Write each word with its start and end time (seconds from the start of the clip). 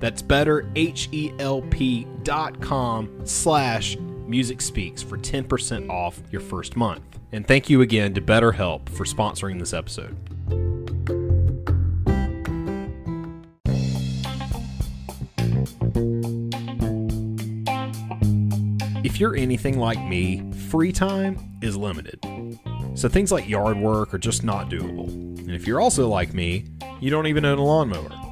That's 0.00 0.22
better, 0.22 0.68
H-E-L-P 0.74 2.06
slash 3.24 3.96
music 4.26 4.60
speaks 4.60 5.02
for 5.02 5.18
10% 5.18 5.90
off 5.90 6.20
your 6.30 6.40
first 6.40 6.76
month. 6.76 7.02
And 7.32 7.46
thank 7.46 7.70
you 7.70 7.82
again 7.82 8.14
to 8.14 8.20
BetterHelp 8.20 8.88
for 8.88 9.04
sponsoring 9.04 9.58
this 9.58 9.72
episode. 9.72 10.16
If 19.04 19.20
you're 19.20 19.36
anything 19.36 19.78
like 19.78 20.02
me, 20.02 20.50
free 20.70 20.92
time 20.92 21.38
is 21.62 21.76
limited. 21.76 22.20
So 22.94 23.08
things 23.08 23.30
like 23.30 23.48
yard 23.48 23.76
work 23.76 24.14
are 24.14 24.18
just 24.18 24.44
not 24.44 24.70
doable. 24.70 25.08
And 25.38 25.50
if 25.50 25.66
you're 25.66 25.80
also 25.80 26.08
like 26.08 26.32
me, 26.34 26.64
you 27.00 27.10
don't 27.10 27.26
even 27.26 27.44
own 27.44 27.58
a 27.58 27.64
lawnmower. 27.64 28.29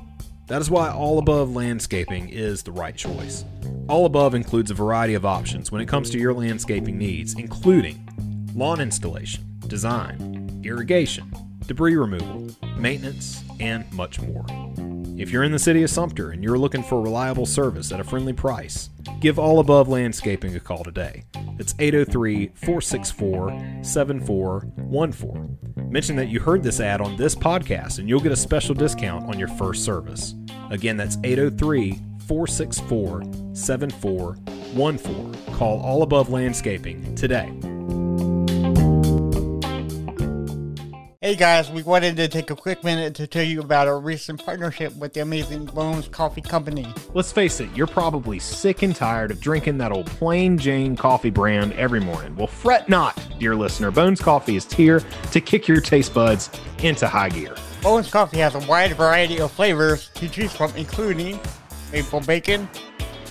That 0.49 0.63
is 0.63 0.71
why 0.71 0.91
All 0.91 1.19
Above 1.19 1.55
Landscaping 1.55 2.31
is 2.31 2.63
the 2.63 2.73
right 2.73 2.97
choice. 2.97 3.45
All 3.87 4.07
Above 4.07 4.35
includes 4.35 4.71
a 4.71 4.75
variety 4.75 5.13
of 5.13 5.27
options 5.27 5.71
when 5.71 5.83
it 5.83 5.89
comes 5.89 6.09
to 6.09 6.19
your 6.19 6.33
landscaping 6.33 6.97
needs, 6.97 7.35
including 7.35 8.09
lawn 8.55 8.81
installation, 8.81 9.45
design, 9.67 10.63
irrigation, 10.65 11.31
debris 11.67 11.97
removal, 11.97 12.49
maintenance, 12.79 13.45
and 13.61 13.91
much 13.93 14.23
more. 14.23 14.47
If 15.19 15.31
you're 15.31 15.45
in 15.45 15.53
the 15.53 15.59
city 15.59 15.83
of 15.83 15.91
Sumter 15.91 16.31
and 16.31 16.43
you're 16.43 16.57
looking 16.57 16.83
for 16.83 17.03
reliable 17.03 17.45
service 17.45 17.93
at 17.93 18.01
a 18.01 18.05
friendly 18.05 18.33
price, 18.33 18.89
give 19.21 19.39
All 19.39 19.59
Above 19.59 19.89
Landscaping 19.89 20.57
a 20.57 20.61
call 20.61 20.83
today. 20.83 21.25
It's 21.59 21.75
803 21.79 22.53
464 22.55 23.83
7414. 23.83 25.59
Mention 25.91 26.17
that 26.17 26.29
you 26.29 26.41
heard 26.41 26.63
this 26.63 26.81
ad 26.81 27.01
on 27.01 27.17
this 27.17 27.35
podcast 27.35 27.99
and 27.99 28.09
you'll 28.09 28.21
get 28.21 28.33
a 28.33 28.37
special 28.37 28.75
discount 28.75 29.29
on 29.29 29.39
your 29.39 29.49
first 29.49 29.85
service. 29.85 30.35
Again, 30.71 30.97
that's 30.97 31.17
803 31.25 31.93
464 32.27 33.23
7414. 33.55 35.55
Call 35.55 35.81
All 35.81 36.03
Above 36.03 36.31
Landscaping 36.31 37.15
today. 37.15 37.53
Hey 41.21 41.35
guys, 41.35 41.71
we 41.71 41.83
wanted 41.83 42.17
to 42.17 42.29
take 42.29 42.51
a 42.51 42.57
quick 42.57 42.83
minute 42.83 43.15
to 43.17 43.27
tell 43.27 43.43
you 43.43 43.61
about 43.61 43.87
our 43.87 44.01
recent 44.01 44.43
partnership 44.43 44.97
with 44.97 45.13
the 45.13 45.21
amazing 45.21 45.67
Bones 45.67 46.09
Coffee 46.09 46.41
Company. 46.41 46.87
Let's 47.13 47.33
face 47.33 47.61
it, 47.61 47.69
you're 47.75 47.87
probably 47.87 48.39
sick 48.39 48.81
and 48.81 48.97
tired 48.97 49.31
of 49.31 49.39
drinking 49.39 49.77
that 49.77 49.93
old 49.93 50.07
plain 50.07 50.57
Jane 50.57 50.97
coffee 50.97 51.29
brand 51.29 51.75
every 51.75 52.01
morning. 52.01 52.35
Well, 52.35 52.47
fret 52.47 52.89
not, 52.89 53.23
dear 53.39 53.55
listener. 53.55 53.91
Bones 53.91 54.23
Coffee 54.23 54.57
is 54.57 54.73
here 54.73 55.03
to 55.33 55.41
kick 55.41 55.69
your 55.69 55.83
taste 55.83 56.15
buds 56.15 56.49
into 56.83 57.07
high 57.07 57.29
gear. 57.29 57.55
Bones 57.83 58.11
Coffee 58.11 58.39
has 58.39 58.55
a 58.57 58.59
wide 58.61 58.95
variety 58.97 59.41
of 59.41 59.53
flavors 59.53 60.09
to 60.15 60.29
choose 60.29 60.53
from, 60.53 60.73
including 60.75 61.39
maple 61.93 62.21
bacon, 62.21 62.69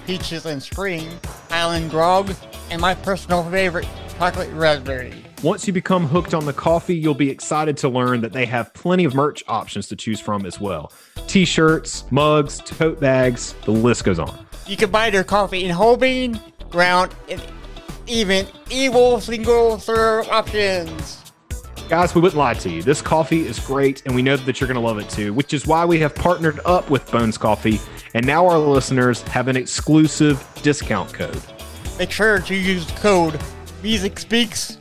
peaches 0.06 0.46
and 0.46 0.64
spring, 0.64 1.10
island 1.50 1.92
grog, 1.92 2.34
and 2.70 2.82
my 2.82 2.96
personal 2.96 3.44
favorite, 3.52 3.88
chocolate 4.18 4.50
raspberry. 4.54 5.14
Once 5.44 5.68
you 5.68 5.74
become 5.74 6.08
hooked 6.08 6.34
on 6.34 6.46
the 6.46 6.54
coffee, 6.54 6.96
you'll 6.96 7.14
be 7.14 7.30
excited 7.30 7.76
to 7.78 7.90
learn 7.90 8.22
that 8.22 8.32
they 8.32 8.46
have 8.46 8.74
plenty 8.74 9.04
of 9.04 9.14
merch 9.14 9.44
options 9.48 9.88
to 9.88 9.96
choose 9.96 10.20
from 10.20 10.46
as 10.46 10.60
well 10.60 10.92
t 11.28 11.44
shirts, 11.44 12.06
mugs, 12.10 12.60
tote 12.60 13.02
bags, 13.02 13.54
the 13.66 13.72
list 13.72 14.06
goes 14.06 14.18
on. 14.18 14.48
You 14.66 14.78
can 14.78 14.90
buy 14.90 15.10
their 15.10 15.26
coffee 15.26 15.66
in 15.66 15.72
whole 15.72 15.98
bean, 15.98 16.40
ground, 16.70 17.14
and 17.30 17.42
even 18.08 18.48
evil 18.70 19.20
single 19.20 19.78
serve 19.78 20.30
options. 20.30 21.27
Guys, 21.90 22.14
we 22.14 22.20
wouldn't 22.20 22.38
lie 22.38 22.54
to 22.54 22.70
you. 22.70 22.84
This 22.84 23.02
coffee 23.02 23.48
is 23.48 23.60
great, 23.62 24.06
and 24.06 24.14
we 24.14 24.22
know 24.22 24.36
that 24.36 24.60
you're 24.60 24.68
going 24.68 24.76
to 24.76 24.82
love 24.82 24.98
it 24.98 25.10
too, 25.10 25.34
which 25.34 25.54
is 25.54 25.66
why 25.66 25.86
we 25.86 25.98
have 26.00 26.14
partnered 26.14 26.60
up 26.66 26.90
with 26.90 27.10
Bones 27.10 27.38
Coffee, 27.38 27.80
and 28.14 28.28
now 28.28 28.46
our 28.46 28.58
listeners 28.58 29.22
have 29.22 29.48
an 29.48 29.56
exclusive 29.56 30.46
discount 30.62 31.14
code. 31.14 31.42
Make 31.98 32.12
sure 32.12 32.40
to 32.40 32.56
use 32.56 32.86
the 32.86 33.00
code 33.00 33.42
Music 33.82 34.20
Speaks 34.20 34.80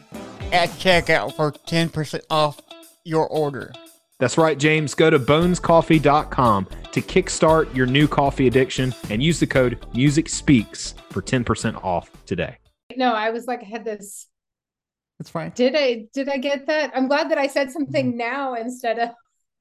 at 0.51 0.69
checkout 0.71 1.37
for 1.37 1.53
10% 1.53 2.23
off 2.29 2.61
your 3.05 3.29
order. 3.29 3.73
That's 4.19 4.37
right, 4.37 4.59
James. 4.59 4.95
Go 4.95 5.09
to 5.09 5.21
bonescoffee.com 5.21 6.67
to 6.91 7.03
kickstart 7.03 7.73
your 7.73 7.87
new 7.87 8.09
coffee 8.09 8.49
addiction 8.49 8.93
and 9.11 9.23
use 9.23 9.39
the 9.39 9.47
code 9.47 9.87
Music 9.95 10.29
Speaks 10.29 10.95
for 11.11 11.23
10% 11.23 11.85
off 11.85 12.11
today. 12.27 12.57
No, 12.97 13.13
I 13.13 13.31
was 13.31 13.47
like, 13.47 13.61
I 13.63 13.67
had 13.67 13.85
this. 13.85 14.27
That's 15.19 15.31
fine. 15.31 15.53
Did 15.55 15.75
I 15.77 16.07
did 16.13 16.29
I 16.29 16.37
get 16.37 16.67
that? 16.67 16.93
I'm 16.95 17.09
glad 17.09 17.31
that 17.31 17.39
I 17.39 17.47
said 17.47 17.71
something 17.71 18.11
mm-hmm. 18.11 18.19
now 18.19 18.55
instead 18.55 18.99
of 18.99 19.11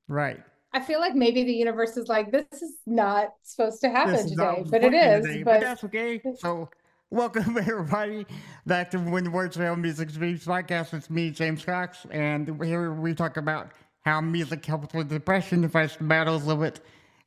Right. 0.08 0.40
I 0.72 0.82
feel 0.82 1.00
like 1.00 1.16
maybe 1.16 1.44
the 1.44 1.54
universe 1.54 1.98
is 1.98 2.08
like, 2.08 2.32
this 2.32 2.62
is 2.62 2.78
not 2.86 3.30
supposed 3.44 3.82
to 3.82 3.90
happen 3.90 4.14
This 4.14 4.26
is 4.26 4.32
not 4.34 4.58
today, 4.58 4.70
but 4.70 4.84
it 4.84 4.94
is. 4.94 5.26
today, 5.26 5.44
but 5.44 5.62
that's 5.62 5.84
okay. 5.86 6.22
So, 6.38 6.70
welcome 7.10 7.58
everybody 7.58 8.28
back 8.68 8.92
to 8.92 9.00
When 9.00 9.24
the 9.24 9.32
Words 9.32 9.58
Fail 9.58 9.76
Music 9.78 10.10
Speaks 10.10 10.46
podcast. 10.46 10.94
It's 10.94 11.10
me, 11.10 11.32
James 11.32 11.64
Cox, 11.64 12.06
and 12.12 12.62
here 12.64 12.94
we 12.94 13.16
talk 13.16 13.38
about 13.38 13.72
how 14.02 14.22
music 14.22 14.64
helps 14.66 14.94
with 14.94 15.10
depression 15.10 15.68
fights 15.70 15.96
the 15.96 16.04
battles 16.04 16.48
of 16.48 16.62
it. 16.62 16.82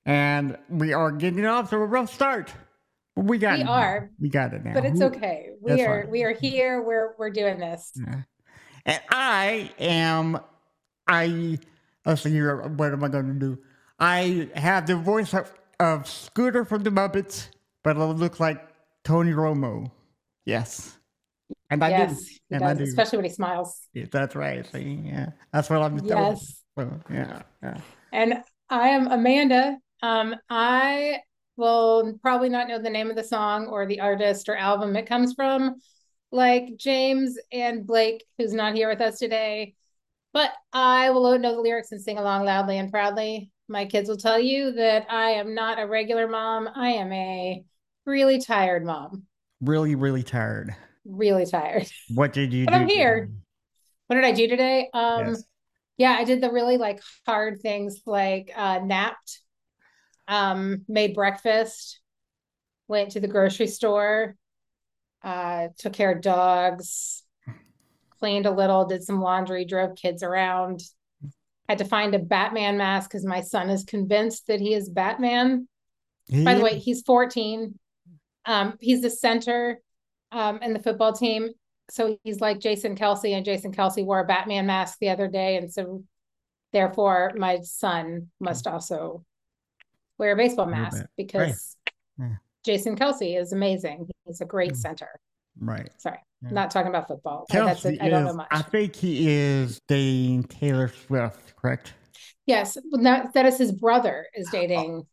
And 0.06 0.56
we 0.68 0.92
are 0.92 1.10
getting 1.10 1.44
off 1.46 1.70
to 1.70 1.76
a 1.76 1.86
rough 1.86 2.12
start. 2.12 2.52
We 3.22 3.38
got 3.38 3.58
We 3.58 3.64
it. 3.64 3.68
are. 3.68 4.10
We 4.20 4.28
got 4.28 4.54
it 4.54 4.64
now. 4.64 4.74
but 4.74 4.84
it's 4.84 5.00
okay. 5.00 5.50
We 5.60 5.72
That's 5.72 5.82
are 5.82 6.02
fine. 6.02 6.10
we 6.10 6.22
are 6.24 6.32
here. 6.32 6.82
We're 6.82 7.14
we're 7.18 7.30
doing 7.30 7.58
this. 7.58 7.92
Yeah. 7.96 8.22
And 8.86 9.00
I 9.10 9.70
am, 9.78 10.40
I, 11.06 11.58
let's 12.06 12.22
see 12.22 12.30
here, 12.30 12.62
what 12.62 12.92
am 12.92 13.04
I 13.04 13.08
going 13.08 13.26
to 13.26 13.34
do? 13.34 13.58
I 13.98 14.48
have 14.54 14.86
the 14.86 14.96
voice 14.96 15.34
of, 15.34 15.52
of 15.78 16.08
Scooter 16.08 16.64
from 16.64 16.84
the 16.84 16.90
Muppets, 16.90 17.48
but 17.84 17.96
it 17.96 18.00
look 18.00 18.40
like 18.40 18.66
Tony 19.04 19.32
Romo. 19.32 19.90
Yes. 20.46 20.96
And 21.68 21.84
I 21.84 21.90
yes, 21.90 22.16
do. 22.18 22.24
And 22.52 22.64
I 22.64 22.72
do. 22.72 22.84
especially 22.84 23.18
when 23.18 23.24
he 23.26 23.30
smiles. 23.30 23.88
Yeah, 23.92 24.06
that's 24.10 24.34
right. 24.34 24.64
See, 24.72 25.02
yeah. 25.04 25.30
That's 25.52 25.68
what 25.68 25.82
I'm 25.82 25.98
Yes. 25.98 26.62
So, 26.78 26.90
yeah. 27.10 27.42
Yeah. 27.62 27.80
And 28.12 28.42
I 28.70 28.88
am 28.88 29.08
Amanda. 29.08 29.76
Um, 30.02 30.34
I 30.48 31.18
will 31.58 32.18
probably 32.22 32.48
not 32.48 32.68
know 32.68 32.78
the 32.80 32.88
name 32.88 33.10
of 33.10 33.16
the 33.16 33.24
song 33.24 33.66
or 33.66 33.84
the 33.84 34.00
artist 34.00 34.48
or 34.48 34.56
album 34.56 34.96
it 34.96 35.06
comes 35.06 35.34
from, 35.34 35.80
like 36.32 36.76
James 36.76 37.36
and 37.52 37.86
Blake, 37.86 38.24
who's 38.38 38.54
not 38.54 38.74
here 38.74 38.88
with 38.88 39.00
us 39.02 39.18
today. 39.18 39.74
But 40.32 40.52
I 40.72 41.10
will 41.10 41.38
know 41.38 41.54
the 41.54 41.60
lyrics 41.60 41.92
and 41.92 42.00
sing 42.00 42.18
along 42.18 42.44
loudly 42.44 42.78
and 42.78 42.90
proudly. 42.90 43.50
My 43.68 43.84
kids 43.84 44.08
will 44.08 44.16
tell 44.16 44.38
you 44.38 44.72
that 44.72 45.06
I 45.10 45.32
am 45.32 45.54
not 45.54 45.78
a 45.78 45.86
regular 45.86 46.28
mom. 46.28 46.68
I 46.74 46.90
am 46.90 47.12
a 47.12 47.62
really 48.06 48.38
tired 48.38 48.84
mom. 48.84 49.24
Really, 49.60 49.94
really 49.94 50.22
tired. 50.22 50.74
Really 51.04 51.46
tired. 51.46 51.88
What 52.14 52.32
did 52.32 52.52
you 52.52 52.66
But 52.66 52.72
do? 52.72 52.78
I'm 52.78 52.88
here. 52.88 53.28
What 54.06 54.16
did 54.16 54.24
I 54.24 54.32
do 54.32 54.48
today? 54.48 54.88
Um, 54.92 55.26
Yes. 55.26 55.44
yeah, 55.96 56.12
I 56.12 56.24
did 56.24 56.40
the 56.40 56.50
really 56.50 56.76
like 56.76 57.02
hard 57.26 57.60
things 57.60 58.00
like 58.06 58.50
uh 58.56 58.78
napped, 58.78 59.40
um, 60.28 60.84
made 60.86 61.14
breakfast, 61.14 62.00
went 62.86 63.12
to 63.12 63.20
the 63.20 63.28
grocery 63.28 63.66
store, 63.66 64.36
uh, 65.24 65.68
took 65.78 65.94
care 65.94 66.12
of 66.12 66.22
dogs, 66.22 67.24
cleaned 68.20 68.46
a 68.46 68.50
little, 68.50 68.84
did 68.84 69.02
some 69.02 69.20
laundry, 69.20 69.64
drove 69.64 69.96
kids 69.96 70.22
around. 70.22 70.80
Had 71.68 71.78
to 71.78 71.84
find 71.84 72.14
a 72.14 72.18
Batman 72.18 72.78
mask 72.78 73.10
because 73.10 73.26
my 73.26 73.42
son 73.42 73.68
is 73.68 73.84
convinced 73.84 74.46
that 74.46 74.60
he 74.60 74.72
is 74.72 74.88
Batman. 74.88 75.68
By 76.44 76.54
the 76.54 76.62
way, 76.62 76.78
he's 76.78 77.02
14. 77.02 77.78
Um, 78.46 78.74
he's 78.80 79.02
the 79.02 79.10
center 79.10 79.80
um, 80.32 80.60
in 80.62 80.72
the 80.72 80.78
football 80.78 81.12
team. 81.12 81.50
So 81.90 82.18
he's 82.22 82.40
like 82.40 82.60
Jason 82.60 82.96
Kelce, 82.96 83.34
and 83.34 83.44
Jason 83.44 83.72
Kelce 83.72 84.04
wore 84.04 84.20
a 84.20 84.26
Batman 84.26 84.66
mask 84.66 84.98
the 85.00 85.08
other 85.08 85.28
day, 85.28 85.56
and 85.56 85.72
so 85.72 86.04
therefore 86.72 87.32
my 87.36 87.60
son 87.62 88.28
must 88.40 88.66
also 88.66 89.24
wear 90.18 90.32
a 90.32 90.36
baseball 90.36 90.66
mask 90.66 91.04
because 91.16 91.76
right. 92.18 92.28
yeah. 92.28 92.36
Jason 92.64 92.96
Kelce 92.96 93.40
is 93.40 93.52
amazing. 93.52 94.08
He's 94.26 94.40
a 94.40 94.44
great 94.44 94.72
mm. 94.72 94.76
center. 94.76 95.08
Right. 95.60 95.90
Sorry, 95.98 96.18
yeah. 96.42 96.50
not 96.50 96.70
talking 96.70 96.88
about 96.88 97.08
football. 97.08 97.46
Kelce 97.50 97.98
I, 98.00 98.06
I 98.06 98.10
don't 98.10 98.24
know 98.24 98.34
much. 98.34 98.48
I 98.50 98.62
think 98.62 98.94
he 98.94 99.28
is 99.28 99.80
dating 99.88 100.44
Taylor 100.44 100.88
Swift, 100.88 101.56
correct? 101.56 101.94
Yes, 102.46 102.76
that, 103.02 103.34
that 103.34 103.46
is 103.46 103.58
his 103.58 103.72
brother 103.72 104.26
is 104.34 104.48
dating. 104.50 105.06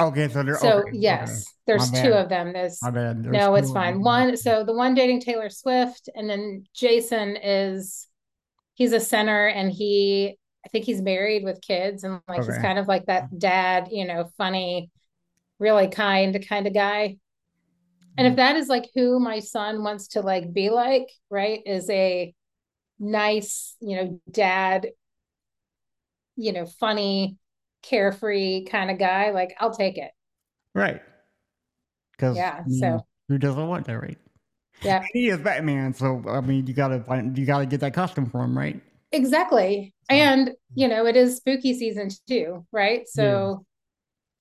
Okay, 0.00 0.28
so 0.28 0.42
they're 0.42 0.56
so 0.56 0.78
okay, 0.80 0.90
yes, 0.94 1.30
okay. 1.30 1.44
there's 1.66 1.90
two 1.90 2.12
of 2.12 2.30
them. 2.30 2.54
There's, 2.54 2.80
there's 2.80 3.16
no, 3.16 3.54
it's 3.54 3.70
fine. 3.70 4.00
One, 4.00 4.34
so 4.36 4.64
the 4.64 4.72
one 4.72 4.94
dating 4.94 5.20
Taylor 5.20 5.50
Swift, 5.50 6.08
and 6.14 6.28
then 6.28 6.64
Jason 6.74 7.36
is 7.36 8.08
he's 8.74 8.94
a 8.94 9.00
center, 9.00 9.48
and 9.48 9.70
he 9.70 10.38
I 10.64 10.68
think 10.68 10.84
he's 10.84 11.00
married 11.00 11.44
with 11.44 11.60
kids, 11.60 12.04
and 12.04 12.20
like 12.28 12.40
okay. 12.40 12.52
he's 12.52 12.62
kind 12.62 12.78
of 12.78 12.86
like 12.86 13.06
that 13.06 13.38
dad, 13.38 13.88
you 13.90 14.06
know, 14.06 14.30
funny, 14.36 14.90
really 15.58 15.88
kind 15.88 16.46
kind 16.48 16.66
of 16.66 16.74
guy. 16.74 17.16
And 18.18 18.26
if 18.26 18.32
mm-hmm. 18.32 18.36
that 18.36 18.56
is 18.56 18.68
like 18.68 18.90
who 18.94 19.20
my 19.20 19.38
son 19.38 19.82
wants 19.82 20.08
to 20.08 20.20
like 20.20 20.52
be 20.52 20.70
like, 20.70 21.08
right, 21.30 21.60
is 21.64 21.88
a 21.88 22.34
nice, 22.98 23.76
you 23.80 23.96
know, 23.96 24.20
dad, 24.30 24.88
you 26.36 26.52
know, 26.52 26.66
funny, 26.66 27.36
carefree 27.82 28.64
kind 28.64 28.90
of 28.90 28.98
guy, 28.98 29.30
like 29.30 29.54
I'll 29.58 29.74
take 29.74 29.96
it. 29.96 30.10
Right. 30.74 31.00
Because 32.12 32.36
yeah, 32.36 32.62
so 32.78 33.06
who 33.28 33.38
doesn't 33.38 33.66
want 33.66 33.86
that, 33.86 33.98
right? 33.98 34.18
Yeah. 34.82 35.04
He 35.12 35.28
is 35.28 35.38
Batman, 35.38 35.94
so 35.94 36.22
I 36.28 36.40
mean 36.40 36.66
you 36.66 36.74
gotta 36.74 37.00
find 37.00 37.36
you 37.38 37.46
gotta 37.46 37.66
get 37.66 37.80
that 37.80 37.94
costume 37.94 38.26
for 38.26 38.42
him, 38.42 38.56
right? 38.56 38.80
Exactly. 39.12 39.94
And 40.08 40.52
you 40.74 40.88
know, 40.88 41.06
it 41.06 41.16
is 41.16 41.36
spooky 41.36 41.74
season 41.74 42.10
too, 42.28 42.66
right? 42.72 43.08
So 43.08 43.22
yeah. 43.22 43.54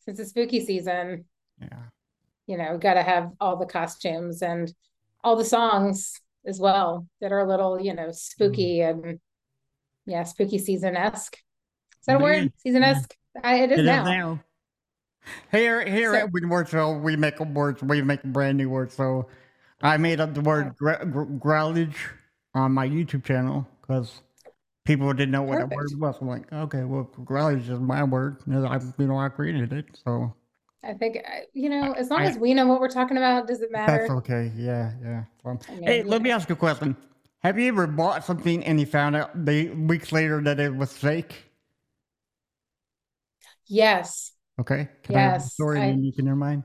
since 0.06 0.20
it's 0.20 0.30
spooky 0.30 0.66
season, 0.66 1.26
yeah, 1.62 1.84
you 2.48 2.58
know, 2.58 2.74
we 2.74 2.80
gotta 2.80 3.04
have 3.04 3.32
all 3.40 3.58
the 3.58 3.66
costumes 3.66 4.42
and 4.42 4.74
all 5.24 5.36
the 5.36 5.46
songs 5.46 6.20
as 6.46 6.60
well 6.60 7.08
that 7.22 7.32
are 7.32 7.40
a 7.40 7.48
little, 7.48 7.80
you 7.80 7.94
know, 7.94 8.12
spooky 8.12 8.78
mm. 8.80 8.90
and 8.90 9.20
yeah, 10.06 10.24
spooky 10.24 10.58
season 10.58 10.96
esque. 10.96 11.36
Is 11.36 12.06
that 12.08 12.20
a 12.20 12.24
word? 12.24 12.52
Season 12.58 12.84
esque? 12.84 13.14
It 13.44 13.72
is 13.72 13.80
it 13.80 13.84
now. 13.84 14.02
Is 14.02 14.10
now. 14.10 14.40
Here, 15.52 15.86
here 15.86 16.14
so, 16.14 16.20
at 16.20 16.32
Wordful, 16.32 17.02
we 17.02 17.16
make 17.16 17.40
a 17.40 17.44
word. 17.44 17.82
We 17.82 18.02
make 18.02 18.24
a 18.24 18.28
brand 18.28 18.58
new 18.58 18.70
word. 18.70 18.92
So, 18.92 19.28
I 19.82 19.98
made 19.98 20.20
up 20.20 20.34
the 20.34 20.42
word 20.42 20.76
gra- 20.76 21.06
growlage 21.06 21.96
on 22.56 22.72
my 22.72 22.88
YouTube 22.88 23.24
channel 23.24 23.68
because 23.82 24.22
people 24.90 25.14
didn't 25.14 25.30
know 25.30 25.44
what 25.44 25.60
Perfect. 25.60 25.70
that 25.70 25.76
word 25.76 26.00
was. 26.00 26.18
I'm 26.20 26.28
like, 26.28 26.52
okay, 26.52 26.84
well, 26.84 27.08
growlage 27.24 27.62
is 27.62 27.68
just 27.68 27.82
my 27.82 28.04
word. 28.04 28.38
You 28.48 28.54
know, 28.54 28.66
I, 28.66 28.80
you 28.98 29.06
know, 29.06 29.20
I 29.20 29.30
created 29.30 29.72
it. 29.72 29.86
So, 30.04 30.34
I 30.84 30.94
think 30.94 31.18
uh, 31.18 31.42
you 31.54 31.70
know, 31.70 31.94
as 31.94 32.10
long 32.10 32.22
I, 32.22 32.26
as 32.26 32.38
we 32.40 32.56
know 32.56 32.66
what 32.66 32.80
we're 32.80 32.90
talking 32.90 33.16
about, 33.16 33.48
does 33.48 33.62
it 33.62 33.72
matter? 33.72 34.00
That's 34.00 34.10
okay. 34.10 34.52
Yeah, 34.58 34.94
yeah. 35.04 35.24
Well, 35.44 35.62
I 35.70 35.74
mean, 35.74 35.84
hey, 35.84 36.04
let 36.04 36.24
me 36.24 36.32
ask 36.32 36.50
you 36.50 36.54
a 36.54 36.58
question. 36.58 36.98
Have 37.44 37.60
you 37.60 37.68
ever 37.68 37.86
bought 37.86 38.26
something 38.26 38.66
and 38.66 38.80
you 38.80 38.88
found 38.88 39.16
out 39.16 39.46
the 39.46 39.70
weeks 39.70 40.12
later 40.12 40.42
that 40.42 40.60
it 40.60 40.76
was 40.76 40.92
fake? 40.92 41.36
Yes. 43.68 44.34
Okay. 44.60 44.90
Can 45.04 45.16
yes. 45.16 45.46
I 45.46 45.48
story 45.50 45.82
I, 45.82 45.90
unique 45.92 46.18
in 46.18 46.26
your 46.26 46.36
mind? 46.36 46.64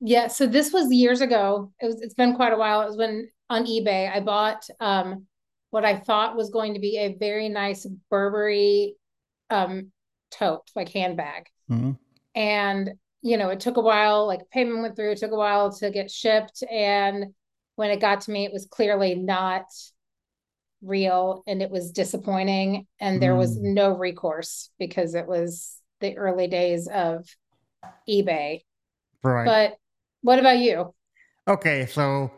Yeah. 0.00 0.28
So 0.28 0.46
this 0.46 0.72
was 0.72 0.90
years 0.90 1.20
ago. 1.20 1.70
It 1.80 1.86
was. 1.86 2.00
It's 2.00 2.14
been 2.14 2.34
quite 2.34 2.54
a 2.54 2.56
while. 2.56 2.80
It 2.80 2.86
was 2.86 2.96
when 2.96 3.28
on 3.50 3.66
eBay 3.66 4.10
I 4.10 4.20
bought 4.20 4.66
um, 4.80 5.26
what 5.70 5.84
I 5.84 5.96
thought 5.96 6.36
was 6.36 6.50
going 6.50 6.74
to 6.74 6.80
be 6.80 6.96
a 6.98 7.16
very 7.18 7.48
nice 7.48 7.86
Burberry 8.10 8.96
um, 9.50 9.92
tote, 10.30 10.70
like 10.74 10.88
handbag, 10.90 11.46
mm-hmm. 11.70 11.92
and 12.34 12.90
you 13.22 13.36
know 13.36 13.50
it 13.50 13.60
took 13.60 13.76
a 13.76 13.82
while. 13.82 14.26
Like 14.26 14.50
payment 14.50 14.80
went 14.80 14.96
through. 14.96 15.12
It 15.12 15.18
took 15.18 15.32
a 15.32 15.36
while 15.36 15.72
to 15.78 15.90
get 15.90 16.10
shipped, 16.10 16.62
and 16.70 17.34
when 17.76 17.90
it 17.90 18.00
got 18.00 18.22
to 18.22 18.30
me, 18.30 18.44
it 18.44 18.52
was 18.52 18.66
clearly 18.66 19.14
not 19.14 19.66
real 20.82 21.42
and 21.46 21.60
it 21.60 21.70
was 21.70 21.90
disappointing 21.90 22.86
and 23.00 23.20
there 23.20 23.34
was 23.34 23.58
mm. 23.58 23.74
no 23.74 23.96
recourse 23.96 24.70
because 24.78 25.14
it 25.14 25.26
was 25.26 25.76
the 26.00 26.16
early 26.16 26.46
days 26.46 26.88
of 26.88 27.26
eBay. 28.08 28.60
Right. 29.22 29.44
But 29.44 29.76
what 30.22 30.38
about 30.38 30.58
you? 30.58 30.94
Okay, 31.48 31.86
so 31.86 32.30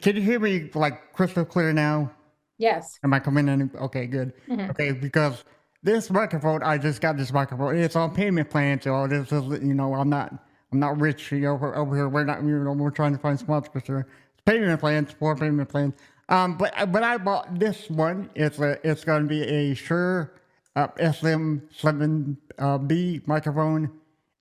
can 0.00 0.16
you 0.16 0.22
hear 0.22 0.40
me 0.40 0.70
like 0.74 1.12
crystal 1.12 1.44
clear 1.44 1.72
now? 1.72 2.12
Yes. 2.58 2.98
Am 3.02 3.12
I 3.12 3.18
coming 3.20 3.48
in? 3.48 3.70
Okay, 3.74 4.06
good. 4.06 4.32
Mm-hmm. 4.48 4.70
Okay, 4.70 4.92
because 4.92 5.44
this 5.82 6.10
microphone, 6.10 6.62
I 6.62 6.78
just 6.78 7.00
got 7.00 7.16
this 7.16 7.32
microphone. 7.32 7.76
It's 7.78 7.96
on 7.96 8.14
payment 8.14 8.50
plan, 8.50 8.80
so 8.80 9.06
this 9.06 9.30
is 9.30 9.44
you 9.62 9.74
know 9.74 9.94
I'm 9.94 10.08
not 10.08 10.32
I'm 10.72 10.80
not 10.80 11.00
rich 11.00 11.30
you 11.32 11.40
know, 11.40 11.52
over, 11.52 11.76
over 11.76 11.94
here. 11.94 12.08
We're 12.08 12.24
not 12.24 12.42
you 12.42 12.58
know 12.64 12.72
we're 12.72 12.90
trying 12.90 13.12
to 13.12 13.18
find 13.18 13.38
sponsors 13.38 13.82
here. 13.86 14.08
It's 14.32 14.42
payment 14.44 14.80
plans, 14.80 15.12
four 15.12 15.36
payment 15.36 15.68
plans. 15.68 15.94
Um, 16.28 16.56
but 16.56 16.92
but 16.92 17.02
I 17.02 17.18
bought 17.18 17.58
this 17.58 17.88
one. 17.88 18.30
It's 18.34 18.58
a 18.58 18.78
it's 18.88 19.04
going 19.04 19.22
to 19.22 19.28
be 19.28 19.42
a 19.42 19.74
Shure 19.74 20.32
uh, 20.74 20.88
SM7B 20.88 22.36
uh, 22.58 23.22
microphone. 23.26 23.92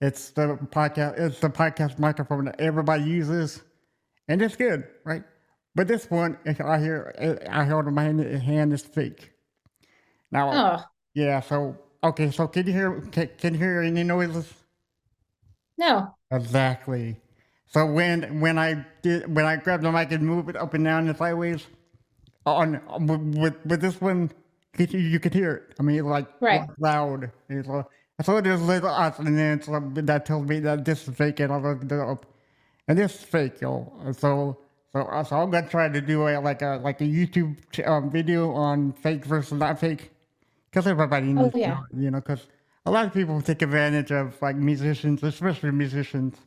It's 0.01 0.31
the 0.31 0.57
podcast. 0.71 1.19
It's 1.19 1.39
the 1.39 1.49
podcast 1.49 1.99
microphone 1.99 2.45
that 2.45 2.59
everybody 2.59 3.03
uses, 3.03 3.61
and 4.27 4.41
it's 4.41 4.55
good, 4.55 4.87
right? 5.03 5.23
But 5.75 5.87
this 5.87 6.09
one, 6.09 6.37
I 6.45 6.79
hear, 6.79 7.41
I 7.49 7.63
held 7.63 7.87
in 7.87 7.93
my 7.93 8.03
hand, 8.03 8.73
is 8.73 8.81
fake. 8.81 9.31
Now, 10.31 10.51
oh. 10.53 10.83
yeah. 11.13 11.41
So 11.41 11.77
okay. 12.03 12.31
So 12.31 12.47
can 12.47 12.65
you 12.65 12.73
hear? 12.73 13.01
Can, 13.11 13.29
can 13.37 13.53
you 13.53 13.59
hear 13.59 13.81
any 13.81 14.03
noises? 14.03 14.51
No. 15.77 16.15
Exactly. 16.31 17.17
So 17.67 17.85
when 17.85 18.39
when 18.39 18.57
I 18.57 18.85
did 19.01 19.33
when 19.35 19.45
I 19.45 19.57
grabbed 19.57 19.83
the 19.83 19.91
mic 19.91 20.11
and 20.11 20.25
move 20.25 20.47
it 20.47 20.55
up 20.55 20.73
and 20.73 20.83
down 20.85 21.07
and 21.07 21.17
sideways, 21.17 21.67
on 22.45 22.79
with 23.37 23.55
with 23.65 23.81
this 23.81 23.99
one 23.99 24.31
you 24.77 25.19
could 25.19 25.33
hear 25.33 25.51
it. 25.51 25.75
I 25.79 25.83
mean, 25.83 26.05
like 26.05 26.27
right. 26.41 26.67
loud. 26.79 27.31
It's 27.49 27.67
like, 27.67 27.85
so 28.23 28.37
is 28.37 28.61
little 28.61 28.89
us, 28.89 29.19
and 29.19 29.37
then 29.37 29.59
it's 29.59 29.67
like, 29.67 29.93
that 30.05 30.25
tells 30.25 30.47
me 30.47 30.59
that 30.61 30.85
this 30.85 31.07
is 31.07 31.15
fake, 31.15 31.39
and 31.39 31.51
I 31.51 31.57
looked 31.57 31.83
it 31.85 31.91
up, 31.93 32.25
and 32.87 32.97
this 32.97 33.15
is 33.15 33.21
fake, 33.21 33.61
yo. 33.61 33.91
So, 34.17 34.57
so, 34.95 35.23
so 35.27 35.35
I'm 35.35 35.51
gonna 35.51 35.67
try 35.67 35.89
to 35.89 35.99
do 35.99 36.25
a 36.29 36.39
like 36.39 36.61
a 36.61 36.79
like 36.81 37.01
a 37.01 37.03
YouTube 37.03 37.57
um, 37.85 38.09
video 38.09 38.53
on 38.53 38.93
fake 38.93 39.25
versus 39.25 39.59
not 39.59 39.77
fake, 39.77 40.11
because 40.71 40.87
everybody 40.87 41.33
needs, 41.33 41.53
oh, 41.53 41.57
yeah. 41.57 41.81
you 41.93 42.11
know, 42.11 42.21
because 42.21 42.47
a 42.85 42.91
lot 42.91 43.05
of 43.05 43.13
people 43.13 43.41
take 43.41 43.61
advantage 43.61 44.11
of 44.11 44.41
like 44.41 44.55
musicians, 44.55 45.21
especially 45.21 45.71
musicians, 45.71 46.37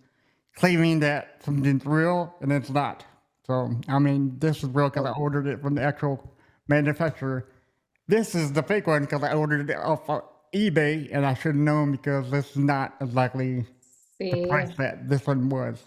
claiming 0.57 1.01
that 1.01 1.43
something's 1.45 1.85
real 1.85 2.35
and 2.41 2.51
it's 2.51 2.71
not. 2.71 3.05
So, 3.47 3.71
I 3.87 3.99
mean, 3.99 4.39
this 4.39 4.63
is 4.63 4.71
real 4.71 4.89
because 4.89 5.05
I 5.05 5.13
ordered 5.13 5.47
it 5.47 5.61
from 5.61 5.75
the 5.75 5.83
actual 5.83 6.35
manufacturer. 6.69 7.49
This 8.07 8.35
is 8.35 8.53
the 8.53 8.63
fake 8.63 8.87
one 8.87 9.03
because 9.03 9.23
I 9.23 9.35
ordered 9.35 9.69
it 9.69 9.77
off 9.77 10.09
of 10.09 10.23
eBay 10.55 11.11
and 11.13 11.27
I 11.27 11.35
should 11.35 11.55
have 11.55 11.57
known 11.57 11.93
because 11.93 12.31
this 12.31 12.53
is 12.53 12.57
not 12.57 12.95
exactly 13.03 13.67
See. 14.17 14.31
the 14.31 14.47
price 14.49 14.75
that 14.77 15.07
this 15.07 15.27
one 15.27 15.51
was. 15.51 15.83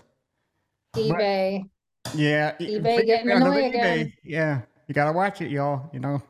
eBay. 0.95 1.63
But, 1.63 1.69
yeah. 2.15 2.55
eBay 2.59 3.05
getting 3.05 3.29
way 3.49 3.67
again. 3.67 4.13
Yeah. 4.23 4.61
You 4.87 4.93
got 4.93 5.05
to 5.05 5.13
watch 5.13 5.41
it, 5.41 5.51
y'all, 5.51 5.89
you 5.93 5.99
know. 5.99 6.21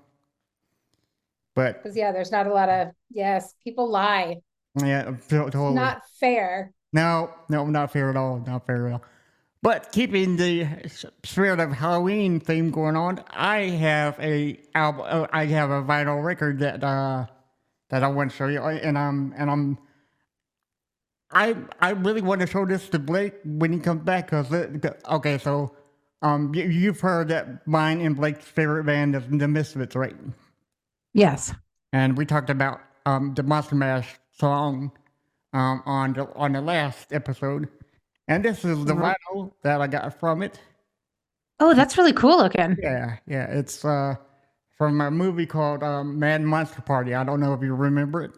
But. 1.55 1.81
Because, 1.81 1.97
yeah, 1.97 2.11
there's 2.11 2.31
not 2.31 2.47
a 2.47 2.53
lot 2.53 2.69
of, 2.69 2.89
yes, 3.09 3.55
people 3.63 3.89
lie. 3.89 4.37
Yeah, 4.79 5.15
totally. 5.27 5.73
Not 5.73 6.01
fair. 6.19 6.71
No, 6.93 7.31
no, 7.49 7.65
not 7.65 7.91
fair 7.91 8.09
at 8.09 8.15
all. 8.15 8.43
Not 8.45 8.65
fair 8.65 8.87
at 8.87 8.93
all. 8.93 9.01
But 9.63 9.91
keeping 9.91 10.37
the 10.37 10.67
spirit 11.23 11.59
of 11.59 11.71
Halloween 11.71 12.39
theme 12.39 12.71
going 12.71 12.95
on, 12.95 13.23
I 13.29 13.63
have 13.69 14.19
a 14.19 14.59
album. 14.73 15.05
Uh, 15.07 15.27
I 15.31 15.45
have 15.45 15.69
a 15.69 15.83
vinyl 15.83 16.23
record 16.23 16.59
that 16.59 16.83
uh, 16.83 17.27
that 17.89 18.03
I 18.03 18.07
want 18.07 18.31
to 18.31 18.37
show 18.37 18.47
you, 18.47 18.61
and 18.61 18.97
I'm 18.97 19.33
and 19.37 19.51
I'm. 19.51 19.77
I 21.33 21.55
I 21.79 21.91
really 21.91 22.21
want 22.21 22.41
to 22.41 22.47
show 22.47 22.65
this 22.65 22.89
to 22.89 22.99
Blake 22.99 23.33
when 23.45 23.71
he 23.71 23.79
comes 23.79 24.03
back 24.03 24.29
because 24.29 24.53
okay, 25.09 25.37
so 25.37 25.75
um, 26.21 26.53
you, 26.53 26.65
you've 26.65 26.99
heard 26.99 27.29
that 27.29 27.65
mine 27.67 28.01
and 28.01 28.15
Blake's 28.15 28.45
favorite 28.45 28.85
band 28.85 29.15
is 29.15 29.23
the 29.29 29.47
Misfits, 29.47 29.95
right? 29.95 30.15
Yes. 31.13 31.53
And 31.93 32.17
we 32.17 32.25
talked 32.25 32.49
about 32.49 32.81
um 33.05 33.33
the 33.33 33.43
Monster 33.43 33.75
Mash 33.75 34.19
song 34.37 34.91
um 35.53 35.81
on 35.85 36.13
the 36.13 36.31
on 36.35 36.53
the 36.53 36.61
last 36.61 37.13
episode. 37.13 37.67
And 38.27 38.45
this 38.45 38.63
is 38.63 38.85
the 38.85 38.93
mm-hmm. 38.93 39.37
vinyl 39.37 39.51
that 39.63 39.81
I 39.81 39.87
got 39.87 40.19
from 40.19 40.41
it. 40.41 40.59
Oh, 41.59 41.73
that's 41.73 41.97
really 41.97 42.13
cool 42.13 42.37
looking. 42.37 42.77
Yeah, 42.81 43.17
yeah. 43.27 43.45
It's 43.45 43.85
uh, 43.85 44.15
from 44.77 44.99
a 45.01 45.11
movie 45.11 45.45
called 45.45 45.83
um, 45.83 46.17
Mad 46.17 46.41
Monster 46.41 46.81
Party. 46.81 47.13
I 47.13 47.23
don't 47.23 47.39
know 47.39 47.53
if 47.53 47.61
you 47.61 47.75
remember 47.75 48.23
it. 48.23 48.31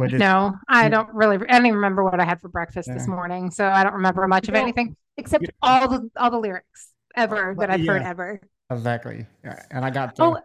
But 0.00 0.12
no, 0.18 0.54
I 0.68 0.88
don't 0.88 1.08
really. 1.12 1.36
I 1.36 1.52
don't 1.56 1.66
even 1.66 1.76
remember 1.76 2.02
what 2.04 2.20
I 2.20 2.24
had 2.24 2.40
for 2.40 2.48
breakfast 2.48 2.88
yeah. 2.88 2.94
this 2.94 3.06
morning, 3.06 3.50
so 3.50 3.66
I 3.68 3.82
don't 3.84 3.94
remember 3.94 4.26
much 4.28 4.48
of 4.48 4.54
anything 4.54 4.96
except 5.16 5.50
all 5.62 5.88
the 5.88 6.10
all 6.16 6.30
the 6.30 6.38
lyrics. 6.38 6.90
ever 7.16 7.54
But 7.54 7.68
that 7.68 7.70
I've 7.70 7.86
heard 7.86 8.02
ever. 8.02 8.40
Exactly. 8.70 9.26
Yeah, 9.44 9.62
And 9.70 9.84
I 9.84 9.90
got 9.90 10.14
the 10.16 10.22
Oh, 10.22 10.38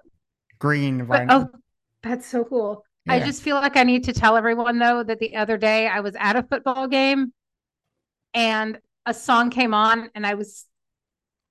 green 0.60 1.06
but, 1.06 1.22
vinyl. 1.22 1.50
oh, 1.54 1.60
that's 2.02 2.26
so 2.26 2.44
cool. 2.44 2.84
I 3.08 3.20
just 3.20 3.44
feel 3.44 3.56
like 3.56 3.78
I 3.78 3.84
need 3.84 4.04
to 4.06 4.14
tell 4.14 4.36
everyone 4.36 4.80
though 4.80 5.04
that 5.04 5.20
the 5.20 5.36
other 5.36 5.58
day 5.58 5.88
I 5.88 6.00
was 6.00 6.16
at 6.20 6.36
a 6.36 6.44
football 6.44 6.88
game 6.88 7.34
and 8.34 8.80
a 9.06 9.14
song 9.14 9.50
came 9.52 9.74
on 9.74 10.10
and 10.16 10.26
I 10.26 10.34
was 10.34 10.66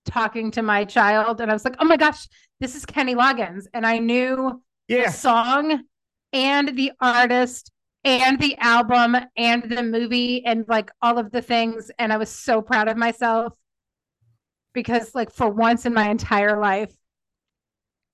talking 0.04 0.50
to 0.52 0.62
my 0.62 0.84
child 0.84 1.40
and 1.40 1.50
I 1.50 1.54
was 1.54 1.64
like, 1.64 1.76
"Oh 1.78 1.84
my 1.84 1.96
gosh, 1.96 2.26
this 2.60 2.74
is 2.74 2.84
Kenny 2.84 3.14
Loggins." 3.14 3.66
And 3.72 3.86
I 3.86 3.98
knew 3.98 4.60
the 4.88 4.94
yeah. 4.94 5.10
song 5.10 5.84
and 6.32 6.76
the 6.76 6.92
artist 7.00 7.70
and 8.04 8.38
the 8.38 8.56
album 8.58 9.16
and 9.36 9.62
the 9.64 9.82
movie 9.82 10.44
and 10.44 10.64
like 10.68 10.90
all 11.00 11.18
of 11.18 11.30
the 11.32 11.40
things 11.42 11.90
and 11.98 12.12
I 12.12 12.16
was 12.16 12.28
so 12.30 12.60
proud 12.62 12.88
of 12.88 12.96
myself 12.96 13.54
because 14.72 15.14
like 15.14 15.30
for 15.30 15.48
once 15.48 15.86
in 15.86 15.94
my 15.94 16.08
entire 16.10 16.60
life 16.60 16.92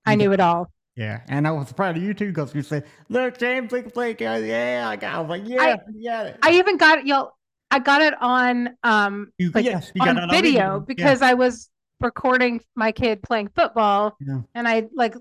I 0.07 0.15
knew 0.15 0.33
it 0.33 0.41
all. 0.41 0.73
Yeah. 0.97 1.21
And 1.29 1.47
I 1.47 1.51
was 1.51 1.73
proud 1.73 1.97
of 1.97 2.03
you 2.03 2.15
too 2.15 2.29
because 2.29 2.55
you 2.55 2.63
said, 2.63 2.85
look, 3.09 3.39
James, 3.39 3.71
look, 3.71 3.93
Blake. 3.95 4.21
Yeah, 4.21 4.89
I 4.89 4.97
got 4.97 5.15
I 5.15 5.21
was 5.21 5.29
like, 5.29 5.43
yeah, 5.47 5.77
got 6.05 6.27
it. 6.27 6.39
I 6.43 6.53
even 6.53 6.77
got 6.79 6.99
it, 6.99 7.07
y'all. 7.07 7.33
I 7.71 7.79
got 7.79 8.03
it 8.03 8.15
on 8.21 8.77
um 8.83 9.31
You- 9.39 9.51
like 9.55 9.65
yes, 9.65 9.93
you 9.95 10.03
on 10.03 10.19
on 10.19 10.31
video, 10.31 10.41
video, 10.53 10.75
yeah. 10.75 10.79
because 10.87 11.23
I 11.23 11.35
was 11.35 11.69
recording 12.01 12.61
my 12.75 12.93
kid 12.93 13.23
playing 13.23 13.49
football 13.55 14.17
Yeah. 14.21 14.41
and 14.55 14.67
I 14.67 14.89
like 14.95 15.15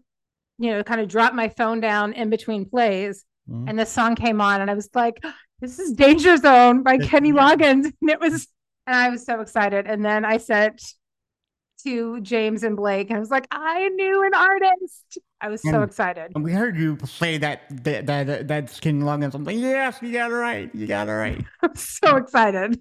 you 0.58 0.72
know 0.72 0.84
kind 0.84 1.02
of 1.02 1.08
dropped 1.10 1.36
my 1.36 1.50
phone 1.50 1.82
down 1.82 2.14
in 2.14 2.30
between 2.30 2.66
plays 2.66 3.26
Mhm. 3.50 3.70
and 3.70 3.79
the 3.79 3.86
song 3.86 4.15
came 4.15 4.41
on 4.41 4.62
and 4.62 4.70
I 4.70 4.74
was 4.74 4.89
like 4.94 5.24
this 5.62 5.79
is 5.79 5.91
Danger 5.94 6.38
Zone 6.38 6.84
by 6.84 6.98
Kenny. 7.10 7.32
Loggins 7.34 7.86
and 8.01 8.10
it 8.10 8.20
was 8.20 8.48
and 8.88 8.96
I 8.96 9.10
was 9.10 9.25
so 9.25 9.41
excited 9.41 9.88
and 9.88 10.03
then 10.06 10.25
I 10.25 10.38
said 10.38 10.79
to 11.86 12.20
James 12.22 12.63
and 12.63 12.75
Blake 12.75 13.10
and 13.10 13.18
I 13.18 13.20
was 13.20 13.32
like 13.32 13.48
I 13.51 13.88
knew 13.89 14.24
an 14.25 14.34
artist. 14.34 15.18
I 15.41 15.48
was 15.48 15.62
so 15.62 15.84
excited. 15.84 16.34
And 16.36 16.44
we 16.44 16.51
heard 16.51 16.75
you 16.77 16.98
say 17.06 17.38
that 17.38 17.62
that 17.86 18.06
that, 18.50 18.77
King 18.82 19.01
Loggins. 19.03 19.34
I'm 19.34 19.46
like, 19.46 19.56
yes, 19.56 19.98
you 20.01 20.12
got 20.12 20.32
it 20.32 20.34
right. 20.34 20.70
You 20.75 20.86
got 20.86 21.08
it 21.08 21.13
right. 21.13 21.46
I'm 21.62 21.75
so 21.75 22.18
excited. 22.18 22.77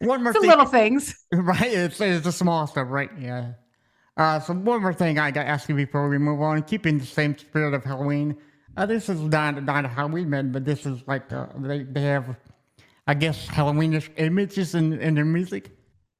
One 0.00 0.22
more 0.24 0.32
thing, 0.32 0.48
little 0.48 0.64
things. 0.64 1.14
right? 1.30 1.70
It's, 1.70 2.00
it's 2.00 2.24
the 2.24 2.32
small 2.32 2.66
stuff, 2.66 2.88
right? 2.90 3.10
Yeah. 3.20 3.52
Uh, 4.16 4.40
so 4.40 4.54
one 4.54 4.80
more 4.80 4.94
thing 4.94 5.18
I 5.18 5.30
got 5.30 5.42
to 5.42 5.48
ask 5.48 5.68
you 5.68 5.74
before 5.74 6.08
we 6.08 6.16
move 6.18 6.40
on, 6.40 6.62
keeping 6.62 6.98
the 6.98 7.06
same 7.06 7.36
spirit 7.36 7.74
of 7.74 7.84
Halloween. 7.84 8.36
Uh, 8.76 8.86
this 8.86 9.08
is 9.08 9.20
not 9.20 9.62
not 9.64 9.84
Halloween 9.84 10.50
but 10.50 10.64
this 10.64 10.86
is 10.86 11.02
like 11.06 11.30
uh, 11.32 11.46
they 11.58 11.82
they 11.82 12.02
have, 12.02 12.36
I 13.06 13.14
guess, 13.14 13.46
Halloweenish 13.46 14.08
images 14.16 14.74
in 14.74 14.98
in 15.00 15.14
their 15.14 15.24
music. 15.24 15.70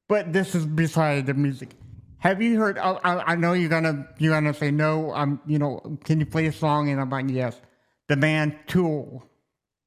But 0.09 0.33
this 0.33 0.55
is 0.55 0.67
beside 0.67 1.27
the 1.27 1.35
music. 1.35 1.71
Have 2.19 2.43
you 2.43 2.59
heard? 2.59 2.79
I, 2.79 2.93
I, 3.03 3.33
I 3.33 3.35
know 3.37 3.55
you're 3.55 3.71
gonna 3.71 4.07
you're 4.19 4.35
gonna 4.35 4.55
say 4.55 4.71
no. 4.71 5.13
I'm 5.13 5.41
you 5.47 5.59
know. 5.59 5.99
Can 6.05 6.21
you 6.21 6.27
play 6.27 6.47
a 6.47 6.53
song? 6.53 6.91
And 6.91 7.01
I'm 7.01 7.11
like 7.11 7.29
yes. 7.29 7.61
The 8.09 8.17
band 8.17 8.59
Tool. 8.67 9.25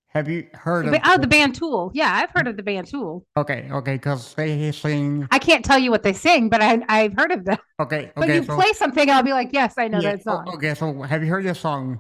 Have 0.07 0.29
you 0.29 0.47
heard 0.53 0.87
of? 0.87 0.95
Oh, 1.05 1.17
the 1.17 1.27
band 1.27 1.55
Tool. 1.55 1.91
Yeah, 1.93 2.09
I've 2.11 2.31
heard 2.31 2.47
of 2.47 2.55
the 2.55 2.63
band 2.63 2.87
Tool. 2.87 3.25
Okay, 3.37 3.69
okay, 3.69 3.95
because 3.95 4.33
they 4.33 4.71
sing. 4.71 5.27
I 5.29 5.39
can't 5.39 5.63
tell 5.63 5.77
you 5.77 5.91
what 5.91 6.03
they 6.03 6.13
sing, 6.13 6.49
but 6.49 6.61
I 6.61 6.81
I've 6.87 7.13
heard 7.13 7.31
of 7.31 7.43
them. 7.45 7.57
Okay, 7.81 7.97
okay. 7.97 8.11
But 8.15 8.29
you 8.29 8.43
so, 8.43 8.55
play 8.55 8.71
something, 8.71 9.09
I'll 9.09 9.21
be 9.21 9.33
like, 9.33 9.49
yes, 9.51 9.75
I 9.77 9.89
know 9.89 9.99
yeah, 9.99 10.13
that 10.13 10.23
song. 10.23 10.45
Okay, 10.55 10.73
so 10.73 11.01
have 11.01 11.21
you 11.21 11.29
heard 11.29 11.43
this 11.43 11.59
song? 11.59 11.99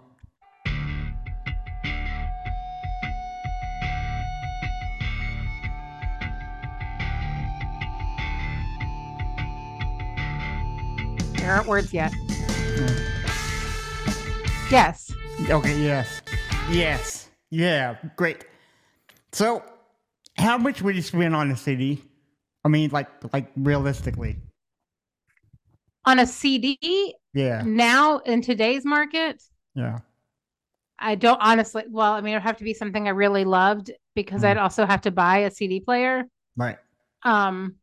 There 11.45 11.53
aren't 11.53 11.67
words 11.67 11.93
yet. 11.93 12.11
Yes. 14.71 15.13
Okay, 15.47 15.79
yes. 15.79 16.23
Yes. 16.71 17.29
Yeah, 17.51 17.97
great. 18.15 18.45
So, 19.31 19.63
how 20.39 20.57
much 20.57 20.81
would 20.81 20.95
you 20.95 21.03
spend 21.03 21.35
on 21.35 21.51
a 21.51 21.55
CD? 21.55 22.01
I 22.63 22.69
mean, 22.69 22.89
like, 22.89 23.09
like 23.31 23.51
realistically. 23.55 24.37
On 26.05 26.17
a 26.17 26.25
CD 26.25 27.13
Yeah, 27.35 27.61
now 27.63 28.17
in 28.17 28.41
today's 28.41 28.83
market, 28.83 29.43
yeah. 29.75 29.99
I 30.97 31.13
don't 31.13 31.39
honestly. 31.39 31.83
Well, 31.87 32.13
I 32.13 32.21
mean, 32.21 32.33
it 32.33 32.37
would 32.37 32.41
have 32.43 32.57
to 32.57 32.63
be 32.63 32.73
something 32.73 33.07
I 33.07 33.11
really 33.11 33.45
loved 33.45 33.91
because 34.15 34.41
Mm. 34.41 34.45
I'd 34.47 34.57
also 34.57 34.87
have 34.87 35.01
to 35.01 35.11
buy 35.11 35.39
a 35.39 35.51
CD 35.51 35.79
player. 35.79 36.23
Right. 36.57 36.77
Um, 37.21 37.75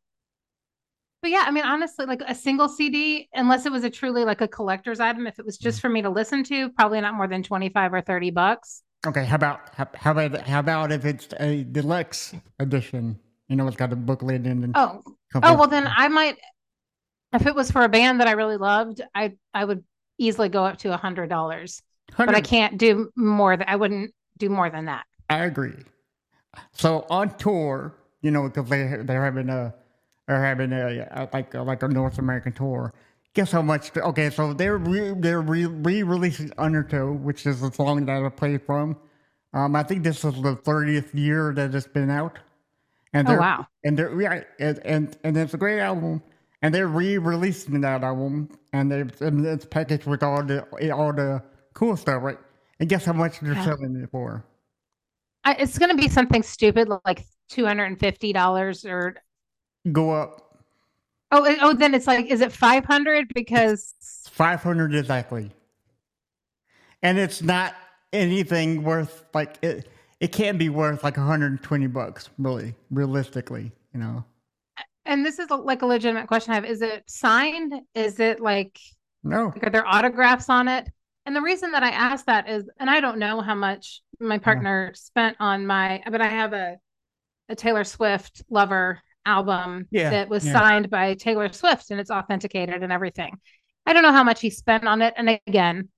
but 1.22 1.30
yeah, 1.30 1.44
I 1.46 1.52
mean, 1.52 1.64
honestly, 1.64 2.04
like 2.04 2.20
a 2.26 2.34
single 2.34 2.68
CD, 2.68 3.28
unless 3.32 3.64
it 3.64 3.72
was 3.72 3.84
a 3.84 3.90
truly 3.90 4.24
like 4.24 4.40
a 4.40 4.48
collector's 4.48 4.98
item, 4.98 5.26
if 5.28 5.38
it 5.38 5.46
was 5.46 5.56
just 5.56 5.78
mm-hmm. 5.78 5.80
for 5.80 5.88
me 5.88 6.02
to 6.02 6.10
listen 6.10 6.42
to, 6.44 6.68
probably 6.70 7.00
not 7.00 7.14
more 7.14 7.28
than 7.28 7.44
25 7.44 7.94
or 7.94 8.00
30 8.00 8.30
bucks. 8.30 8.82
Okay, 9.06 9.24
how 9.24 9.36
about 9.36 9.74
how, 9.74 9.88
how 9.94 10.10
about 10.12 10.46
how 10.46 10.60
about 10.60 10.92
if 10.92 11.04
it's 11.04 11.28
a 11.40 11.64
deluxe 11.64 12.34
edition? 12.58 13.18
You 13.48 13.56
know, 13.56 13.66
it's 13.66 13.76
got 13.76 13.92
a 13.92 13.96
booklet 13.96 14.46
and 14.46 14.64
and 14.64 14.72
Oh, 14.76 15.02
oh, 15.34 15.54
well, 15.54 15.68
then 15.68 15.88
I 15.88 16.08
might, 16.08 16.38
if 17.32 17.46
it 17.46 17.54
was 17.54 17.70
for 17.70 17.82
a 17.82 17.88
band 17.88 18.20
that 18.20 18.28
I 18.28 18.32
really 18.32 18.56
loved, 18.56 19.00
I, 19.14 19.32
I 19.54 19.64
would 19.64 19.84
easily 20.18 20.48
go 20.48 20.64
up 20.64 20.78
to 20.78 20.92
a 20.92 20.96
hundred 20.96 21.28
dollars, 21.28 21.82
but 22.16 22.34
I 22.34 22.40
can't 22.40 22.78
do 22.78 23.10
more 23.16 23.56
than, 23.56 23.68
I 23.68 23.76
wouldn't 23.76 24.12
do 24.38 24.48
more 24.48 24.70
than 24.70 24.86
that. 24.86 25.04
I 25.30 25.44
agree. 25.44 25.74
So 26.72 27.06
on 27.10 27.36
tour, 27.36 27.94
you 28.22 28.30
know, 28.30 28.48
because 28.48 28.68
they 28.68 28.98
they're 29.02 29.24
having 29.24 29.48
a 29.48 29.74
they're 30.26 30.42
having 30.44 30.72
a, 30.72 31.28
like 31.32 31.54
a, 31.54 31.62
like 31.62 31.82
a 31.82 31.88
North 31.88 32.18
American 32.18 32.52
tour. 32.52 32.92
Guess 33.34 33.52
how 33.52 33.62
much? 33.62 33.96
Okay, 33.96 34.30
so 34.30 34.52
they're 34.52 34.78
re, 34.78 35.14
they're 35.18 35.40
re, 35.40 35.66
re-releasing 35.66 36.52
Undertow, 36.58 37.12
which 37.12 37.46
is 37.46 37.60
the 37.60 37.72
song 37.72 38.04
that 38.06 38.22
I 38.24 38.28
played 38.28 38.62
from. 38.66 38.96
Um, 39.54 39.74
I 39.76 39.82
think 39.82 40.02
this 40.04 40.24
is 40.24 40.40
the 40.42 40.56
thirtieth 40.56 41.14
year 41.14 41.52
that 41.54 41.74
it's 41.74 41.86
been 41.86 42.10
out, 42.10 42.38
and 43.14 43.28
Oh, 43.28 43.36
wow. 43.36 43.66
and 43.84 43.98
they're 43.98 44.20
yeah, 44.20 44.42
and, 44.60 44.78
and 44.84 45.16
and 45.24 45.36
it's 45.36 45.54
a 45.54 45.58
great 45.58 45.80
album, 45.80 46.22
and 46.62 46.74
they're 46.74 46.88
re-releasing 46.88 47.80
that 47.82 48.02
album, 48.04 48.50
and 48.72 48.90
they 48.92 49.00
and 49.26 49.46
it's 49.46 49.64
packaged 49.66 50.06
with 50.06 50.22
all 50.22 50.42
the 50.44 50.62
all 50.92 51.12
the 51.12 51.42
cool 51.74 51.96
stuff, 51.96 52.22
right? 52.22 52.38
And 52.80 52.88
guess 52.88 53.04
how 53.04 53.12
much 53.14 53.40
they're 53.40 53.54
Yeah. 53.54 53.64
selling 53.64 53.96
it 53.96 54.10
for? 54.10 54.44
I, 55.44 55.54
it's 55.54 55.78
going 55.78 55.90
to 55.90 55.96
be 55.96 56.08
something 56.08 56.42
stupid 56.42 56.88
like 57.04 57.24
$250 57.50 58.84
or, 58.84 59.16
Go 59.90 60.10
up 60.10 60.52
oh, 61.32 61.56
oh, 61.62 61.72
then 61.74 61.94
it's 61.94 62.06
like, 62.06 62.26
is 62.26 62.40
it 62.40 62.52
500? 62.52 63.32
Because, 63.34 63.94
500 64.30 64.94
exactly. 64.94 65.50
And 67.02 67.18
it's 67.18 67.42
not 67.42 67.74
anything 68.12 68.84
worth 68.84 69.24
like 69.34 69.56
it 69.62 69.88
it 70.20 70.30
can't 70.30 70.58
be 70.58 70.68
worth 70.68 71.02
like 71.02 71.16
120 71.16 71.86
bucks 71.88 72.28
really 72.38 72.74
realistically, 72.90 73.72
you 73.92 73.98
know. 73.98 74.24
and 75.04 75.26
this 75.26 75.40
is 75.40 75.50
like 75.50 75.82
a 75.82 75.86
legitimate 75.86 76.28
question 76.28 76.52
I 76.52 76.56
have. 76.56 76.64
Is 76.64 76.80
it 76.80 77.02
signed? 77.08 77.74
Is 77.96 78.20
it 78.20 78.40
like, 78.40 78.78
No. 79.24 79.46
Like, 79.46 79.66
are 79.66 79.70
there 79.70 79.86
autographs 79.86 80.48
on 80.48 80.68
it? 80.68 80.88
And 81.26 81.34
the 81.34 81.42
reason 81.42 81.72
that 81.72 81.82
I 81.82 81.90
asked 81.90 82.26
that 82.26 82.48
is, 82.48 82.68
and 82.78 82.88
I 82.88 83.00
don't 83.00 83.18
know 83.18 83.40
how 83.40 83.54
much 83.54 84.02
my 84.20 84.38
partner 84.38 84.92
spent 84.94 85.36
on 85.40 85.66
my, 85.66 86.02
but 86.08 86.20
I 86.20 86.28
have 86.28 86.52
a 86.52 86.76
a 87.48 87.56
Taylor 87.56 87.82
Swift 87.82 88.42
lover 88.48 89.02
album 89.26 89.86
Yeah, 89.90 90.10
that 90.10 90.28
was 90.28 90.44
yeah. 90.44 90.52
signed 90.52 90.90
by 90.90 91.14
Taylor 91.14 91.52
Swift 91.52 91.90
and 91.90 92.00
it's 92.00 92.10
authenticated 92.10 92.82
and 92.82 92.92
everything. 92.92 93.38
I 93.86 93.92
don't 93.92 94.02
know 94.02 94.12
how 94.12 94.24
much 94.24 94.40
he 94.40 94.50
spent 94.50 94.86
on 94.86 95.02
it. 95.02 95.14
And 95.16 95.38
again, 95.46 95.88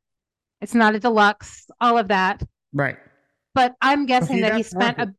it's 0.61 0.75
not 0.75 0.95
a 0.95 1.01
deluxe, 1.01 1.67
all 1.81 1.99
of 1.99 2.09
that. 2.09 2.43
Right. 2.73 2.97
But 3.55 3.75
I'm 3.81 4.07
guessing 4.07 4.37
see, 4.37 4.43
that 4.43 4.55
he 4.57 4.63
spent 4.63 4.99
a, 4.99 5.15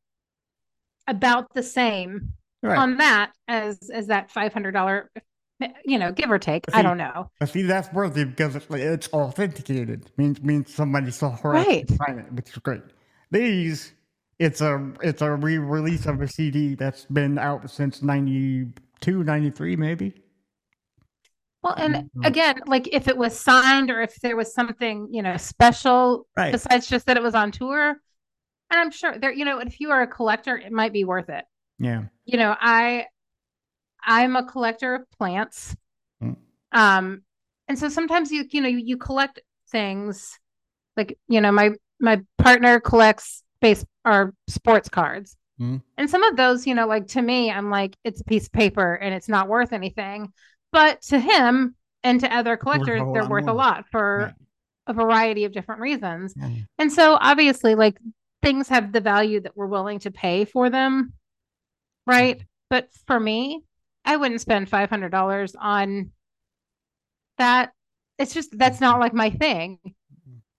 about 1.07 1.53
the 1.53 1.63
same 1.63 2.33
Right. 2.63 2.79
on 2.79 2.97
that 2.97 3.31
as 3.47 3.91
as 3.93 4.07
that 4.07 4.31
five 4.31 4.51
hundred 4.51 4.71
dollar, 4.71 5.11
you 5.85 5.99
know, 5.99 6.11
give 6.11 6.31
or 6.31 6.39
take. 6.39 6.63
I 6.73 6.81
don't 6.81 6.97
know. 6.97 7.29
But 7.39 7.49
see 7.49 7.61
that's 7.61 7.93
worth 7.93 8.17
it 8.17 8.29
because 8.35 8.55
it's, 8.55 8.67
like, 8.71 8.81
it's 8.81 9.07
authenticated. 9.13 10.09
Means 10.17 10.41
means 10.41 10.73
somebody 10.73 11.11
saw 11.11 11.35
her 11.37 11.51
Right. 11.51 11.87
sign 11.87 12.17
it, 12.17 12.31
which 12.33 12.49
is 12.49 12.57
great. 12.57 12.81
These 13.29 13.93
it's 14.39 14.61
a 14.61 14.91
it's 15.01 15.21
a 15.21 15.33
re-release 15.33 16.05
of 16.05 16.21
a 16.21 16.27
CD 16.27 16.75
that's 16.75 17.05
been 17.05 17.37
out 17.37 17.69
since 17.69 18.01
92, 18.01 19.23
93 19.23 19.75
maybe. 19.75 20.13
Well, 21.63 21.75
and 21.77 22.09
again, 22.23 22.61
like 22.67 22.89
if 22.91 23.07
it 23.07 23.17
was 23.17 23.37
signed 23.37 23.89
or 23.89 24.01
if 24.01 24.15
there 24.21 24.35
was 24.35 24.53
something, 24.53 25.07
you 25.11 25.23
know, 25.23 25.35
special 25.37 26.27
Right. 26.37 26.51
besides 26.51 26.87
just 26.87 27.07
that 27.07 27.17
it 27.17 27.23
was 27.23 27.33
on 27.33 27.51
tour, 27.51 27.89
and 27.89 28.79
I'm 28.79 28.91
sure 28.91 29.17
there, 29.17 29.31
you 29.31 29.45
know, 29.45 29.59
if 29.59 29.79
you 29.79 29.89
are 29.91 30.03
a 30.03 30.07
collector, 30.07 30.57
it 30.57 30.71
might 30.71 30.93
be 30.93 31.05
worth 31.05 31.29
it. 31.29 31.43
Yeah. 31.79 32.03
You 32.25 32.37
know, 32.37 32.55
I 32.59 33.07
I'm 34.03 34.35
a 34.35 34.43
collector 34.43 34.95
of 34.95 35.09
plants. 35.17 35.75
Mm. 36.21 36.35
Um, 36.71 37.21
and 37.67 37.79
so 37.79 37.89
sometimes 37.89 38.31
you, 38.31 38.45
you 38.51 38.61
know, 38.61 38.67
you, 38.67 38.77
you 38.77 38.97
collect 38.97 39.39
things 39.71 40.37
like, 40.95 41.17
you 41.27 41.41
know, 41.41 41.51
my 41.51 41.71
my 41.99 42.21
partner 42.37 42.79
collects 42.79 43.41
base 43.65 43.85
or 44.05 44.33
sports 44.47 44.89
cards. 44.89 45.35
Mm. 45.59 45.81
And 45.97 46.09
some 46.09 46.23
of 46.23 46.35
those, 46.35 46.67
you 46.67 46.75
know, 46.75 46.85
like 46.87 47.07
to 47.07 47.21
me, 47.21 47.49
I'm 47.49 47.69
like, 47.69 47.95
it's 48.03 48.21
a 48.21 48.25
piece 48.25 48.45
of 48.47 48.51
paper 48.51 48.93
and 48.95 49.13
it's 49.13 49.29
not 49.29 49.47
worth 49.47 49.73
anything. 49.73 50.31
but 50.71 51.01
to 51.03 51.17
him 51.19 51.73
and 52.03 52.19
to 52.19 52.27
other 52.35 52.57
collectors, 52.57 53.01
whole 53.01 53.13
they're 53.13 53.27
worth 53.29 53.47
a 53.47 53.53
lot 53.53 53.85
for 53.91 54.17
Right. 54.25 54.33
a 54.87 54.93
variety 54.93 55.45
of 55.45 55.53
different 55.53 55.79
reasons. 55.81 56.33
Yeah. 56.35 56.49
And 56.77 56.91
so 56.91 57.17
obviously, 57.19 57.75
like 57.75 57.97
things 58.41 58.67
have 58.69 58.91
the 58.91 58.99
value 59.01 59.39
that 59.41 59.55
we're 59.55 59.67
willing 59.77 59.99
to 59.99 60.11
pay 60.11 60.43
for 60.45 60.69
them, 60.69 61.13
right? 62.05 62.43
But 62.69 62.89
for 63.07 63.19
me, 63.19 63.63
I 64.03 64.17
wouldn't 64.17 64.41
spend 64.41 64.69
five 64.69 64.89
hundred 64.89 65.11
dollars 65.11 65.55
on 65.55 66.11
that. 67.37 67.71
It's 68.19 68.33
just 68.33 68.57
that's 68.57 68.81
not 68.81 68.99
like 68.99 69.13
my 69.13 69.29
thing. 69.29 69.79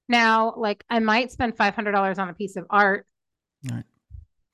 Now, 0.09 0.55
like 0.57 0.85
I 0.89 0.99
might 1.01 1.33
spend 1.33 1.57
five 1.57 1.75
hundred 1.75 1.93
dollars 1.93 2.19
on 2.19 2.29
a 2.29 2.35
piece 2.35 2.57
of 2.57 2.65
art, 2.71 3.07
Right. 3.71 3.85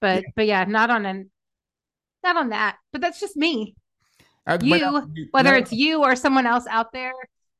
but 0.00 0.25
but 0.35 0.47
yeah, 0.47 0.64
not 0.64 0.90
on 0.90 1.04
an 1.06 1.30
not 2.25 2.37
on 2.37 2.50
that. 2.50 2.76
But 2.92 3.00
that's 3.00 3.21
just 3.21 3.37
me. 3.37 3.75
Uh, 4.47 4.56
but, 4.59 4.64
You, 4.66 4.75
uh, 4.85 5.06
Whether 5.30 5.52
no, 5.52 5.56
it's 5.59 5.73
you 5.73 6.02
or 6.02 6.16
someone 6.16 6.47
else 6.47 6.66
out 6.68 6.92
there, 6.92 7.12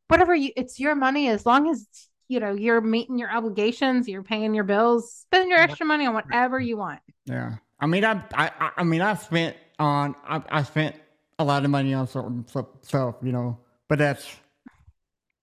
whatever 0.09 0.35
you, 0.35 0.51
it's 0.57 0.81
your 0.81 0.95
money 0.95 1.29
as 1.29 1.45
long 1.47 1.69
as 1.69 1.87
you 2.29 2.41
know 2.41 2.55
you're 2.55 2.81
meeting 2.81 3.19
your 3.19 3.31
obligations, 3.31 4.09
you're 4.09 4.23
paying 4.23 4.55
your 4.55 4.65
bills, 4.65 5.13
spend 5.13 5.51
your 5.51 5.59
extra 5.61 5.85
money 5.87 6.07
on 6.07 6.15
whatever 6.15 6.59
you 6.59 6.77
want. 6.77 7.01
Yeah, 7.27 7.57
I 7.79 7.87
mean, 7.87 8.05
I, 8.05 8.23
I, 8.35 8.51
I- 8.59 8.71
I 8.79 8.85
mean, 8.85 9.01
I 9.03 9.15
spent 9.15 9.57
on, 9.79 10.17
I, 10.27 10.43
I 10.49 10.63
spent 10.63 10.97
a 11.39 11.45
lot 11.45 11.65
of 11.65 11.71
money 11.71 11.93
on 11.95 12.07
certain 12.09 12.47
stuff, 12.83 13.17
you 13.23 13.33
know, 13.33 13.59
but 13.89 13.99
that's, 13.99 14.35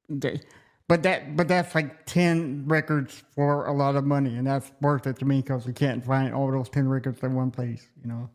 that- 0.10 0.44
but 0.90 1.04
that, 1.04 1.38
but 1.38 1.48
that's 1.48 1.74
like 1.76 2.06
ten 2.06 2.66
records 2.68 3.24
for 3.36 3.68
a 3.68 3.74
lot 3.74 3.96
of 3.96 4.06
money, 4.06 4.36
and 4.38 4.48
that's 4.48 4.72
worth 4.82 5.08
it 5.08 5.20
to 5.20 5.26
me 5.26 5.42
because 5.42 5.66
you 5.68 5.74
can't 5.74 6.06
find 6.06 6.34
all 6.34 6.52
those 6.52 6.70
ten 6.70 6.90
records 6.90 7.20
in 7.24 7.36
one 7.36 7.52
place, 7.52 7.88
you 8.02 8.10
know. 8.10 8.30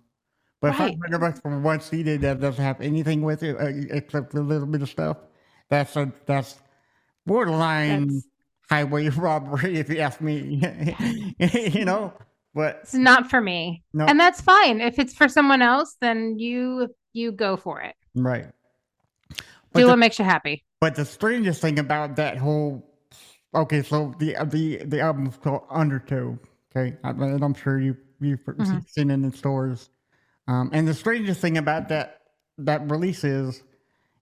But 0.62 0.78
Right. 0.78 0.78
five 0.78 0.94
hundred 1.02 1.18
bucks 1.20 1.40
for 1.40 1.58
one 1.60 1.80
CD 1.80 2.16
that 2.18 2.40
doesn't 2.40 2.64
have 2.64 2.80
anything 2.80 3.22
with 3.22 3.42
it 3.42 3.56
uh, 3.60 3.94
except 3.94 4.34
a 4.34 4.40
little 4.40 4.66
bit 4.68 4.82
of 4.82 4.88
stuff, 4.88 5.18
that's 5.68 5.96
a 5.96 6.12
that's 6.26 6.60
borderline 7.26 8.08
That's 8.08 8.26
highway 8.70 9.08
robbery, 9.10 9.78
if 9.78 9.90
you 9.90 9.98
ask 10.00 10.20
me. 10.20 10.62
you 11.38 11.84
know, 11.84 12.12
but 12.54 12.80
it's 12.82 12.94
not 12.94 13.30
for 13.30 13.40
me. 13.40 13.82
No. 13.92 14.06
And 14.06 14.18
that's 14.20 14.40
fine. 14.40 14.80
If 14.80 14.98
it's 14.98 15.14
for 15.14 15.28
someone 15.28 15.62
else, 15.62 15.96
then 16.00 16.38
you 16.38 16.88
you 17.12 17.32
go 17.32 17.56
for 17.56 17.80
it. 17.80 17.94
right. 18.14 18.46
But 19.74 19.80
Do 19.80 19.86
the, 19.86 19.92
what 19.92 19.98
makes 19.98 20.18
you 20.18 20.24
happy. 20.24 20.64
but 20.80 20.94
the 20.94 21.04
strangest 21.04 21.60
thing 21.60 21.78
about 21.78 22.16
that 22.16 22.38
whole 22.38 22.82
okay, 23.54 23.82
so 23.82 24.14
the 24.18 24.36
the 24.46 24.76
the 24.84 25.00
album's 25.00 25.36
called 25.36 25.64
Undertow. 25.68 26.38
Okay, 26.74 26.96
I, 27.04 27.10
and 27.10 27.42
I'm 27.44 27.54
sure 27.54 27.78
you 27.80 27.96
you've 28.20 28.40
Mhm. 28.44 28.88
seen 28.88 29.10
it 29.10 29.14
in 29.14 29.32
stores. 29.32 29.90
Um, 30.48 30.70
and 30.72 30.86
the 30.88 30.94
strangest 30.94 31.40
thing 31.40 31.58
about 31.58 31.88
that 31.88 32.20
that 32.58 32.88
release 32.90 33.24
is, 33.24 33.62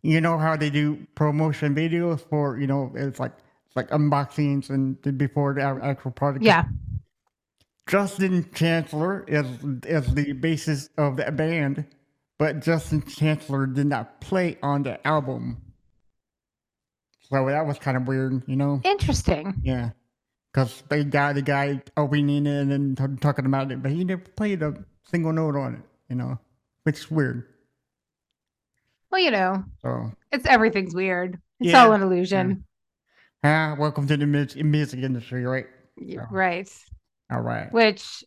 you 0.02 0.20
know 0.20 0.38
how 0.38 0.56
they 0.56 0.70
do 0.70 1.06
promotion 1.14 1.74
videos 1.74 2.20
for 2.28 2.58
you 2.58 2.66
know 2.66 2.90
it's 2.94 3.20
like 3.20 3.32
it's 3.66 3.76
like 3.76 3.90
unboxings 3.90 4.70
and 4.70 5.00
before 5.18 5.52
the 5.54 5.62
actual 5.62 6.10
product. 6.12 6.44
Yeah. 6.44 6.64
Justin 7.86 8.48
Chancellor 8.54 9.24
is 9.28 9.46
is 9.84 10.14
the 10.14 10.32
bassist 10.34 10.88
of 10.96 11.16
that 11.18 11.36
band, 11.36 11.84
but 12.42 12.58
Justin 12.58 13.02
Chancellor 13.02 13.66
did 13.66 13.86
not 13.86 14.20
play 14.20 14.58
on 14.64 14.82
the 14.82 15.06
album. 15.06 15.62
So 17.30 17.46
that 17.46 17.64
was 17.64 17.78
kind 17.78 17.96
of 17.96 18.08
weird, 18.08 18.42
you 18.48 18.56
know? 18.56 18.80
Interesting. 18.82 19.60
Yeah. 19.62 19.90
Because 20.52 20.82
they 20.88 21.04
got 21.04 21.36
the 21.36 21.42
guy 21.42 21.80
opening 21.96 22.44
it 22.44 22.50
and 22.62 22.72
then 22.72 22.96
t- 22.96 23.20
talking 23.20 23.46
about 23.46 23.70
it, 23.70 23.80
but 23.80 23.92
he 23.92 24.02
never 24.02 24.22
played 24.34 24.60
a 24.60 24.74
single 25.04 25.32
note 25.32 25.54
on 25.54 25.74
it, 25.76 25.82
you 26.10 26.16
know? 26.16 26.36
Which 26.82 26.98
is 26.98 27.10
weird. 27.12 27.46
Well, 29.12 29.20
you 29.20 29.30
know, 29.30 29.64
So, 29.80 30.10
it's 30.32 30.44
everything's 30.46 30.96
weird. 30.96 31.38
It's 31.60 31.70
Yeah. 31.70 31.84
all 31.84 31.92
an 31.92 32.02
illusion. 32.02 32.64
ah, 33.44 33.76
welcome 33.78 34.08
to 34.08 34.16
the 34.16 34.26
music 34.26 34.98
industry, 34.98 35.44
right? 35.44 35.66
Yeah. 35.96 36.26
Right. 36.28 36.68
All 37.30 37.40
right. 37.40 37.72
Which 37.72 38.24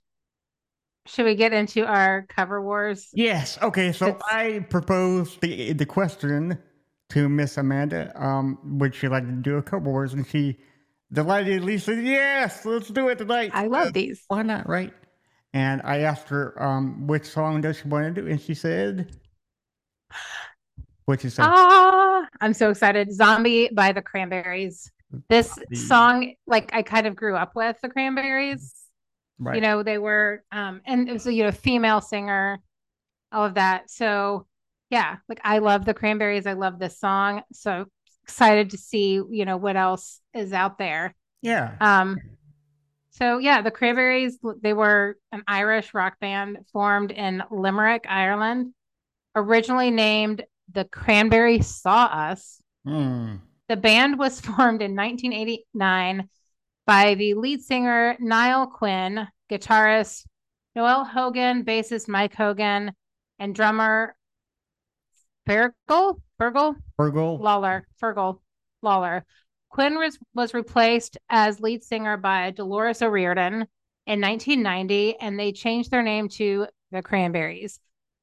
should 1.05 1.25
we 1.25 1.35
get 1.35 1.53
into 1.53 1.85
our 1.85 2.25
cover 2.29 2.61
wars? 2.61 3.07
Yes. 3.13 3.57
Okay. 3.61 3.91
So 3.91 4.07
It's- 4.07 4.23
I 4.31 4.59
proposed 4.69 5.41
the 5.41 5.73
the 5.73 5.85
question 5.85 6.57
to 7.09 7.29
Miss 7.29 7.57
Amanda. 7.57 8.11
Um, 8.15 8.57
would 8.79 8.95
she 8.95 9.07
like 9.07 9.25
to 9.25 9.31
do 9.31 9.57
a 9.57 9.61
couple 9.63 9.91
words? 9.91 10.13
And 10.13 10.25
she 10.27 10.57
delightedly 11.13 11.77
said, 11.77 12.03
"Yes, 12.03 12.65
let's 12.65 12.89
do 12.89 13.09
it 13.09 13.17
tonight." 13.19 13.51
I 13.53 13.67
love 13.67 13.93
these. 13.93 14.23
Why 14.27 14.41
not? 14.41 14.67
Right. 14.67 14.93
And 15.53 15.81
I 15.85 15.99
asked 15.99 16.27
her, 16.29 16.61
um, 16.61 17.07
which 17.07 17.25
song 17.25 17.61
does 17.61 17.77
she 17.77 17.87
want 17.87 18.13
to 18.15 18.21
do, 18.21 18.27
and 18.27 18.41
she 18.41 18.53
said, 18.55 19.15
"What 21.05 21.21
she 21.21 21.29
said." 21.29 21.45
Ah, 21.47 22.27
I'm 22.41 22.53
so 22.53 22.69
excited. 22.71 23.13
Zombie 23.13 23.69
by 23.73 23.91
the 23.91 24.01
Cranberries. 24.01 24.91
This 25.29 25.47
Zombie. 25.53 25.75
song, 25.75 26.33
like 26.47 26.73
I 26.73 26.81
kind 26.81 27.07
of 27.07 27.15
grew 27.15 27.35
up 27.35 27.55
with 27.55 27.77
the 27.81 27.89
Cranberries. 27.89 28.73
Right. 29.39 29.55
You 29.55 29.61
know, 29.61 29.83
they 29.83 29.97
were 29.97 30.43
um 30.51 30.81
and 30.85 31.09
it 31.09 31.13
was 31.13 31.27
a 31.27 31.33
you 31.33 31.43
know 31.43 31.51
female 31.51 32.01
singer, 32.01 32.59
all 33.31 33.45
of 33.45 33.55
that. 33.55 33.89
So 33.89 34.47
yeah, 34.89 35.17
like 35.27 35.41
I 35.43 35.59
love 35.59 35.85
the 35.85 35.93
Cranberries. 35.93 36.47
I 36.47 36.53
love 36.53 36.79
this 36.79 36.99
song. 36.99 37.41
So 37.51 37.85
excited 38.23 38.71
to 38.71 38.77
see, 38.77 39.13
you 39.29 39.45
know, 39.45 39.57
what 39.57 39.75
else 39.75 40.21
is 40.33 40.53
out 40.53 40.77
there. 40.77 41.15
yeah. 41.41 41.75
Um, 41.79 42.17
so 43.11 43.37
yeah, 43.37 43.61
the 43.61 43.71
Cranberries, 43.71 44.37
they 44.61 44.73
were 44.73 45.17
an 45.31 45.43
Irish 45.47 45.93
rock 45.93 46.19
band 46.19 46.57
formed 46.73 47.11
in 47.11 47.43
Limerick, 47.49 48.05
Ireland, 48.09 48.73
originally 49.35 49.89
named 49.89 50.43
the 50.73 50.83
Cranberry 50.83 51.61
Saw 51.61 52.05
Us. 52.05 52.61
Hmm. 52.85 53.35
The 53.69 53.77
band 53.77 54.19
was 54.19 54.41
formed 54.41 54.81
in 54.81 54.95
1989 54.95 56.27
by 56.85 57.15
the 57.15 57.33
lead 57.33 57.61
singer 57.61 58.15
Niall 58.19 58.67
Quinn, 58.67 59.27
guitarist 59.49 60.25
Noel 60.75 61.05
Hogan, 61.05 61.63
bassist 61.63 62.07
Mike 62.07 62.35
Hogan, 62.35 62.91
and 63.39 63.55
drummer 63.55 64.15
Fergal, 65.47 66.21
Fergal, 66.39 66.75
Virgil. 66.97 67.37
Lawler, 67.37 67.87
Fergal, 68.01 68.39
Lawler. 68.81 69.25
Quinn 69.69 69.97
was, 69.97 70.17
was 70.33 70.53
replaced 70.53 71.17
as 71.29 71.59
lead 71.59 71.83
singer 71.83 72.17
by 72.17 72.51
Dolores 72.51 73.01
O'Riordan 73.01 73.67
in 74.07 74.21
1990, 74.21 75.17
and 75.19 75.39
they 75.39 75.51
changed 75.51 75.91
their 75.91 76.03
name 76.03 76.29
to 76.29 76.67
the 76.91 77.01
Cranberries. 77.01 77.79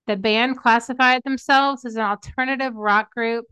The 0.07 0.17
band 0.17 0.59
classified 0.59 1.23
themselves 1.25 1.85
as 1.85 1.97
an 1.97 2.03
alternative 2.03 2.75
rock 2.75 3.13
group, 3.15 3.47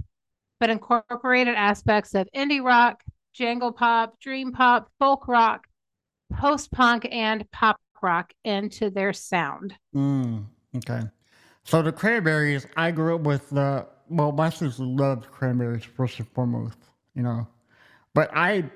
but 0.58 0.70
incorporated 0.70 1.54
aspects 1.54 2.14
of 2.14 2.28
indie 2.34 2.62
rock, 2.62 3.02
jangle 3.32 3.72
pop, 3.72 4.18
dream 4.20 4.52
pop, 4.52 4.90
folk 4.98 5.28
rock, 5.28 5.66
post 6.32 6.70
punk, 6.72 7.06
and 7.10 7.50
pop 7.50 7.80
rock 8.02 8.32
into 8.44 8.90
their 8.90 9.12
sound. 9.12 9.74
Mm, 9.94 10.46
okay. 10.76 11.02
So 11.64 11.82
the 11.82 11.92
cranberries, 11.92 12.66
I 12.76 12.90
grew 12.90 13.16
up 13.16 13.22
with 13.22 13.50
the 13.50 13.86
well, 14.08 14.32
my 14.32 14.50
sister 14.50 14.82
loved 14.82 15.30
cranberries 15.30 15.84
first 15.84 16.18
and 16.18 16.28
foremost, 16.32 16.78
you 17.14 17.22
know. 17.22 17.46
But 18.14 18.30
I 18.34 18.70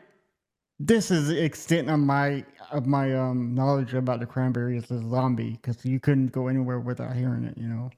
this 0.79 1.11
is 1.11 1.29
the 1.29 1.43
extent 1.43 1.89
of 1.89 2.01
my 2.01 2.45
of 2.71 2.87
my 2.87 3.15
um 3.15 3.55
knowledge 3.55 3.95
about 3.95 4.21
the 4.21 4.27
cranberries 4.27 4.91
as 4.91 5.03
zombie, 5.03 5.53
because 5.53 5.85
you 5.85 6.01
couldn't 6.01 6.29
go 6.29 6.49
anywhere 6.49 6.81
without 6.81 7.15
hearing 7.17 7.45
it, 7.45 7.57
you 7.57 7.69
know. 7.69 7.91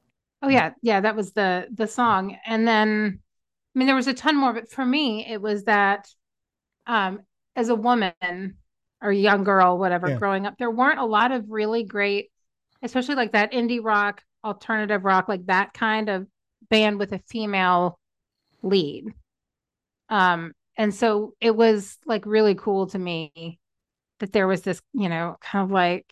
Oh 0.43 0.49
yeah, 0.49 0.73
yeah, 0.83 1.01
that 1.01 1.17
was 1.17 1.33
the 1.33 1.67
the 1.73 1.87
song. 1.87 2.37
And 2.47 2.67
then 2.67 3.21
I 3.75 3.79
mean 3.79 3.87
there 3.87 3.97
was 3.97 4.07
a 4.07 4.15
ton 4.15 4.37
more, 4.37 4.53
but 4.53 4.71
for 4.71 4.85
me 4.85 5.27
it 5.27 5.41
was 5.41 5.65
that 5.65 6.09
um 6.87 7.21
as 7.55 7.69
a 7.69 7.75
woman 7.75 8.59
or 9.03 9.13
young 9.13 9.45
girl, 9.45 9.79
whatever, 9.79 10.09
Yeah. 10.09 10.19
growing 10.19 10.47
up, 10.47 10.57
there 10.59 10.71
weren't 10.71 10.99
a 10.99 11.05
lot 11.05 11.33
of 11.33 11.51
really 11.51 11.85
great, 11.85 12.31
especially 12.83 13.15
like 13.15 13.33
that 13.33 13.53
indie 13.53 13.83
rock, 13.83 14.23
alternative 14.45 15.05
rock, 15.05 15.29
like 15.29 15.47
that 15.47 15.75
kind 15.75 16.09
of 16.09 16.27
band 16.71 16.99
with 16.99 17.13
a 17.13 17.19
female 17.21 17.99
lead. 18.63 19.07
Um, 20.09 20.53
and 20.77 20.95
so 20.95 21.35
it 21.41 21.55
was 21.57 21.99
like 22.07 22.27
really 22.27 22.55
cool 22.55 22.87
to 22.89 22.99
me 22.99 23.59
that 24.21 24.33
there 24.33 24.47
was 24.49 24.63
this, 24.63 24.83
you 24.93 25.09
know, 25.09 25.37
kind 25.41 25.65
of 25.65 25.71
like 25.73 26.07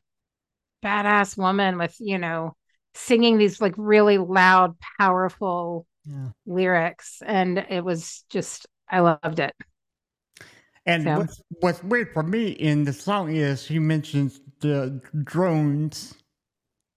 badass 0.85 1.37
woman 1.39 1.79
with, 1.79 1.97
you 2.01 2.19
know, 2.19 2.57
singing 2.95 3.39
these 3.39 3.61
like 3.61 3.75
really 3.77 4.19
loud, 4.19 4.77
powerful 4.99 5.87
Yeah. 6.05 6.31
lyrics. 6.47 7.23
And 7.27 7.59
it 7.59 7.85
was 7.85 8.25
just, 8.31 8.67
I 8.89 9.01
loved 9.01 9.41
it. 9.41 9.55
And 10.87 11.05
So- 11.05 11.17
what's 11.19 11.43
what's 11.61 11.83
weird 11.85 12.13
for 12.13 12.23
me 12.23 12.49
in 12.51 12.85
the 12.85 12.93
song 12.93 13.35
is 13.35 13.67
he 13.67 13.79
mentions 13.79 14.41
the 14.61 15.01
drones, 15.25 16.15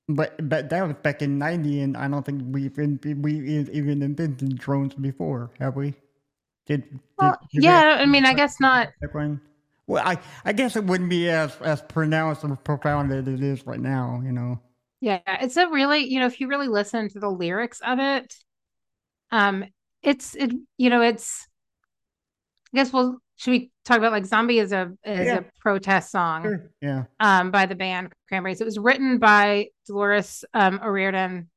but 0.08 0.50
but 0.50 0.69
that 0.69 0.86
was 0.88 0.95
back 1.04 1.21
in 1.21 1.38
'90, 1.38 1.82
and 1.82 1.97
I 1.97 2.08
don't 2.08 2.26
think 2.26 2.43
we've 2.47 2.76
been, 2.76 3.00
we 3.21 3.39
even 3.71 4.02
invented 4.04 4.58
drones 4.58 4.93
before, 4.95 5.52
have 5.60 5.76
we? 5.76 5.93
Did, 6.65 6.89
did 6.89 7.00
Well, 7.17 7.38
did 7.54 7.63
yeah, 7.63 7.97
I 8.00 8.06
mean, 8.06 8.26
I 8.26 8.34
guess 8.34 8.60
not. 8.60 8.89
Well, 9.88 10.04
I 10.06 10.19
I 10.43 10.52
guess 10.52 10.76
it 10.76 10.84
wouldn't 10.84 11.10
be 11.10 11.30
as 11.30 11.56
as 11.62 11.82
pronounced 11.82 12.43
or 12.43 12.56
profound 12.58 13.12
as 13.13 13.26
it 13.28 13.41
is 13.41 13.65
right 13.65 13.80
now, 13.80 14.21
you 14.23 14.34
know. 14.34 14.60
Yeah, 15.00 15.21
it's 15.26 15.56
a 15.56 15.69
really, 15.69 16.00
you 16.12 16.19
know, 16.19 16.26
if 16.26 16.41
you 16.41 16.47
really 16.50 16.67
listen 16.67 17.08
to 17.10 17.19
the 17.19 17.30
lyrics 17.30 17.80
of 17.86 18.00
it, 18.00 18.34
um, 19.32 19.63
it's 20.02 20.36
it 20.36 20.52
you 20.78 20.89
know 20.89 21.02
it's 21.02 21.47
I 22.73 22.78
guess 22.78 22.91
we'll 22.91 23.19
should 23.38 23.52
we 23.52 23.71
talk 23.86 23.97
about 24.00 24.12
like 24.12 24.26
Zombie 24.26 24.60
is 24.60 24.71
a 24.73 24.91
is 25.06 25.28
Yeah. 25.28 25.39
a 25.39 25.43
protest 25.62 26.12
song 26.12 26.43
Sure. 26.43 26.71
Yeah. 26.82 27.04
um 27.19 27.52
by 27.52 27.65
the 27.65 27.76
band 27.76 28.12
Cranberries. 28.28 28.60
It 28.62 28.65
was 28.65 28.78
written 28.78 29.17
by 29.19 29.69
Dolores 29.88 30.43
um 30.54 30.80
O'Riordan 30.84 31.50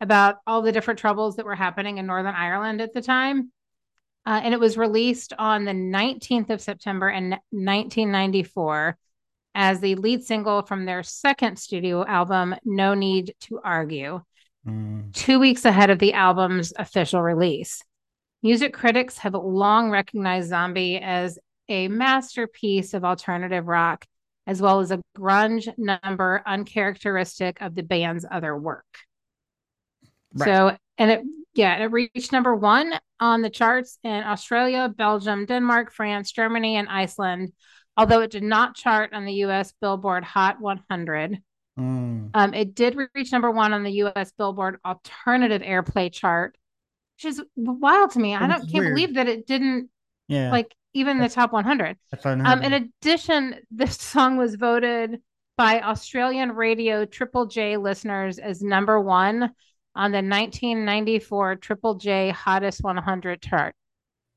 about 0.00 0.36
all 0.46 0.62
the 0.62 0.72
different 0.72 0.98
troubles 1.00 1.36
that 1.36 1.46
were 1.46 1.54
happening 1.54 1.98
in 1.98 2.06
Northern 2.06 2.34
Ireland 2.34 2.80
at 2.80 2.92
the 2.94 3.02
time. 3.02 3.50
Uh, 4.26 4.40
and 4.42 4.52
it 4.52 4.58
was 4.60 4.76
released 4.76 5.32
on 5.38 5.64
the 5.64 5.72
19th 5.72 6.50
of 6.50 6.60
September 6.60 7.08
in 7.08 7.30
1994 7.50 8.96
as 9.54 9.80
the 9.80 9.94
lead 9.94 10.22
single 10.24 10.62
from 10.62 10.84
their 10.84 11.02
second 11.02 11.58
studio 11.58 12.04
album, 12.04 12.54
No 12.64 12.94
Need 12.94 13.34
to 13.42 13.60
Argue 13.62 14.22
Mm. 14.66 15.12
two 15.14 15.38
weeks 15.38 15.64
ahead 15.64 15.90
of 15.90 16.00
the 16.00 16.12
album's 16.12 16.72
official 16.76 17.22
release. 17.22 17.84
Music 18.46 18.72
critics 18.72 19.18
have 19.18 19.34
long 19.34 19.90
recognized 19.90 20.50
Zombie 20.50 21.00
as 21.00 21.36
a 21.68 21.88
masterpiece 21.88 22.94
of 22.94 23.04
alternative 23.04 23.66
rock, 23.66 24.06
as 24.46 24.62
well 24.62 24.78
as 24.78 24.92
a 24.92 25.02
grunge 25.18 25.66
number 25.76 26.44
uncharacteristic 26.46 27.60
of 27.60 27.74
the 27.74 27.82
band's 27.82 28.24
other 28.30 28.56
work. 28.56 28.86
Right. 30.32 30.46
So, 30.46 30.76
and 30.96 31.10
it, 31.10 31.22
yeah, 31.56 31.82
it 31.82 31.86
reached 31.86 32.30
number 32.30 32.54
one 32.54 32.92
on 33.18 33.42
the 33.42 33.50
charts 33.50 33.98
in 34.04 34.22
Australia, 34.22 34.94
Belgium, 34.96 35.46
Denmark, 35.46 35.92
France, 35.92 36.30
Germany, 36.30 36.76
and 36.76 36.88
Iceland, 36.88 37.52
although 37.96 38.20
it 38.20 38.30
did 38.30 38.44
not 38.44 38.76
chart 38.76 39.12
on 39.12 39.24
the 39.24 39.42
US 39.42 39.72
Billboard 39.80 40.22
Hot 40.22 40.60
100. 40.60 41.42
Mm. 41.80 42.30
Um, 42.32 42.54
it 42.54 42.76
did 42.76 42.96
reach 43.12 43.32
number 43.32 43.50
one 43.50 43.72
on 43.72 43.82
the 43.82 43.90
U.S. 43.92 44.30
Billboard 44.38 44.78
Alternative 44.84 45.60
Airplay 45.60 46.12
chart, 46.12 46.56
which 47.16 47.24
is 47.32 47.42
wild 47.56 48.10
to 48.12 48.18
me. 48.18 48.34
I 48.34 48.46
don't 48.46 48.70
can't 48.70 48.84
weird. 48.84 48.94
believe 48.94 49.14
that 49.14 49.28
it 49.28 49.46
didn't 49.46 49.90
Yeah. 50.28 50.50
like 50.50 50.74
even 50.94 51.18
the 51.18 51.28
top 51.28 51.52
100. 51.52 51.96
Um, 52.24 52.62
in 52.62 52.72
addition, 52.72 53.56
this 53.70 53.96
song 54.00 54.36
was 54.36 54.54
voted 54.54 55.20
by 55.56 55.80
Australian 55.80 56.52
radio 56.52 57.04
Triple 57.04 57.46
J 57.46 57.76
listeners 57.76 58.38
as 58.38 58.62
number 58.62 59.00
one 59.00 59.54
on 59.94 60.12
the 60.12 60.22
1994 60.22 61.56
Triple 61.56 61.94
J 61.94 62.30
Hottest 62.30 62.82
100 62.82 63.40
chart. 63.42 63.74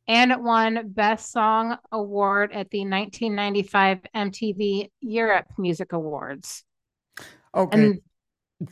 And 0.07 0.31
it 0.31 0.41
won 0.41 0.89
Best 0.89 1.31
Song 1.31 1.77
Award 1.91 2.51
at 2.51 2.71
the 2.71 2.79
1995 2.79 3.99
MTV 4.15 4.89
Europe 5.01 5.45
Music 5.57 5.93
Awards. 5.93 6.63
okay. 7.53 7.77
And 7.79 8.01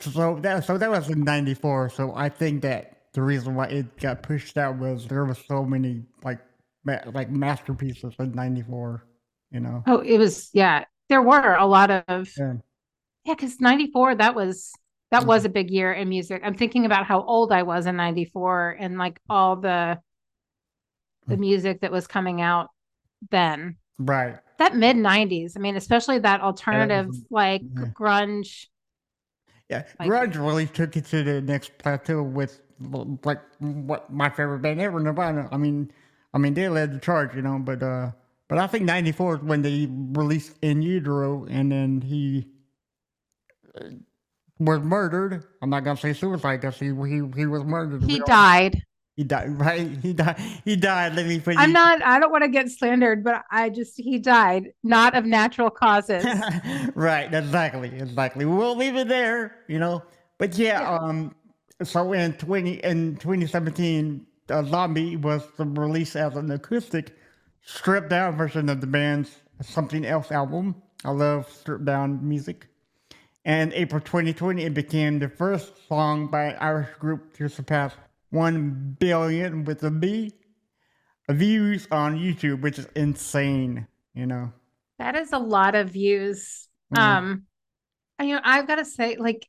So 0.01 0.39
that 0.41 0.65
so 0.65 0.77
that 0.77 0.89
was 0.89 1.09
in 1.09 1.23
'94. 1.23 1.89
So 1.89 2.13
I 2.15 2.29
think 2.29 2.61
that 2.63 2.96
the 3.17 3.23
reason 3.23 3.55
why 3.55 3.65
it 3.65 3.97
got 3.99 4.21
pushed 4.21 4.59
out 4.59 4.77
was 4.77 5.07
there 5.07 5.25
was 5.25 5.39
so 5.47 5.65
many 5.65 6.03
like 6.23 6.37
ma- 6.85 7.01
like 7.15 7.31
masterpieces 7.31 8.13
in 8.19 8.31
'94. 8.31 9.03
You 9.49 9.59
know. 9.61 9.83
Oh, 9.87 10.01
it 10.01 10.19
was 10.19 10.51
yeah. 10.53 10.83
There 11.09 11.23
were 11.23 11.55
a 11.55 11.65
lot 11.65 11.89
of 11.89 12.29
Yeah. 12.37 12.53
yeah, 13.25 13.33
because 13.33 13.59
'94 13.59 14.15
that 14.15 14.35
was 14.35 14.71
that 15.09 15.21
Mm-hmm. 15.21 15.29
was 15.29 15.45
a 15.45 15.49
big 15.49 15.71
year 15.71 15.91
in 15.93 16.09
music. 16.09 16.41
I'm 16.45 16.53
thinking 16.53 16.85
about 16.85 17.07
how 17.07 17.23
old 17.23 17.51
I 17.51 17.63
was 17.63 17.87
in 17.87 17.95
'94 17.95 18.77
and 18.79 18.99
like 18.99 19.19
all 19.27 19.55
the 19.55 19.97
the 21.25 21.37
Mm. 21.37 21.39
music 21.39 21.81
that 21.81 21.91
was 21.91 22.05
coming 22.05 22.39
out 22.39 22.67
then. 23.31 23.77
Right. 23.97 24.35
That 24.59 24.75
mid 24.75 24.95
'90s. 24.95 25.53
I 25.55 25.59
mean, 25.59 25.75
especially 25.75 26.19
that 26.19 26.41
alternative 26.41 27.09
like 27.31 27.63
yeah. 27.63 27.85
grunge. 27.99 28.67
Yeah. 29.71 29.85
Like- 29.99 30.07
Grunge 30.11 30.35
really 30.35 30.67
took 30.67 30.95
it 30.95 31.05
to 31.05 31.23
the 31.23 31.41
next 31.41 31.79
plateau 31.79 32.21
with 32.21 32.61
like 32.79 33.41
what 33.59 34.11
my 34.11 34.29
favorite 34.29 34.59
band 34.59 34.79
ever, 34.81 34.99
Nirvana. 34.99 35.49
I 35.51 35.57
mean, 35.57 35.91
I 36.33 36.37
mean 36.37 36.53
they 36.53 36.69
led 36.69 36.93
the 36.93 36.99
charge, 36.99 37.35
you 37.35 37.41
know. 37.41 37.57
But 37.59 37.81
uh, 37.83 38.11
but 38.47 38.57
I 38.57 38.67
think 38.67 38.85
'94 38.85 39.35
is 39.35 39.41
when 39.41 39.61
they 39.61 39.87
released 39.89 40.53
In 40.61 40.81
Utero, 40.81 41.45
and 41.49 41.71
then 41.71 42.01
he 42.01 42.47
uh, 43.79 43.85
was 44.59 44.79
murdered. 44.81 45.43
I'm 45.61 45.69
not 45.69 45.83
gonna 45.83 45.97
say 45.97 46.13
suicide 46.13 46.61
because 46.61 46.79
he 46.79 46.87
he 46.87 47.21
he 47.35 47.45
was 47.45 47.63
murdered. 47.63 48.03
He 48.03 48.19
died. 48.19 48.81
He 49.15 49.23
died, 49.23 49.59
right? 49.59 49.89
He 50.03 50.13
died. 50.13 50.39
He 50.63 50.75
died. 50.75 51.15
Let 51.15 51.25
me 51.25 51.39
put 51.39 51.57
I'm 51.57 51.69
you- 51.69 51.73
not. 51.73 52.03
I 52.03 52.19
don't 52.19 52.31
want 52.31 52.43
to 52.43 52.49
get 52.49 52.69
slandered, 52.69 53.23
but 53.23 53.41
I 53.51 53.69
just 53.69 53.93
he 53.97 54.19
died 54.19 54.73
not 54.83 55.15
of 55.15 55.25
natural 55.25 55.71
causes. 55.71 56.23
right, 56.95 57.33
exactly, 57.33 57.89
exactly. 57.97 58.45
We'll 58.45 58.75
leave 58.75 58.95
it 58.95 59.07
there, 59.07 59.55
you 59.67 59.79
know. 59.79 60.03
But 60.37 60.55
yeah, 60.59 60.81
Yeah. 60.81 60.97
um, 60.99 61.35
so 61.83 62.13
in 62.13 62.33
twenty 62.33 62.75
in 62.83 63.17
2017, 63.17 64.25
uh, 64.49 64.63
Zombie 64.63 65.15
was 65.15 65.43
released 65.57 66.15
as 66.15 66.35
an 66.35 66.51
acoustic, 66.51 67.15
stripped 67.61 68.09
down 68.09 68.35
version 68.37 68.69
of 68.69 68.81
the 68.81 68.87
band's 68.87 69.29
Something 69.61 70.05
Else 70.05 70.31
album. 70.31 70.75
I 71.03 71.11
love 71.11 71.49
stripped 71.51 71.85
down 71.85 72.27
music. 72.27 72.67
And 73.45 73.71
April 73.73 74.01
2020, 74.01 74.63
it 74.63 74.73
became 74.73 75.19
the 75.19 75.29
first 75.29 75.87
song 75.87 76.27
by 76.27 76.45
an 76.45 76.57
Irish 76.59 76.93
group 76.99 77.33
to 77.37 77.47
surpass 77.47 77.93
1 78.31 78.97
billion 78.99 79.63
with 79.63 79.83
a 79.83 79.91
B 79.91 80.33
views 81.29 81.87
on 81.91 82.17
YouTube, 82.17 82.61
which 82.61 82.77
is 82.77 82.87
insane, 82.95 83.87
you 84.13 84.25
know. 84.25 84.51
That 84.99 85.15
is 85.15 85.31
a 85.33 85.39
lot 85.39 85.75
of 85.75 85.89
views. 85.89 86.67
Mhm. 86.93 86.99
Um, 86.99 87.45
you 88.21 88.35
know, 88.35 88.41
I've 88.43 88.67
got 88.67 88.75
to 88.75 88.85
say, 88.85 89.15
like 89.17 89.47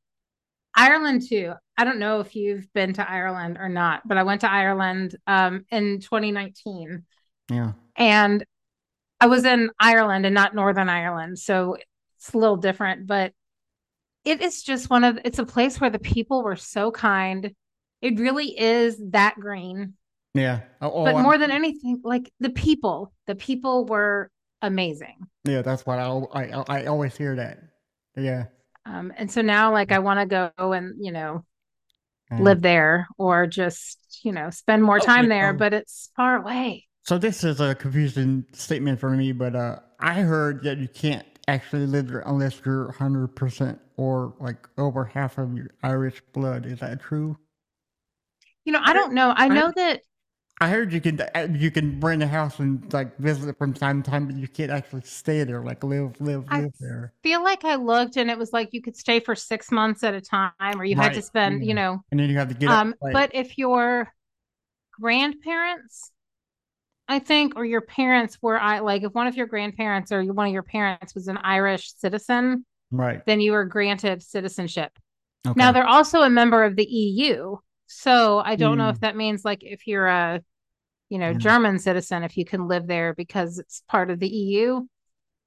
Ireland 0.75 1.23
too. 1.29 1.55
I 1.79 1.85
don't 1.85 2.01
know 2.01 2.21
if 2.21 2.37
you've 2.37 2.71
been 2.75 2.93
to 2.95 3.11
Ireland 3.11 3.57
or 3.59 3.71
not, 3.71 4.03
but 4.07 4.19
I 4.19 4.25
went 4.25 4.43
to 4.43 4.51
Ireland 4.53 5.17
um 5.27 5.65
in 5.71 6.01
2019 6.01 7.05
Yeah. 7.51 7.73
and 7.97 8.45
I 9.21 9.27
was 9.29 9.45
in 9.45 9.71
Ireland 9.81 10.27
and 10.27 10.35
not 10.35 10.55
Northern 10.55 10.89
Ireland, 10.91 11.39
so 11.39 11.77
it's 12.19 12.35
a 12.35 12.39
little 12.39 12.57
different, 12.59 13.07
but 13.07 13.33
it 14.25 14.43
is 14.43 14.63
just 14.63 14.91
one 14.91 15.05
of 15.05 15.19
it's 15.25 15.39
a 15.39 15.47
place 15.47 15.81
where 15.81 15.91
the 15.91 15.99
people 15.99 16.43
were 16.43 16.57
so 16.57 16.91
kind. 16.91 17.55
It 18.03 18.19
really 18.21 18.59
is 18.59 19.01
that 19.11 19.37
green. 19.41 19.95
Yeah. 20.35 20.61
Oh, 20.81 20.93
oh, 20.93 21.05
But 21.05 21.23
more 21.23 21.39
than 21.39 21.51
anything, 21.51 22.01
like 22.05 22.31
the 22.41 22.51
people, 22.51 23.13
the 23.27 23.35
people 23.35 23.87
were 23.87 24.31
amazing. 24.63 25.17
yeah, 25.45 25.63
that's 25.63 25.87
what 25.87 25.99
I, 25.99 26.07
I 26.07 26.43
I 26.45 26.65
I 26.69 26.87
always 26.87 27.17
hear 27.17 27.35
that. 27.37 27.59
Yeah. 28.17 28.47
Um, 28.85 29.13
and 29.17 29.31
so 29.31 29.43
now, 29.43 29.73
like, 29.73 29.93
I 29.93 29.99
want 29.99 30.21
to 30.21 30.51
go 30.59 30.73
and, 30.73 30.95
you 31.05 31.13
know, 31.13 31.45
yeah. 32.31 32.39
live 32.43 32.63
there 32.63 33.09
or 33.19 33.47
just, 33.47 33.99
you 34.25 34.33
know, 34.33 34.51
spend 34.51 34.83
more 34.83 35.01
Oh, 35.01 35.01
time 35.01 35.29
yeah, 35.29 35.29
there, 35.29 35.53
um, 35.53 35.57
but 35.57 35.73
it's 35.75 36.11
far 36.17 36.37
away. 36.37 36.87
So 37.05 37.19
this 37.19 37.43
is 37.43 37.61
a 37.61 37.75
confusing 37.75 38.45
statement 38.53 39.01
for 39.01 39.11
me, 39.11 39.33
but 39.33 39.57
uh, 39.57 39.81
I 39.99 40.21
heard 40.21 40.63
that 40.65 40.79
you 40.79 40.87
can't 40.89 41.27
actually 41.49 41.87
live 41.87 42.09
there 42.09 42.21
unless 42.21 42.61
you're 42.65 42.87
100% 42.87 43.81
or 43.97 44.35
like 44.39 44.69
over 44.79 45.05
half 45.05 45.39
of 45.39 45.55
your 45.57 45.71
Irish 45.83 46.21
blood. 46.33 46.67
Is 46.67 46.81
that 46.81 47.01
true? 47.01 47.37
You 48.65 48.73
know, 48.73 48.81
I 48.83 48.93
don't 48.93 49.15
know. 49.15 49.33
I 49.35 49.49
know 49.49 49.73
that, 49.75 50.03
I 50.61 50.69
heard 50.69 50.93
you 50.93 51.01
can 51.01 51.21
uh, 51.21 51.49
you 51.53 51.71
can 51.71 52.01
rent 52.01 52.23
a 52.23 52.27
house 52.27 52.59
and 52.59 52.93
like 52.93 53.17
visit 53.19 53.49
it 53.49 53.59
from 53.59 53.73
time 53.75 54.03
to 54.03 54.11
time, 54.11 54.27
but 54.27 54.37
you 54.37 54.49
can't 54.49 54.71
actually 54.71 55.03
stay 55.03 55.45
there, 55.45 55.63
like 55.63 55.85
live 55.85 56.21
live 56.21 56.45
I 56.49 56.63
live 56.63 56.73
there. 56.81 57.13
feel 57.23 57.45
like 57.45 57.65
I 57.65 57.77
looked 57.77 58.17
and 58.17 58.29
it 58.29 58.37
was 58.37 58.53
like 58.53 58.71
you 58.73 58.83
could 58.83 58.97
stay 58.97 59.21
for 59.21 59.37
six 59.37 59.71
months 59.71 60.03
at 60.03 60.15
a 60.15 60.21
time 60.21 60.53
or 60.61 60.85
you 60.85 60.97
had 60.97 61.15
to 61.15 61.23
spend, 61.23 61.63
yeah. 61.63 61.69
you 61.69 61.75
know, 61.75 62.03
And 62.11 62.19
then 62.19 62.29
you 62.29 62.37
have 62.39 62.49
to 62.49 62.55
get 62.55 62.71
um, 62.71 62.95
but 63.01 63.31
if 63.35 63.57
your 63.57 64.13
grandparents, 65.01 66.11
I 67.07 67.21
think, 67.21 67.55
or 67.57 67.65
your 67.65 67.81
parents 67.81 68.39
were, 68.43 68.59
I 68.59 68.81
like, 68.81 69.05
if 69.05 69.13
one 69.13 69.29
of 69.29 69.37
your 69.37 69.47
grandparents 69.47 70.11
or 70.11 70.25
one 70.25 70.49
of 70.49 70.53
your 70.53 70.65
parents 70.65 71.15
was 71.15 71.29
an 71.29 71.39
Irish 71.39 71.93
citizen, 71.95 72.67
right. 72.91 73.25
then 73.27 73.41
you 73.41 73.53
were 73.53 73.65
granted 73.65 74.23
citizenship. 74.23 74.91
Okay. 75.47 75.55
Now 75.57 75.71
they're 75.71 75.87
also 75.87 76.23
a 76.23 76.31
member 76.31 76.65
of 76.65 76.75
the 76.75 76.85
EU. 76.85 77.57
So 77.89 78.41
I 78.41 78.57
don't 78.57 78.79
know 78.79 78.89
Hmm. 78.89 78.91
if 78.91 79.01
that 79.01 79.17
means 79.17 79.45
like 79.45 79.65
if 79.65 79.87
you're 79.87 80.07
a, 80.07 80.43
you 81.11 81.19
know, 81.19 81.33
Yeah. 81.33 81.35
German 81.35 81.79
citizen, 81.81 82.25
if 82.25 82.37
you 82.39 82.45
can 82.47 82.69
live 82.69 82.87
there 82.87 83.15
because 83.15 83.59
it's 83.59 83.83
part 83.89 84.11
of 84.11 84.21
the 84.21 84.29
EU. 84.29 84.87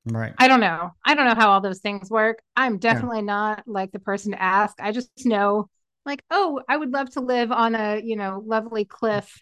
right. 0.05 0.35
I 0.37 0.47
don't 0.47 0.59
know. 0.61 0.91
I 1.05 1.13
don't 1.15 1.25
know 1.27 1.35
how 1.35 1.51
all 1.51 1.61
those 1.61 1.79
things 1.79 2.09
work. 2.09 2.41
I'm 2.55 2.79
definitely 2.79 3.21
not 3.21 3.63
like 3.67 3.91
the 3.91 3.99
person 3.99 4.31
to 4.31 4.41
ask. 4.41 4.75
I 4.81 4.91
just 4.91 5.11
know 5.25 5.69
like, 6.05 6.23
oh, 6.31 6.61
I 6.67 6.77
would 6.77 6.91
love 6.91 7.11
to 7.11 7.21
live 7.21 7.51
on 7.51 7.75
a, 7.75 8.01
you 8.03 8.15
know, 8.15 8.41
lovely 8.45 8.85
cliff 8.85 9.39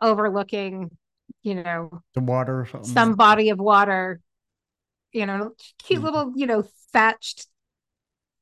overlooking, 0.00 0.90
you 1.42 1.56
know, 1.56 2.02
The 2.14 2.20
water 2.20 2.64
some 2.82 3.14
body 3.16 3.50
of 3.50 3.58
water, 3.58 4.20
you 5.12 5.26
know, 5.26 5.52
cute 5.82 6.02
Mhm. 6.02 6.04
little, 6.04 6.32
you 6.36 6.46
know, 6.46 6.64
thatched, 6.92 7.46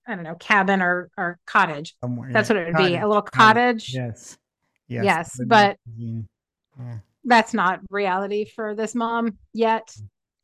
I 0.09 0.15
don't 0.15 0.25
know, 0.25 0.35
cabin 0.37 0.81
or 0.83 1.11
or 1.19 1.39
cottage. 1.47 1.95
somewhere. 2.01 2.31
That's 2.33 2.49
yeah. 2.51 2.57
what 2.57 2.63
it 2.63 2.67
would 2.69 2.77
be. 2.89 2.97
A 2.97 3.07
little 3.07 3.23
cottage. 3.23 3.93
cottage. 3.93 3.95
Yes. 3.95 4.39
Yes. 4.89 5.05
Yes, 5.05 5.41
but- 5.47 5.77
Yeah. 5.97 6.99
That's 7.25 7.53
not 7.53 7.81
reality 7.91 8.47
for 8.47 8.75
this 8.75 8.95
mom 8.95 9.37
yet. 9.53 9.95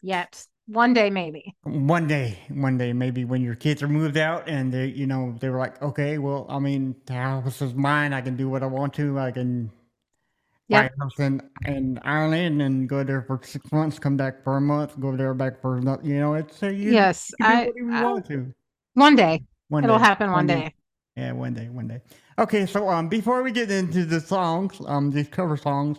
Yet. 0.03 0.45
One 0.67 0.93
day 0.95 1.09
maybe. 1.11 1.55
One 1.63 2.07
day, 2.07 2.39
one 2.49 2.77
day, 2.79 2.93
maybe 2.93 3.25
when 3.25 3.43
your 3.43 3.55
kids 3.55 3.83
are 3.83 3.89
moved 3.89 4.17
out 4.19 4.49
and 4.49 4.73
they, 4.73 4.87
you 4.87 5.07
know, 5.07 5.35
they 5.41 5.49
were 5.51 5.59
like, 5.59 5.81
okay, 5.83 6.19
well, 6.19 6.47
I 6.49 6.59
mean, 6.59 6.95
the 7.07 7.15
house 7.15 7.61
is 7.63 7.75
mine. 7.75 8.13
I 8.13 8.21
can 8.23 8.37
do 8.37 8.49
what 8.51 8.63
I 8.63 8.67
want 8.67 8.93
to. 8.95 9.19
I 9.19 9.31
can, 9.31 9.71
Yep. 10.69 10.81
buy 10.81 10.87
a 10.87 11.05
house 11.05 11.19
in, 11.21 11.43
in 11.67 11.99
Ireland 12.05 12.63
and 12.63 12.89
go 12.89 13.05
there 13.05 13.21
for 13.21 13.39
six 13.45 13.71
months, 13.71 13.99
come 13.99 14.17
back 14.17 14.43
for 14.43 14.57
a 14.57 14.61
month, 14.63 14.99
go 14.99 15.15
there 15.15 15.35
back 15.35 15.61
for 15.61 15.77
another. 15.77 16.03
You 16.03 16.19
know, 16.19 16.35
it's 16.35 16.63
a 16.63 16.73
you, 16.73 16.91
Yes, 16.93 17.31
you 17.39 17.45
I, 17.47 17.71
I- 17.93 18.03
want 18.03 18.27
to. 18.29 18.53
one 18.95 19.15
day 19.15 19.43
One 19.69 19.85
it'll 19.85 19.99
day. 19.99 20.05
happen. 20.05 20.31
One 20.31 20.47
One 20.47 20.47
day. 20.47 20.55
day. 20.65 20.75
Yeah, 21.17 21.33
one 21.33 21.55
day, 21.55 21.69
one 21.69 21.87
day. 21.87 22.01
Okay, 22.39 22.67
so 22.67 22.89
um, 22.89 23.09
before 23.09 23.43
we 23.43 23.53
get 23.53 23.71
into 23.71 24.05
the 24.05 24.21
songs, 24.21 24.81
um, 24.87 25.11
these 25.13 25.29
cover 25.29 25.57
songs, 25.57 25.99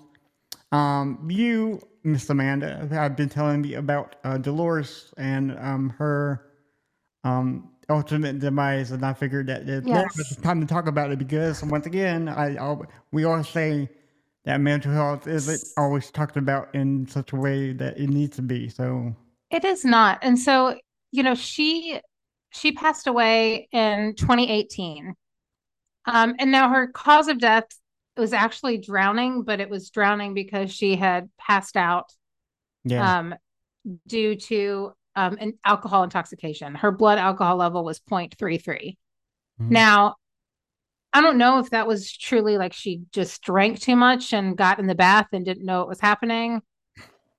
um, 0.74 1.26
you, 1.30 1.80
Miss 2.04 2.30
Amanda, 2.30 2.88
have 2.92 3.16
been 3.16 3.30
telling 3.30 3.62
me 3.62 3.76
about 3.76 4.18
uh, 4.26 4.38
Dolores 4.38 5.14
and 5.18 5.58
um 5.58 5.90
her 5.98 6.52
um 7.24 7.70
ultimate 7.90 8.40
demise, 8.40 8.92
and 8.92 9.06
I 9.06 9.14
figured 9.14 9.48
that 9.48 9.66
now 9.66 9.82
Yes. 9.94 10.18
was 10.18 10.36
time 10.44 10.60
to 10.60 10.68
talk 10.68 10.88
about 10.88 11.12
it 11.12 11.20
because 11.20 11.64
once 11.64 11.86
again, 11.86 12.28
I, 12.28 12.58
I 12.58 12.78
we 13.12 13.24
always 13.24 13.48
say 13.48 13.90
that 14.44 14.60
mental 14.60 14.92
health 14.92 15.28
isn't 15.28 15.64
always 15.78 16.12
talked 16.12 16.36
about 16.38 16.74
in 16.76 17.08
such 17.08 17.32
a 17.34 17.36
way 17.36 17.74
that 17.74 17.98
it 17.98 18.10
needs 18.10 18.36
to 18.36 18.42
be. 18.42 18.70
So 18.70 19.16
It 19.50 19.64
is 19.64 19.86
not. 19.86 20.20
And 20.22 20.38
so, 20.38 20.76
you 21.12 21.24
know, 21.24 21.36
she 21.36 22.00
she 22.56 22.72
passed 22.72 23.08
away 23.08 23.68
in 23.72 24.16
2018. 24.16 25.14
Um, 26.06 26.36
and 26.40 26.52
now 26.52 26.70
her 26.70 26.88
cause 26.88 27.28
of 27.28 27.40
death 27.40 27.66
was 28.16 28.34
actually 28.34 28.78
drowning, 28.78 29.44
but 29.44 29.60
it 29.60 29.70
was 29.70 29.90
drowning 29.90 30.34
because 30.34 30.72
she 30.72 30.96
had 30.96 31.30
passed 31.38 31.76
out 31.76 32.12
yeah, 32.84 33.18
um, 33.18 33.36
due 34.08 34.36
to 34.36 34.94
um, 35.16 35.38
an 35.40 35.54
alcohol 35.66 36.04
intoxication. 36.04 36.76
Her 36.76 36.92
blood 36.92 37.18
alcohol 37.18 37.58
level 37.58 37.84
was 37.84 38.00
0.33. 38.00 38.98
Mhm. 39.60 39.70
Now, 39.70 40.16
I 41.14 41.22
don't 41.22 41.38
know 41.38 41.60
if 41.60 41.70
that 41.70 41.88
was 41.88 42.12
truly 42.12 42.58
like 42.58 42.74
she 42.74 43.02
just 43.12 43.42
drank 43.42 43.80
too 43.80 43.96
much 43.96 44.34
and 44.34 44.58
got 44.58 44.80
in 44.80 44.88
the 44.88 44.96
bath 44.96 45.28
and 45.32 45.46
didn't 45.46 45.66
know 45.66 45.82
it 45.82 45.88
was 45.88 46.02
happening. 46.02 46.62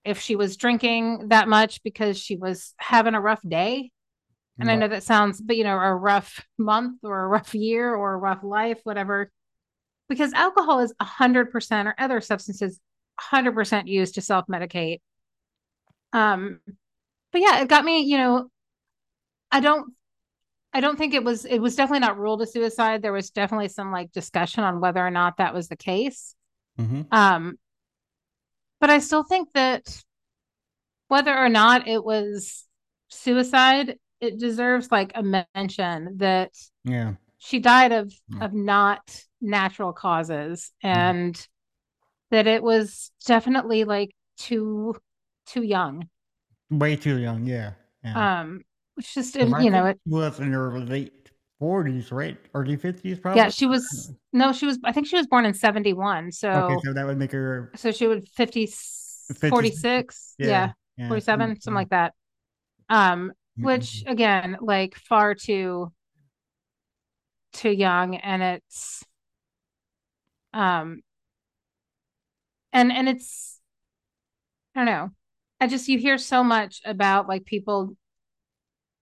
If 0.05 0.20
she 0.20 0.37
was 0.37 0.57
drinking 0.57 1.29
that 1.29 1.48
much 1.48 1.83
because 1.83 2.18
she 2.18 2.37
was 2.37 2.74
having 2.79 3.14
a 3.14 3.20
rough 3.20 3.42
day. 3.46 3.90
And 4.58 4.70
I 4.70 4.76
know 4.76 4.88
that 4.88 5.02
sounds, 5.02 5.40
but 5.40 5.56
you 5.56 5.64
know, 5.64 5.78
a 5.78 5.94
rough 5.94 6.44
month 6.58 7.00
or 7.02 7.24
a 7.24 7.28
rough 7.28 7.54
year 7.54 7.94
or 7.94 8.14
a 8.14 8.18
rough 8.18 8.42
life, 8.42 8.80
whatever. 8.84 9.30
Because 10.08 10.32
alcohol 10.32 10.80
is 10.80 10.94
100% 11.00 11.86
or 11.86 11.94
other 11.98 12.20
substances 12.20 12.80
100% 13.32 13.86
used 13.86 14.14
to 14.14 14.20
self 14.20 14.46
medicate. 14.46 15.00
Um, 16.12 16.60
but 17.32 17.40
yeah, 17.42 17.60
it 17.60 17.68
got 17.68 17.84
me, 17.84 18.02
you 18.02 18.16
know, 18.16 18.48
I 19.50 19.60
don't 19.60 19.92
I 20.72 20.80
don't 20.80 20.96
think 20.96 21.14
it 21.14 21.24
was 21.24 21.44
it 21.44 21.58
was 21.58 21.76
definitely 21.76 22.00
not 22.00 22.18
ruled 22.18 22.42
a 22.42 22.46
suicide. 22.46 23.02
There 23.02 23.12
was 23.12 23.30
definitely 23.30 23.68
some 23.68 23.92
like 23.92 24.12
discussion 24.12 24.62
on 24.64 24.80
whether 24.80 25.04
or 25.04 25.10
not 25.10 25.38
that 25.38 25.54
was 25.54 25.68
the 25.68 25.76
case. 25.76 26.34
Mhm. 26.78 27.06
Um, 27.12 27.58
but 28.80 28.90
I 28.90 28.98
still 28.98 29.22
think 29.22 29.48
that 29.54 30.02
whether 31.08 31.36
or 31.36 31.48
not 31.48 31.88
it 31.88 32.04
was 32.04 32.64
suicide, 33.08 33.98
it 34.20 34.38
deserves 34.38 34.90
like 34.90 35.12
a 35.14 35.22
mention 35.55 36.16
that 36.18 36.52
yeah, 36.85 37.14
she 37.38 37.59
died 37.59 37.92
of 37.92 38.12
Mm. 38.31 38.42
of 38.42 38.52
not 38.55 39.24
natural 39.40 39.92
causes 39.92 40.72
and 40.83 41.46
that 42.31 42.46
it 42.46 42.62
was 42.62 43.12
definitely 43.26 43.85
like 43.85 44.11
too 44.38 44.96
too 45.46 45.62
young. 45.62 46.09
way 46.70 46.96
too 46.96 47.18
young. 47.18 47.44
Yeah, 47.46 47.72
yeah. 48.05 48.29
Um, 48.40 48.62
it's 48.96 49.14
just 49.14 49.37
you 49.37 49.70
know 49.70 49.87
it. 49.87 50.00
was 50.07 50.40
in 50.40 50.52
her 50.52 50.79
late 50.79 51.31
forties, 51.59 52.12
right? 52.12 52.38
Early 52.55 52.76
fifties, 52.76 53.18
probably. 53.20 53.40
Yeah, 53.40 53.50
she 53.50 53.66
was 53.66 54.12
no, 54.33 54.52
she 54.52 54.66
was. 54.66 54.79
I 54.85 54.92
think 54.92 55.07
she 55.07 55.16
was 55.16 55.26
born 55.26 55.44
in 55.46 55.55
seventy 55.55 55.92
one. 55.92 56.33
So 56.33 56.50
Okay, 56.50 56.79
so 56.85 56.92
that 56.92 57.07
would 57.07 57.18
make 57.18 57.33
her 57.33 57.70
so 57.76 57.92
she 57.92 58.07
would 58.07 58.29
50, 58.31 58.66
56, 58.66 59.50
46 59.50 60.35
yeah, 60.38 60.48
yeah, 60.48 60.72
yeah, 60.96 61.09
47 61.09 61.50
mm, 61.50 61.62
something 61.62 61.74
like 61.74 61.90
that 61.90 62.14
um 62.88 63.31
mm, 63.31 63.35
which 63.64 64.04
again 64.06 64.56
like 64.60 64.94
far 64.96 65.34
too 65.34 65.92
too 67.52 67.70
young 67.70 68.16
and 68.16 68.42
it's 68.42 69.04
um 70.52 71.00
and 72.72 72.92
and 72.92 73.08
it's 73.08 73.60
i 74.74 74.80
don't 74.80 74.86
know. 74.86 75.10
I 75.58 75.68
just 75.68 75.88
you 75.88 75.98
hear 75.98 76.18
so 76.18 76.44
much 76.44 76.82
about 76.84 77.28
like 77.28 77.46
people 77.46 77.96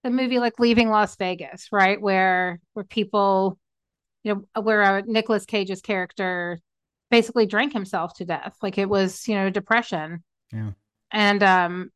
the 0.05 0.11
movie 0.11 0.39
like 0.39 0.61
leaving 0.61 0.89
las 0.89 1.17
vegas 1.17 1.69
right 1.73 2.01
where 2.01 2.61
where 2.75 2.85
people 2.85 3.59
you 4.23 4.47
know 4.55 4.63
where 4.63 4.83
uh, 4.83 5.03
Nicolas 5.07 5.47
cage's 5.47 5.81
character 5.81 6.61
basically 7.11 7.47
drank 7.47 7.73
himself 7.73 8.15
to 8.15 8.25
death. 8.25 8.57
Like 8.63 8.79
it 8.79 8.89
was 8.89 9.27
you 9.27 9.35
know 9.35 9.51
depression. 9.51 10.23
Yeah. 10.53 10.71
and 11.11 11.43
um 11.43 11.91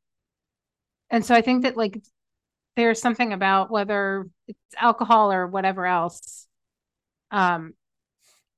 and 1.10 1.24
so 1.24 1.34
i 1.34 1.40
think 1.40 1.62
that 1.62 1.76
like 1.76 2.02
there's 2.78 3.00
something 3.00 3.32
about 3.32 3.72
whether 3.72 4.28
it's 4.46 4.58
alcohol 4.80 5.32
or 5.32 5.48
whatever 5.48 5.84
else 5.84 6.46
um 7.32 7.74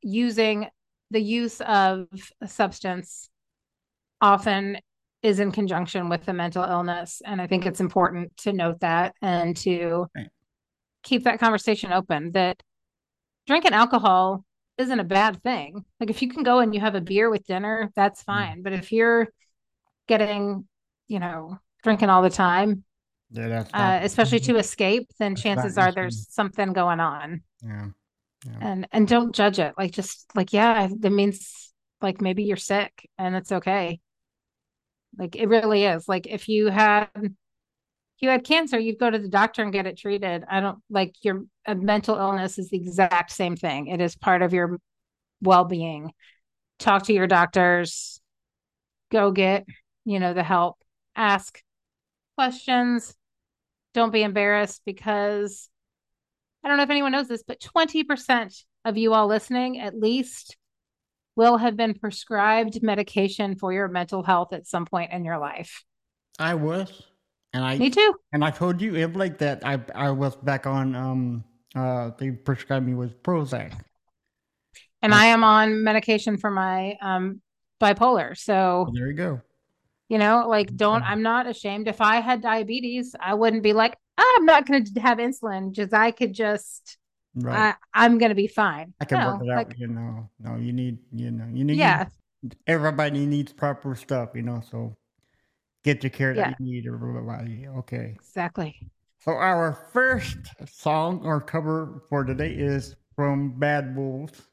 using 0.02 0.68
the 1.10 1.20
use 1.20 1.60
of 1.62 2.06
a 2.42 2.46
substance 2.46 3.30
often 4.20 4.78
is 5.22 5.40
in 5.40 5.52
conjunction 5.52 6.08
with 6.08 6.24
the 6.24 6.32
mental 6.34 6.64
illness. 6.64 7.22
And 7.24 7.40
i 7.40 7.46
think 7.46 7.64
it's 7.66 7.80
important 7.80 8.36
to 8.38 8.52
note 8.52 8.80
that 8.80 9.14
and 9.22 9.56
to 9.58 10.06
Right. 10.14 10.28
keep 11.02 11.24
that 11.24 11.40
conversation 11.40 11.90
open 11.90 12.32
that 12.32 12.62
drinking 13.46 13.72
alcohol 13.72 14.44
isn't 14.78 15.00
a 15.00 15.04
bad 15.04 15.42
thing. 15.42 15.84
Like 15.98 16.10
if 16.10 16.20
you 16.22 16.28
can 16.28 16.42
go 16.42 16.58
and 16.58 16.74
you 16.74 16.80
have 16.80 16.94
a 16.94 17.00
beer 17.00 17.30
with 17.30 17.46
dinner 17.46 17.90
that's 17.96 18.22
fine. 18.22 18.62
But 18.62 18.74
if 18.74 18.92
you're 18.92 19.28
getting 20.08 20.66
you 21.08 21.20
know 21.20 21.58
drinking 21.82 22.10
all 22.10 22.22
the 22.22 22.30
time 22.30 22.84
Yeah, 23.30 23.48
that's 23.48 23.70
uh, 23.72 23.78
not, 23.78 24.04
especially 24.04 24.40
to 24.40 24.56
escape, 24.58 25.08
then 25.18 25.36
chances 25.36 25.78
are 25.78 25.92
there's 25.92 26.26
something 26.30 26.72
going 26.72 27.00
on. 27.00 27.42
yeah, 27.62 27.86
yeah. 28.44 28.58
And 28.60 28.88
and 28.92 29.08
don't 29.08 29.34
judge 29.34 29.58
it. 29.58 29.74
Like 29.78 29.92
just 29.92 30.26
like 30.34 30.52
yeah, 30.52 30.88
that 31.00 31.10
means 31.10 31.72
like 32.00 32.20
maybe 32.20 32.44
you're 32.44 32.56
sick 32.56 33.08
and 33.18 33.36
it's 33.36 33.52
okay. 33.52 34.00
Like 35.16 35.36
it 35.36 35.48
really 35.48 35.84
is. 35.84 36.08
Like 36.08 36.26
if 36.26 36.48
you 36.48 36.68
had 36.68 37.08
if 37.14 37.32
you 38.20 38.28
had 38.28 38.44
cancer, 38.44 38.78
you'd 38.78 38.98
go 38.98 39.10
to 39.10 39.18
the 39.18 39.28
doctor 39.28 39.62
and 39.62 39.72
get 39.72 39.86
it 39.86 39.98
treated. 39.98 40.44
I 40.48 40.60
don't 40.60 40.78
like 40.90 41.14
your 41.22 41.44
a 41.66 41.74
mental 41.74 42.16
illness 42.16 42.58
is 42.58 42.70
the 42.70 42.76
exact 42.76 43.32
same 43.32 43.56
thing. 43.56 43.86
It 43.86 44.00
is 44.00 44.16
part 44.16 44.42
of 44.42 44.52
your 44.52 44.78
well-being. 45.40 46.12
Talk 46.78 47.04
to 47.04 47.12
your 47.12 47.26
doctors. 47.26 48.20
Go 49.10 49.30
get, 49.30 49.66
you 50.04 50.20
know, 50.20 50.34
the 50.34 50.42
help. 50.42 50.78
Ask 51.16 51.62
questions. 52.36 53.14
Don't 53.94 54.12
be 54.12 54.22
embarrassed 54.22 54.82
because 54.84 55.68
I 56.64 56.68
don't 56.68 56.76
know 56.76 56.82
if 56.84 56.90
anyone 56.90 57.12
knows 57.12 57.28
this, 57.28 57.42
but 57.42 57.60
20% 57.60 58.64
of 58.84 58.96
you 58.96 59.14
all 59.14 59.26
listening, 59.26 59.80
at 59.80 59.98
least, 59.98 60.56
will 61.36 61.56
have 61.56 61.76
been 61.76 61.94
prescribed 61.94 62.82
medication 62.82 63.56
for 63.56 63.72
your 63.72 63.88
mental 63.88 64.22
health 64.22 64.52
at 64.52 64.66
some 64.66 64.84
point 64.86 65.12
in 65.12 65.24
your 65.24 65.38
life. 65.38 65.84
I 66.38 66.54
was, 66.54 67.02
and 67.52 67.64
I 67.64 67.78
Me 67.78 67.90
too. 67.90 68.14
and 68.32 68.44
I 68.44 68.50
told 68.50 68.80
you 68.80 68.94
it 68.94 69.16
like 69.16 69.38
that. 69.38 69.64
I 69.64 69.80
I 69.94 70.10
was 70.10 70.36
back 70.36 70.66
on 70.66 70.94
um 70.94 71.44
uh 71.74 72.10
they 72.18 72.30
prescribed 72.30 72.86
me 72.86 72.94
with 72.94 73.22
Prozac. 73.22 73.72
And 75.02 75.14
I 75.14 75.26
am 75.26 75.44
on 75.44 75.82
medication 75.82 76.36
for 76.36 76.50
my 76.50 76.96
um, 77.00 77.40
bipolar. 77.80 78.36
So, 78.36 78.82
Well, 78.84 78.92
there 78.92 79.06
you 79.06 79.14
go. 79.14 79.40
You 80.10 80.18
know, 80.18 80.46
like, 80.48 80.76
don't, 80.76 81.02
I'm 81.04 81.22
not 81.22 81.46
ashamed. 81.48 81.88
If 81.88 82.02
I 82.02 82.20
had 82.20 82.42
diabetes, 82.42 83.16
I 83.18 83.34
wouldn't 83.34 83.62
be 83.62 83.72
like, 83.72 83.96
"Ah, 84.18 84.34
I'm 84.38 84.44
not 84.46 84.66
going 84.66 84.84
to 84.84 85.00
have 85.00 85.18
insulin, 85.18 85.72
just 85.72 85.94
I 85.94 86.10
could 86.10 86.34
just, 86.34 86.98
Right. 87.34 87.56
I, 87.56 87.74
I'm 87.94 88.18
going 88.18 88.30
to 88.30 88.34
be 88.36 88.48
fine. 88.48 88.92
I 89.00 89.06
can 89.06 89.20
No, 89.20 89.32
work 89.32 89.40
it 89.42 89.50
out. 89.50 89.66
like, 89.68 89.78
you 89.78 89.86
know, 89.88 90.28
no, 90.40 90.56
you 90.56 90.72
need, 90.72 90.98
you 91.12 91.30
know, 91.30 91.46
you 91.52 91.64
need. 91.64 91.78
yeah, 91.78 92.06
Everybody 92.66 93.26
needs 93.26 93.52
proper 93.52 93.94
stuff, 93.94 94.30
you 94.34 94.42
know. 94.42 94.62
So 94.70 94.96
get 95.84 96.00
the 96.00 96.10
care 96.10 96.34
Yeah. 96.34 96.50
that 96.50 96.60
you 96.60 96.66
need. 96.66 96.86
Everybody, 96.86 97.68
okay. 97.68 98.16
exactly. 98.16 98.76
So 99.20 99.32
our 99.32 99.72
first 99.92 100.38
song 100.66 101.20
or 101.24 101.40
cover 101.40 102.02
for 102.08 102.24
today 102.24 102.52
is 102.52 102.96
from 103.16 103.58
Bad 103.58 103.94
Wolves, 103.96 104.48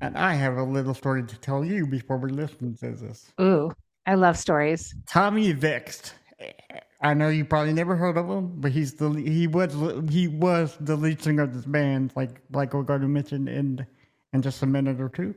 and 0.00 0.16
I 0.18 0.34
have 0.34 0.56
a 0.58 0.64
little 0.64 0.94
story 0.94 1.24
to 1.24 1.36
tell 1.40 1.64
you 1.64 1.86
before 1.86 2.18
we 2.18 2.30
listen 2.30 2.76
to 2.76 2.92
this. 2.92 3.32
Ooh, 3.40 3.72
I 4.06 4.14
love 4.14 4.38
stories. 4.38 4.94
Tommy 5.06 5.52
Vext. 5.52 6.14
I 7.00 7.14
know 7.14 7.28
you 7.28 7.44
probably 7.44 7.72
never 7.72 7.96
heard 7.96 8.16
of 8.16 8.28
him, 8.28 8.60
but 8.60 8.72
he's 8.72 8.94
the 8.94 9.10
he 9.10 9.46
was 9.46 9.74
he 10.10 10.28
was 10.28 10.76
the 10.80 10.96
lead 10.96 11.22
singer 11.22 11.42
of 11.42 11.54
this 11.54 11.64
band, 11.64 12.12
like 12.16 12.40
like 12.52 12.72
we're 12.72 12.82
going 12.82 13.02
to 13.02 13.08
mention 13.08 13.48
in 13.48 13.86
in 14.32 14.42
just 14.42 14.62
a 14.62 14.66
minute 14.66 15.00
or 15.00 15.08
two. 15.08 15.34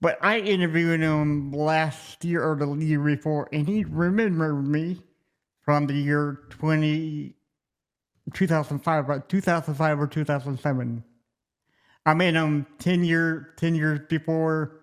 But 0.00 0.18
I 0.20 0.40
interviewed 0.40 1.00
him 1.00 1.52
last 1.52 2.24
year 2.24 2.42
or 2.42 2.56
the 2.56 2.68
year 2.84 2.98
before, 2.98 3.48
and 3.52 3.68
he 3.68 3.84
remembered 3.84 4.66
me 4.66 5.00
from 5.60 5.86
the 5.86 5.94
year 5.94 6.40
20, 6.50 7.34
2005, 8.34 9.08
right? 9.08 9.28
2005 9.28 10.00
or 10.00 10.06
2007. 10.08 11.04
I 12.04 12.14
met 12.14 12.34
him 12.34 12.66
10 12.80 13.04
year 13.04 13.54
10 13.56 13.76
years 13.76 14.00
before 14.08 14.81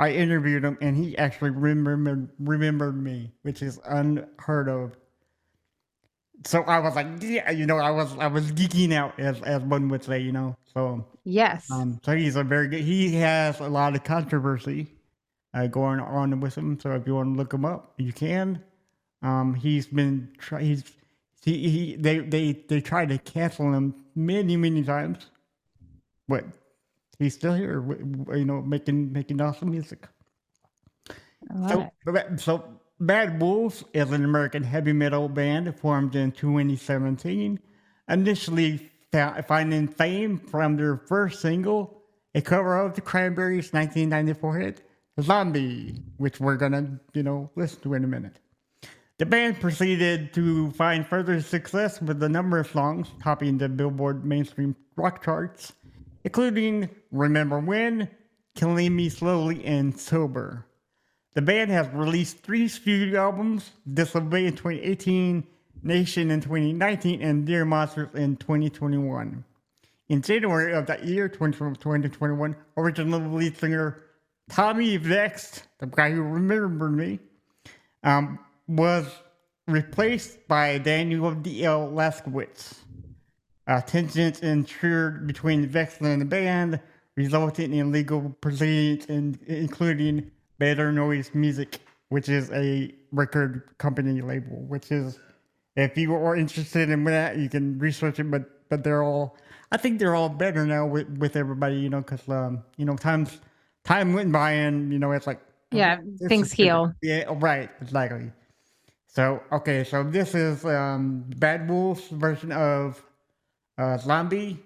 I 0.00 0.12
interviewed 0.12 0.64
him, 0.64 0.78
and 0.82 0.96
he 0.96 1.18
actually 1.18 1.52
remembered 1.52 2.30
remembered 2.40 3.02
me, 3.02 3.32
which 3.44 3.62
is 3.62 3.80
unheard 3.86 4.68
of. 4.70 4.96
So 6.46 6.62
I 6.62 6.80
was 6.80 6.96
like, 6.96 7.08
yeah, 7.22 7.50
you 7.50 7.66
know, 7.66 7.78
I 7.78 7.90
was 7.92 8.16
I 8.18 8.28
was 8.28 8.52
geeking 8.52 8.92
out, 8.94 9.20
as 9.20 9.42
as 9.42 9.62
one 9.62 9.88
would 9.90 10.04
say, 10.04 10.20
you 10.20 10.32
know. 10.32 10.56
So 10.74 11.06
Yes. 11.24 11.68
um, 11.70 12.00
so 12.04 12.16
he's 12.16 12.36
a 12.36 12.44
very 12.44 12.68
good. 12.68 12.82
He 12.82 13.14
has 13.16 13.60
a 13.60 13.68
lot 13.68 13.96
of 13.96 14.04
controversy 14.04 14.88
uh, 15.54 15.68
going 15.68 16.00
on 16.00 16.40
with 16.40 16.56
him. 16.56 16.80
So 16.80 16.92
if 16.92 17.06
you 17.06 17.16
want 17.16 17.34
to 17.34 17.38
look 17.38 17.54
him 17.54 17.66
up, 17.66 17.94
you 17.98 18.12
can. 18.12 18.62
Um, 19.22 19.54
he's 19.54 19.86
been 19.88 20.30
try, 20.38 20.62
he's 20.62 20.84
he, 21.44 21.68
he 21.70 21.96
they 21.96 22.20
they 22.20 22.52
they 22.68 22.80
tried 22.82 23.10
to 23.10 23.18
cancel 23.18 23.72
him 23.74 23.94
many 24.16 24.56
many 24.56 24.84
times, 24.84 25.30
but 26.28 26.44
he's 27.20 27.34
still 27.34 27.54
here. 27.54 27.84
You 28.34 28.44
know, 28.44 28.60
making 28.62 29.12
making 29.12 29.40
awesome 29.40 29.70
music. 29.70 30.08
So, 31.68 31.90
it. 32.08 32.40
so 32.40 32.64
Bad 32.98 33.40
Wolves 33.40 33.84
is 33.94 34.10
an 34.10 34.24
American 34.24 34.62
heavy 34.62 34.92
metal 34.92 35.28
band 35.28 35.78
formed 35.78 36.16
in 36.16 36.32
2017. 36.32 37.60
Initially 38.08 38.90
fa- 39.12 39.44
finding 39.46 39.86
fame 39.86 40.38
from 40.38 40.76
their 40.76 40.96
first 40.96 41.40
single, 41.40 42.02
a 42.34 42.42
cover 42.42 42.76
of 42.76 42.94
the 42.94 43.00
Cranberries' 43.00 43.72
1994 43.72 44.58
hit 44.58 44.82
"Zombie," 45.20 46.02
which 46.16 46.40
we're 46.40 46.56
gonna, 46.56 46.98
you 47.14 47.22
know, 47.22 47.50
listen 47.54 47.80
to 47.82 47.94
in 47.94 48.04
a 48.04 48.08
minute. 48.08 48.40
The 49.18 49.26
band 49.26 49.60
proceeded 49.60 50.32
to 50.32 50.70
find 50.70 51.06
further 51.06 51.42
success 51.42 52.00
with 52.00 52.22
a 52.22 52.28
number 52.28 52.58
of 52.58 52.70
songs 52.70 53.08
topping 53.22 53.58
the 53.58 53.68
Billboard 53.68 54.24
mainstream 54.24 54.74
rock 54.96 55.22
charts, 55.22 55.74
including 56.24 56.90
"Remember 57.10 57.58
When," 57.58 58.08
"Killing 58.54 58.96
Me 58.96 59.08
Slowly," 59.08 59.64
and 59.64 59.98
"Sober." 59.98 60.66
The 61.34 61.42
band 61.42 61.70
has 61.70 61.88
released 61.88 62.38
three 62.38 62.66
studio 62.68 63.20
albums 63.20 63.70
Disobey 63.92 64.46
in 64.46 64.56
2018, 64.56 65.46
Nation 65.82 66.30
in 66.30 66.40
2019, 66.40 67.22
and 67.22 67.46
Dear 67.46 67.64
Monsters 67.64 68.08
in 68.14 68.36
2021. 68.36 69.44
In 70.08 70.22
January 70.22 70.74
of 70.74 70.86
that 70.86 71.04
year, 71.04 71.28
2021, 71.28 72.56
original 72.76 73.20
lead 73.20 73.56
singer 73.56 74.02
Tommy 74.50 74.98
Vext, 74.98 75.62
the 75.78 75.86
guy 75.86 76.10
who 76.10 76.22
remembered 76.22 76.96
me, 76.96 77.20
um, 78.02 78.40
was 78.66 79.06
replaced 79.68 80.48
by 80.48 80.78
Daniel 80.78 81.32
D.L. 81.32 81.92
Laskiewicz. 81.92 82.74
Uh, 83.66 83.80
tensions 83.80 84.40
ensued 84.40 85.26
between 85.26 85.66
Vext 85.66 86.00
and 86.00 86.20
the 86.20 86.24
band, 86.24 86.80
resulting 87.16 87.72
in 87.74 87.92
legal 87.92 88.30
proceedings, 88.40 89.06
in, 89.06 89.38
including 89.46 90.30
Better 90.58 90.92
Noise 90.92 91.30
Music, 91.34 91.78
which 92.08 92.28
is 92.28 92.50
a 92.50 92.92
record 93.12 93.62
company 93.78 94.20
label. 94.20 94.56
Which 94.66 94.90
is, 94.90 95.18
if 95.76 95.96
you 95.96 96.14
are 96.14 96.36
interested 96.36 96.90
in 96.90 97.04
that, 97.04 97.38
you 97.38 97.48
can 97.48 97.78
research 97.78 98.18
it. 98.18 98.30
But 98.30 98.68
but 98.68 98.82
they're 98.84 99.02
all, 99.02 99.36
I 99.72 99.76
think 99.76 99.98
they're 99.98 100.14
all 100.14 100.28
better 100.28 100.66
now 100.66 100.86
with, 100.86 101.08
with 101.18 101.36
everybody, 101.36 101.76
you 101.76 101.90
know, 101.90 102.00
because 102.00 102.28
um, 102.28 102.62
you 102.76 102.84
know, 102.84 102.96
times 102.96 103.40
time 103.84 104.12
went 104.14 104.32
by 104.32 104.52
and 104.52 104.92
you 104.92 104.98
know 104.98 105.12
it's 105.12 105.26
like 105.26 105.40
Yeah, 105.70 105.98
this 106.18 106.28
things 106.28 106.52
heal. 106.52 106.92
Yeah, 107.02 107.24
right, 107.36 107.70
exactly. 107.80 108.32
So 109.06 109.42
okay, 109.52 109.84
so 109.84 110.02
this 110.02 110.34
is 110.34 110.64
um 110.64 111.24
Bad 111.36 111.68
Wolves 111.68 112.08
version 112.08 112.52
of 112.52 113.02
uh 113.80 113.98
Zombie. 113.98 114.62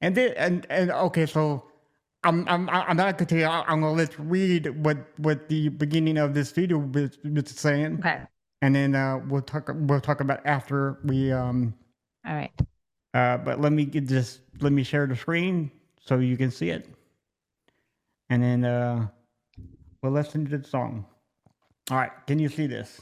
And 0.00 0.14
then 0.14 0.34
and 0.36 0.66
and 0.68 0.90
okay, 0.90 1.26
so 1.26 1.64
I'm 2.24 2.46
I'm 2.48 2.68
I'm 2.70 2.96
not 2.96 3.18
gonna 3.18 3.26
tell 3.26 3.38
you 3.38 3.46
I'm 3.46 3.80
gonna 3.80 3.92
let 3.92 4.18
you 4.18 4.24
read 4.24 4.84
what 4.84 4.98
what 5.18 5.48
the 5.48 5.68
beginning 5.70 6.18
of 6.18 6.34
this 6.34 6.52
video 6.52 6.78
was, 6.78 7.18
was 7.24 7.50
saying. 7.50 7.98
Okay. 8.00 8.22
And 8.60 8.74
then 8.74 8.94
uh 8.94 9.20
we'll 9.28 9.42
talk 9.42 9.70
we'll 9.74 10.00
talk 10.00 10.20
about 10.20 10.40
after 10.44 10.98
we 11.04 11.32
um 11.32 11.74
All 12.26 12.34
right. 12.34 12.52
uh 13.14 13.38
but 13.38 13.60
let 13.60 13.72
me 13.72 13.84
get 13.84 14.06
just 14.06 14.40
let 14.60 14.72
me 14.72 14.82
share 14.82 15.06
the 15.06 15.16
screen 15.16 15.70
so 16.00 16.18
you 16.18 16.36
can 16.36 16.50
see 16.50 16.70
it. 16.70 16.88
And 18.30 18.42
then 18.42 18.64
uh 18.64 19.08
we'll 20.02 20.12
listen 20.12 20.44
to 20.48 20.58
the 20.58 20.68
song. 20.68 21.06
All 21.90 21.96
right, 21.96 22.12
can 22.26 22.38
you 22.38 22.48
see 22.48 22.66
this? 22.66 23.00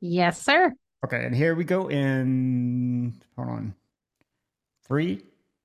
Yes, 0.00 0.42
sir. 0.42 0.72
Okay, 1.04 1.24
and 1.24 1.34
here 1.34 1.54
we 1.54 1.64
go 1.64 1.88
in 1.88 3.14
hold 3.36 3.48
on. 3.48 3.74
Three, 4.92 5.22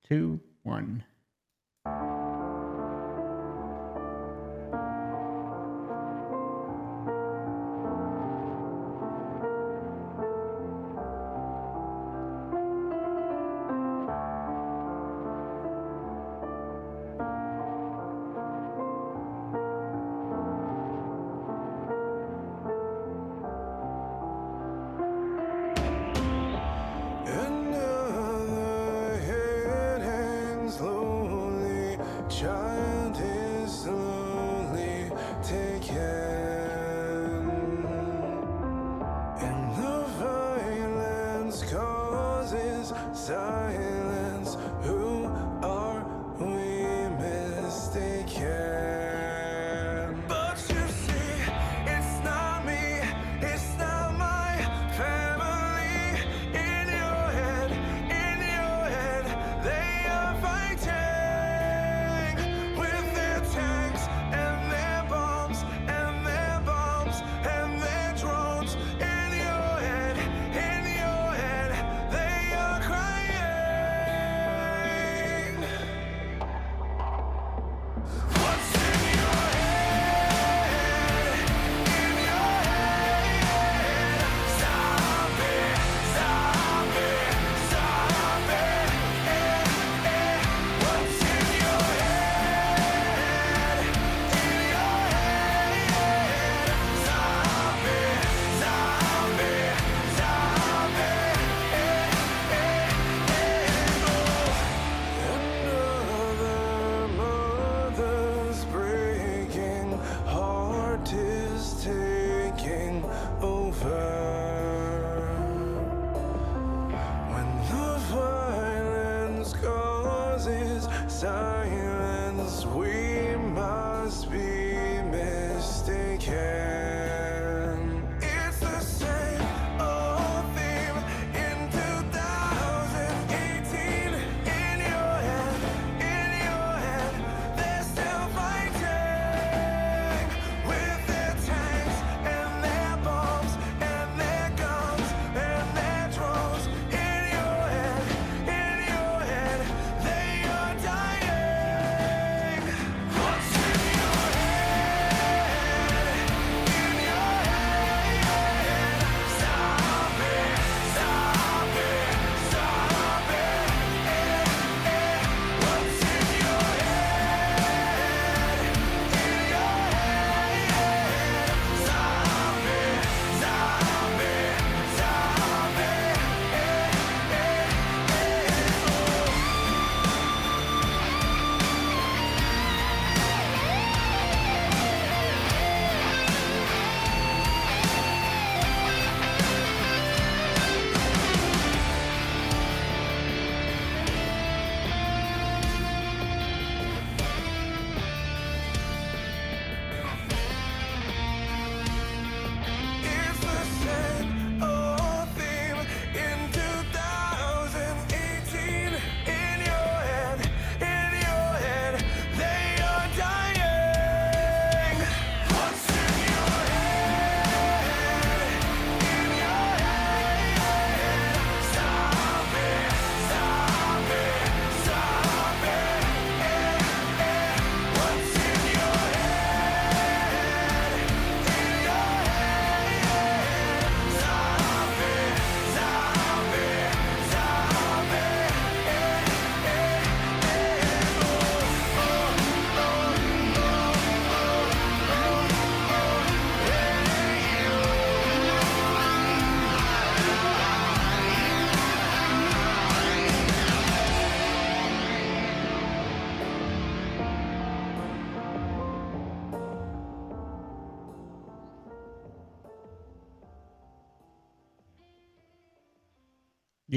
two, 0.08 0.40
one. 0.62 1.04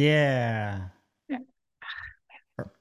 Yeah. 0.02 0.82
Yeah. 1.30 1.38
Her- 2.58 2.72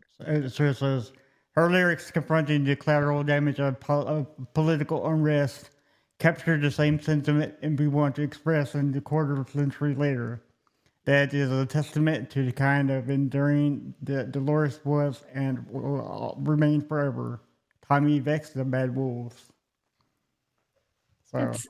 So 0.52 0.64
it 0.64 0.74
says 0.76 1.12
her 1.52 1.70
lyrics 1.70 2.10
confronting 2.10 2.64
the 2.64 2.76
collateral 2.76 3.22
damage 3.22 3.60
of, 3.60 3.78
pol- 3.80 4.06
of 4.06 4.26
political 4.54 5.06
unrest 5.06 5.70
capture 6.18 6.58
the 6.58 6.70
same 6.70 7.00
sentiment 7.00 7.54
and 7.62 7.78
we 7.78 7.88
want 7.88 8.14
to 8.16 8.22
express 8.22 8.74
in 8.74 8.92
the 8.92 9.00
quarter 9.00 9.34
of 9.40 9.48
a 9.48 9.50
century 9.50 9.94
later. 9.94 10.42
That 11.04 11.32
is 11.34 11.50
a 11.50 11.64
testament 11.66 12.30
to 12.30 12.44
the 12.44 12.52
kind 12.52 12.90
of 12.90 13.08
enduring 13.10 13.94
that 14.02 14.32
Dolores 14.32 14.80
was 14.84 15.24
and 15.34 15.66
will 15.68 16.36
uh, 16.38 16.40
remain 16.42 16.80
forever. 16.82 17.40
Tommy 17.86 18.18
Vext 18.18 18.54
the 18.54 18.64
Bad 18.64 18.94
Wolves. 18.94 19.42
So 21.30 21.38
It's 21.38 21.66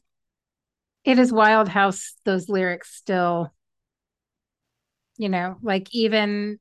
it 1.05 1.19
is 1.19 1.33
wild 1.33 1.69
how 1.69 1.93
those 2.25 2.49
lyrics 2.49 2.95
still, 2.95 3.53
you 5.21 5.29
know, 5.29 5.59
like 5.61 5.95
even 5.95 6.59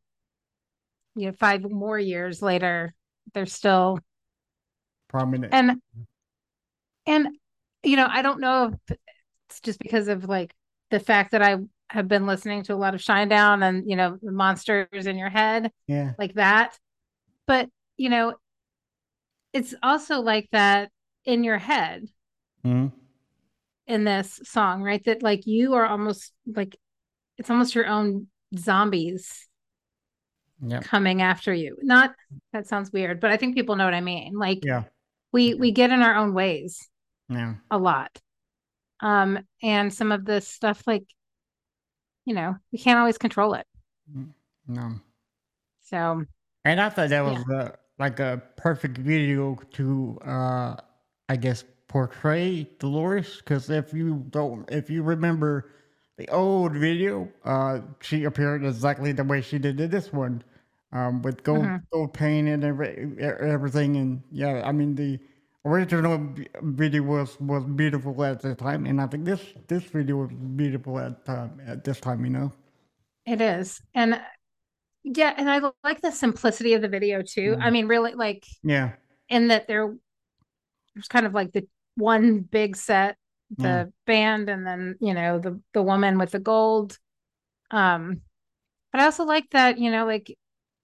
you 1.16 1.28
know, 1.28 1.32
five 1.32 1.62
more 1.62 1.98
years 1.98 2.42
later, 2.42 2.94
they're 3.34 3.46
still 3.46 4.00
prominent. 5.08 5.54
and 5.54 5.82
and 7.08 7.30
you 7.84 7.96
know, 7.96 8.08
I 8.10 8.22
don't 8.22 8.42
know 8.42 8.74
if 8.90 8.98
it's 9.50 9.62
just 9.62 9.80
because 9.80 10.10
of 10.10 10.26
like 10.26 10.54
the 10.92 11.00
fact 11.00 11.32
that 11.32 11.42
I 11.42 11.56
have 11.90 12.10
been 12.10 12.28
listening 12.28 12.64
to 12.64 12.74
a 12.74 12.76
lot 12.76 12.96
of 12.96 13.00
Shinedown 13.00 13.64
and 13.64 13.90
you 13.90 13.96
know, 13.96 14.18
the 14.22 14.34
monsters 14.34 15.08
in 15.08 15.18
your 15.18 15.30
head, 15.30 15.72
yeah. 15.88 16.12
like 16.20 16.34
that. 16.34 16.78
But, 17.48 17.70
you 17.96 18.10
know, 18.10 18.36
it's 19.54 19.74
also 19.82 20.20
like 20.20 20.50
that 20.52 20.92
in 21.24 21.46
your 21.46 21.58
head 21.58 22.10
Mhm. 22.66 22.92
in 23.88 24.04
this 24.04 24.42
song, 24.44 24.84
right? 24.84 25.04
That 25.06 25.24
like 25.24 25.48
you 25.48 25.76
are 25.76 25.86
almost 25.86 26.34
like 26.46 26.76
it's 27.38 27.50
almost 27.50 27.74
your 27.74 27.88
own 27.88 28.28
zombies 28.58 29.48
Yep. 30.62 30.84
coming 30.84 31.22
after 31.22 31.54
you. 31.54 31.78
Not 31.82 32.14
that 32.54 32.68
sounds 32.68 32.92
weird, 32.92 33.20
but 33.20 33.32
I 33.32 33.38
think 33.38 33.56
people 33.56 33.76
know 33.76 33.86
what 33.86 33.94
I 33.94 34.02
mean. 34.02 34.34
Like 34.38 34.64
Yeah. 34.64 34.84
we 35.32 35.54
we 35.54 35.72
get 35.72 35.92
in 35.92 36.02
our 36.02 36.16
own 36.16 36.34
ways 36.34 36.90
Yeah. 37.30 37.56
a 37.72 37.78
lot. 37.78 38.18
Um 39.02 39.40
and 39.64 39.94
some 39.94 40.12
of 40.12 40.26
this 40.26 40.48
stuff 40.48 40.84
like 40.88 41.06
you 42.26 42.34
know, 42.36 42.56
we 42.72 42.80
can't 42.80 43.00
always 43.00 43.18
control 43.18 43.54
it. 43.56 43.66
No. 44.68 45.02
So 45.82 46.26
And 46.66 46.80
I 46.82 46.90
thought 46.90 47.10
that 47.10 47.22
Yeah. 47.26 47.44
was 47.44 47.50
uh, 47.50 47.76
like 47.98 48.20
a 48.20 48.42
perfect 48.58 48.98
video 48.98 49.56
to, 49.74 50.18
uh, 50.26 50.76
I 51.28 51.36
guess, 51.36 51.64
portray 51.88 52.68
Dolores. 52.80 53.38
Because 53.38 53.70
if 53.70 53.94
you 53.94 54.26
don't, 54.30 54.70
if 54.72 54.90
you 54.90 55.04
remember 55.04 55.72
the 56.20 56.30
old 56.30 56.74
video, 56.76 57.30
uh, 57.46 57.82
she 58.02 58.26
appeared 58.26 58.66
exactly 58.66 59.14
the 59.14 59.24
way 59.24 59.42
she 59.42 59.60
did 59.60 59.80
in 59.82 59.90
this 59.90 60.14
one, 60.14 60.44
um, 60.94 61.22
with 61.24 61.44
gold 61.44 61.66
Mhm. 61.66 61.84
gold 61.94 62.14
paint 62.14 62.48
and 62.50 62.64
every, 62.64 63.16
everything. 63.22 63.98
And 63.98 64.24
yeah, 64.32 64.62
I 64.66 64.72
mean 64.74 64.96
the 64.96 65.20
original 65.66 66.36
video 66.64 67.04
was 67.04 67.40
was 67.42 67.64
beautiful 67.66 68.24
at 68.24 68.42
the 68.42 68.56
time, 68.56 68.86
and 68.86 69.02
I 69.02 69.08
think 69.08 69.26
this 69.26 69.42
this 69.68 69.84
video 69.86 70.18
was 70.18 70.32
beautiful 70.34 71.00
at 71.00 71.18
um, 71.30 71.62
at 71.66 71.84
this 71.86 72.00
time. 72.02 72.24
You 72.26 72.32
know. 72.32 72.54
it 73.26 73.42
is. 73.42 73.82
And 73.94 74.20
yeah, 75.04 75.34
and 75.38 75.50
I 75.50 75.62
like 75.84 76.02
the 76.02 76.12
simplicity 76.12 76.74
of 76.74 76.82
the 76.82 76.90
video 76.90 77.22
too. 77.22 77.58
I 77.60 77.70
mean, 77.72 77.88
really 77.88 78.14
like 78.14 78.46
Yeah. 78.64 78.94
in 79.30 79.50
that 79.50 79.68
there 79.68 79.96
there's 80.96 81.08
kind 81.08 81.26
of 81.26 81.34
like 81.34 81.52
the 81.52 81.68
one 81.96 82.42
big 82.42 82.76
set 82.76 83.18
the 83.58 83.64
Yeah. 83.64 83.86
band 84.06 84.50
and 84.50 84.66
then 84.66 84.96
you 85.02 85.14
know 85.14 85.40
the 85.40 85.60
the 85.74 85.82
woman 85.84 86.18
with 86.18 86.32
the 86.32 86.40
gold 86.40 86.98
um 87.72 88.22
but 88.92 89.02
i 89.02 89.06
also 89.06 89.24
like 89.26 89.50
that 89.52 89.78
you 89.80 89.92
know 89.92 90.06
like 90.06 90.36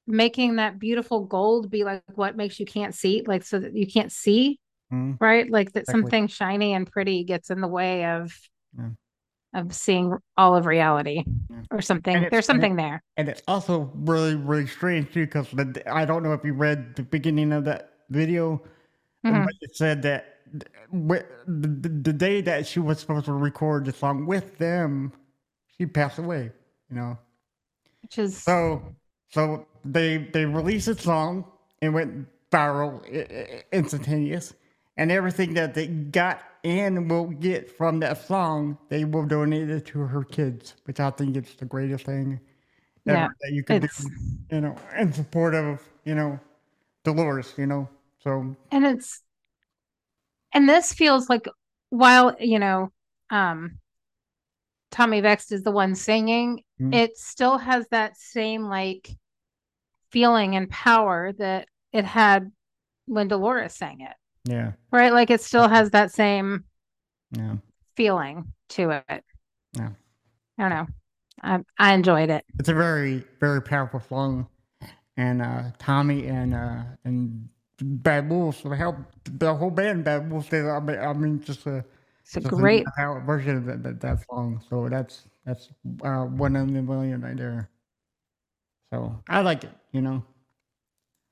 making 0.08 0.56
that 0.58 0.80
beautiful 0.80 1.26
gold 1.26 1.70
be 1.70 1.84
like 1.84 2.04
what 2.16 2.36
makes 2.38 2.60
you 2.60 2.66
can't 2.66 2.94
see 2.96 3.24
like 3.26 3.44
so 3.44 3.60
that 3.60 3.76
you 3.76 3.88
can't 3.88 4.12
see 4.12 4.60
Mhm. 4.92 5.18
right 5.20 5.50
like 5.50 5.72
that 5.74 5.82
Exactly. 5.82 6.02
something 6.02 6.28
shiny 6.28 6.74
and 6.74 6.92
pretty 6.92 7.24
gets 7.24 7.50
in 7.50 7.62
the 7.62 7.68
way 7.68 8.06
of 8.06 8.32
Yeah. 8.78 8.90
of 9.54 9.74
seeing 9.74 10.14
all 10.38 10.56
of 10.56 10.66
reality 10.66 11.24
Yeah. 11.50 11.62
or 11.72 11.82
something 11.82 12.14
there's 12.14 12.26
and 12.32 12.34
it- 12.34 12.46
something 12.46 12.76
there 12.76 13.02
And 13.18 13.30
it's 13.30 13.42
also 13.48 13.92
really, 13.96 14.36
really 14.36 14.68
strange 14.68 15.12
too, 15.14 15.26
because 15.26 15.48
I 15.88 16.04
don't 16.06 16.22
know 16.22 16.34
if 16.34 16.44
you 16.44 16.54
read 16.54 16.96
the 16.98 17.04
beginning 17.04 17.54
of 17.54 17.64
that 17.66 17.94
video, 18.10 18.62
Mhm. 19.26 19.46
but 19.46 19.54
it 19.62 19.76
said 19.76 20.02
that 20.02 20.22
th- 20.24 20.35
the, 20.92 21.26
the, 21.48 22.14
day 22.14 22.42
that 22.42 22.68
she 22.68 22.80
was 22.80 23.00
supposed 23.00 23.26
to 23.26 23.34
record 23.34 23.86
the 23.86 23.94
song 23.94 24.26
with 24.26 24.58
them, 24.58 25.12
she 25.78 25.86
passed 25.86 26.20
away. 26.20 26.52
You 26.90 26.96
know, 26.96 27.18
which 28.02 28.20
is 28.20 28.38
so 28.38 28.96
so 29.30 29.66
they 29.84 30.18
they 30.18 30.46
released 30.46 30.88
a 30.88 30.96
song 30.96 31.46
and 31.82 31.94
went 31.94 32.28
viral, 32.52 33.02
instantaneous, 33.72 34.54
and 34.98 35.12
everything 35.12 35.56
that 35.56 35.74
they 35.74 35.88
got 35.88 36.42
and 36.64 37.10
will 37.10 37.28
get 37.28 37.70
from 37.70 38.00
that 38.00 38.26
song, 38.26 38.78
they 38.90 39.06
will 39.06 39.26
donate 39.26 39.70
it 39.70 39.86
to 39.86 40.00
her 40.00 40.24
kids, 40.24 40.76
which 40.86 41.00
I 41.00 41.12
think 41.12 41.38
is 41.38 41.54
the 41.56 41.66
greatest 41.66 42.06
thing 42.06 42.40
Yeah, 43.06 43.28
that 43.42 43.52
you 43.52 43.64
can 43.64 43.82
do, 43.82 43.88
you 44.52 44.62
know, 44.62 44.76
in 44.98 45.14
support 45.14 45.54
of 45.54 45.82
you 46.06 46.16
know 46.16 46.40
Dolores, 47.04 47.54
you 47.58 47.68
know. 47.68 47.88
So 48.24 48.56
and 48.72 48.86
it's 48.86 49.22
and 50.56 50.68
this 50.68 50.92
feels 50.94 51.30
like 51.30 51.48
while 51.90 52.36
you 52.40 52.58
know 52.58 52.92
um 53.30 53.78
Tommy 54.90 55.22
Vext 55.22 55.52
is 55.52 55.62
the 55.64 55.72
one 55.72 55.94
singing 55.94 56.64
Mhm. 56.82 56.96
it 56.96 57.18
still 57.18 57.58
has 57.58 57.88
that 57.90 58.18
same 58.18 58.64
like 58.64 59.10
feeling 60.12 60.56
and 60.56 60.70
power 60.70 61.34
that 61.34 61.68
it 61.92 62.06
had 62.06 62.52
when 63.06 63.28
Dolores 63.28 63.74
sang 63.76 64.02
it. 64.02 64.16
Yeah, 64.46 64.74
right? 64.92 65.12
Like 65.14 65.30
it 65.30 65.42
still 65.42 65.68
has 65.68 65.92
that 65.92 66.12
same 66.12 66.66
yeah, 67.32 67.56
feeling 67.96 68.54
to 68.70 69.04
it. 69.10 69.24
Yeah. 69.74 69.90
I 70.58 70.62
don't 70.62 70.70
know. 70.70 70.88
I 71.42 71.60
I 71.78 71.94
enjoyed 71.94 72.30
it. 72.30 72.46
It's 72.60 72.70
a 72.70 72.74
very 72.74 73.26
very 73.40 73.62
powerful 73.62 74.00
song, 74.00 74.48
and 75.18 75.42
uh 75.42 75.64
Tommy 75.80 76.28
and 76.28 76.54
uh 76.54 76.84
and 77.04 77.50
Bad 77.82 78.30
Wolves 78.30 78.64
they 78.64 78.76
helped 78.78 79.40
the 79.40 79.54
whole 79.56 79.72
band 79.72 80.04
Bad 80.06 80.30
Wolves. 80.32 80.52
I 80.54 80.80
mean, 80.80 80.98
I 81.00 81.14
mean 81.14 81.42
just 81.42 81.66
a 81.68 81.84
it's 82.26 82.36
a 82.36 82.42
just 82.42 82.56
great 82.56 82.94
power 82.98 83.22
version 83.22 83.58
of 83.58 83.66
that, 83.66 83.84
that, 83.84 84.02
that 84.02 84.26
song. 84.30 84.62
So 84.70 84.90
that's 84.90 85.24
that's 85.46 85.70
uh, 86.04 86.26
one 86.26 86.56
in 86.56 86.76
a 86.76 86.82
million 86.82 87.22
right 87.22 87.38
there. 87.38 87.70
So 88.92 89.24
I 89.30 89.42
like 89.42 89.64
it, 89.64 89.72
you 89.92 90.02
know. 90.02 90.24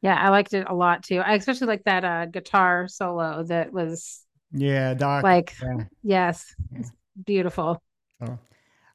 yeah 0.02 0.16
I 0.16 0.30
liked 0.30 0.54
it 0.54 0.68
a 0.70 0.74
lot 0.74 1.04
too 1.04 1.20
I 1.20 1.34
especially 1.36 1.68
like 1.68 1.84
that 1.86 2.04
uh 2.04 2.26
guitar 2.26 2.88
solo 2.88 3.44
that 3.44 3.72
was 3.72 4.26
Yeah, 4.52 4.94
Doc. 4.94 5.26
like 5.26 5.56
yeah. 5.62 5.86
yes 6.04 6.56
Yeah. 6.72 6.80
it's 6.80 6.92
beautiful 7.26 7.82
So, 8.20 8.40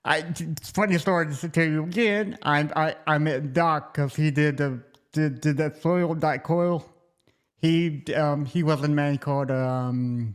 I 0.04 0.18
it's 0.38 0.70
funny 0.70 0.98
story 0.98 1.34
to 1.34 1.48
tell 1.48 1.66
you 1.66 1.84
again. 1.84 2.38
I 2.42 2.60
I 2.76 2.96
I 3.06 3.18
met 3.18 3.52
Doc 3.52 3.94
because 3.94 4.16
he 4.16 4.30
did 4.30 4.58
the 4.58 4.82
did, 5.12 5.40
did 5.40 5.56
that 5.58 5.82
soil 5.82 6.14
Doc 6.14 6.44
Coyle. 6.44 6.86
He 7.60 8.04
um 8.14 8.44
he 8.44 8.62
was 8.62 8.82
in 8.84 8.92
a 8.92 8.94
man 8.94 9.18
called 9.18 9.50
um 9.50 10.34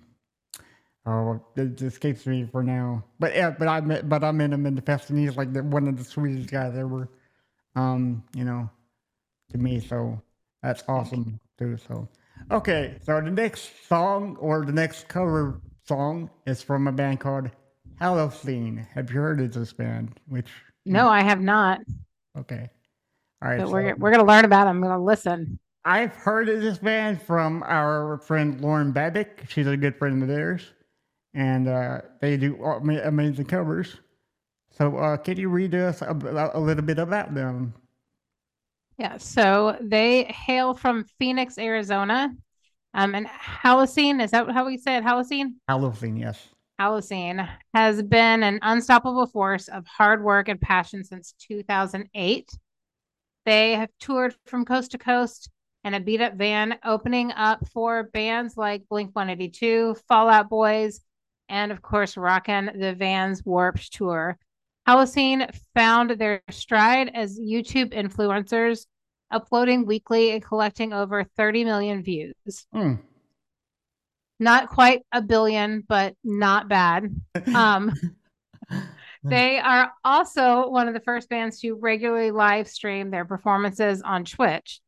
oh 1.05 1.41
it 1.55 1.81
escapes 1.81 2.25
me 2.25 2.47
for 2.51 2.63
now. 2.63 3.03
But 3.19 3.33
yeah, 3.33 3.51
but 3.51 3.67
I 3.67 3.81
met 3.81 4.09
but 4.09 4.23
I 4.23 4.31
met 4.31 4.51
him 4.51 4.65
in 4.65 4.75
the 4.75 4.81
fest 4.81 5.09
and 5.09 5.19
he's 5.19 5.37
like 5.37 5.53
the, 5.53 5.63
one 5.63 5.87
of 5.87 5.97
the 5.97 6.03
sweetest 6.03 6.49
guys 6.49 6.75
ever. 6.75 7.09
Um, 7.75 8.23
you 8.35 8.43
know, 8.43 8.69
to 9.51 9.57
me. 9.57 9.79
So 9.79 10.21
that's 10.61 10.83
awesome 10.87 11.39
too. 11.57 11.77
So 11.77 12.09
okay, 12.51 12.97
so 13.03 13.21
the 13.21 13.31
next 13.31 13.87
song 13.87 14.35
or 14.39 14.65
the 14.65 14.73
next 14.73 15.07
cover 15.07 15.61
song 15.87 16.29
is 16.45 16.61
from 16.61 16.87
a 16.87 16.91
band 16.91 17.21
called 17.21 17.49
Halocene. 18.01 18.85
Have 18.89 19.11
you 19.11 19.21
heard 19.21 19.39
of 19.39 19.53
this 19.53 19.71
band? 19.71 20.19
Which 20.27 20.49
no 20.85 21.07
I 21.07 21.21
have 21.21 21.39
not 21.39 21.79
okay, 22.37 22.69
all 23.41 23.49
right. 23.49 23.59
but 23.59 23.67
so 23.67 23.73
we're 23.73 23.95
we're 23.95 24.11
gonna 24.11 24.25
learn 24.25 24.43
about 24.43 24.65
them 24.65 24.75
I'm 24.75 24.81
gonna 24.83 25.01
listen 25.01 25.59
I've 25.85 26.15
heard 26.15 26.47
of 26.47 26.61
this 26.61 26.77
band 26.77 27.21
from 27.21 27.63
our 27.63 28.17
friend 28.19 28.61
Lauren 28.61 28.93
Babic. 28.93 29.49
She's 29.49 29.67
a 29.67 29.75
good 29.75 29.97
friend 29.97 30.21
of 30.21 30.29
theirs, 30.29 30.71
and 31.33 31.67
uh, 31.67 32.01
they 32.21 32.37
do 32.37 32.63
amazing 32.63 33.45
covers. 33.45 33.97
So, 34.71 34.97
uh, 34.97 35.17
can 35.17 35.37
you 35.37 35.49
read 35.49 35.75
us 35.75 36.01
a, 36.01 36.51
a 36.53 36.59
little 36.59 36.83
bit 36.83 36.99
about 36.99 37.35
them? 37.35 37.73
Yeah, 38.97 39.17
so 39.17 39.77
they 39.81 40.23
hail 40.25 40.73
from 40.73 41.05
Phoenix, 41.19 41.57
Arizona. 41.57 42.33
Um, 42.93 43.15
and 43.15 43.27
Halocene, 43.27 44.23
is 44.23 44.31
that 44.31 44.49
how 44.51 44.65
we 44.65 44.77
say 44.77 44.97
it? 44.97 45.03
Halocene? 45.03 45.55
Halocene, 45.69 46.19
yes. 46.19 46.47
Halocene 46.79 47.47
has 47.73 48.01
been 48.03 48.43
an 48.43 48.59
unstoppable 48.61 49.25
force 49.27 49.67
of 49.67 49.85
hard 49.85 50.23
work 50.23 50.47
and 50.47 50.61
passion 50.61 51.03
since 51.03 51.33
2008. 51.39 52.49
They 53.45 53.75
have 53.75 53.89
toured 53.99 54.35
from 54.45 54.63
coast 54.63 54.91
to 54.91 54.97
coast 54.97 55.49
in 55.83 55.93
a 55.93 55.99
beat 55.99 56.21
up 56.21 56.35
van, 56.35 56.77
opening 56.83 57.31
up 57.31 57.67
for 57.69 58.03
bands 58.03 58.55
like 58.57 58.87
Blink 58.89 59.15
182, 59.15 59.95
Fallout 60.07 60.49
Boys, 60.49 61.01
and 61.49 61.71
of 61.71 61.81
course, 61.81 62.15
rocking 62.17 62.69
the 62.75 62.93
Vans 62.93 63.43
Warped 63.45 63.91
Tour. 63.93 64.37
Halocene 64.87 65.53
found 65.73 66.11
their 66.11 66.41
stride 66.49 67.11
as 67.13 67.39
YouTube 67.39 67.93
influencers, 67.93 68.85
uploading 69.31 69.85
weekly 69.85 70.31
and 70.31 70.43
collecting 70.43 70.93
over 70.93 71.23
30 71.35 71.65
million 71.65 72.03
views. 72.03 72.67
Hmm. 72.73 72.95
Not 74.39 74.69
quite 74.69 75.01
a 75.11 75.21
billion, 75.21 75.83
but 75.87 76.15
not 76.23 76.67
bad. 76.67 77.13
Um, 77.55 77.93
they 79.23 79.59
are 79.59 79.91
also 80.03 80.69
one 80.69 80.87
of 80.87 80.93
the 80.93 80.99
first 80.99 81.29
bands 81.29 81.59
to 81.59 81.75
regularly 81.75 82.31
live 82.31 82.67
stream 82.67 83.09
their 83.11 83.25
performances 83.25 84.01
on 84.01 84.25
Twitch. 84.25 84.81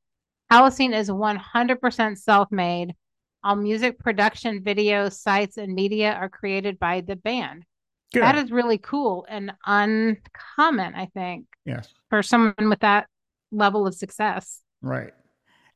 Halocene 0.55 0.97
is 0.97 1.09
100% 1.09 2.17
self 2.17 2.51
made. 2.51 2.95
All 3.43 3.55
music 3.57 3.99
production, 3.99 4.63
video, 4.63 5.09
sites, 5.09 5.57
and 5.57 5.75
media 5.75 6.13
are 6.13 6.29
created 6.29 6.79
by 6.79 7.01
the 7.01 7.17
band. 7.17 7.65
Good. 8.13 8.23
That 8.23 8.37
is 8.37 8.51
really 8.51 8.77
cool 8.77 9.25
and 9.27 9.51
uncommon, 9.65 10.95
I 10.95 11.07
think, 11.13 11.45
yes. 11.65 11.89
for 12.09 12.23
someone 12.23 12.69
with 12.69 12.79
that 12.79 13.07
level 13.51 13.85
of 13.85 13.93
success. 13.95 14.61
Right. 14.81 15.11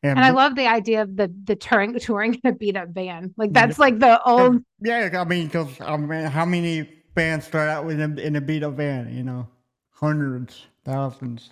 And 0.02 0.18
I 0.20 0.30
love 0.30 0.56
the 0.56 0.68
idea 0.68 1.02
of 1.02 1.18
the 1.18 1.30
the 1.44 1.58
touring 1.58 2.00
touring 2.00 2.40
a 2.46 2.54
beat 2.54 2.78
up 2.78 2.94
band. 2.94 3.34
Like 3.36 3.52
that's 3.52 3.78
like 3.78 4.00
the 4.00 4.24
old 4.24 4.64
Yeah, 4.80 5.10
I 5.14 5.26
mean, 5.26 5.48
because 5.48 5.68
I 5.82 5.98
mean, 5.98 6.24
how 6.24 6.46
many 6.46 6.84
bands 7.16 7.46
start 7.48 7.68
out 7.68 7.86
with 7.86 8.00
a, 8.00 8.26
in 8.26 8.38
a 8.38 8.42
beat 8.42 8.64
up 8.64 8.78
band? 8.78 9.14
You 9.14 9.24
know, 9.24 9.50
hundreds, 9.90 10.68
thousands. 10.86 11.50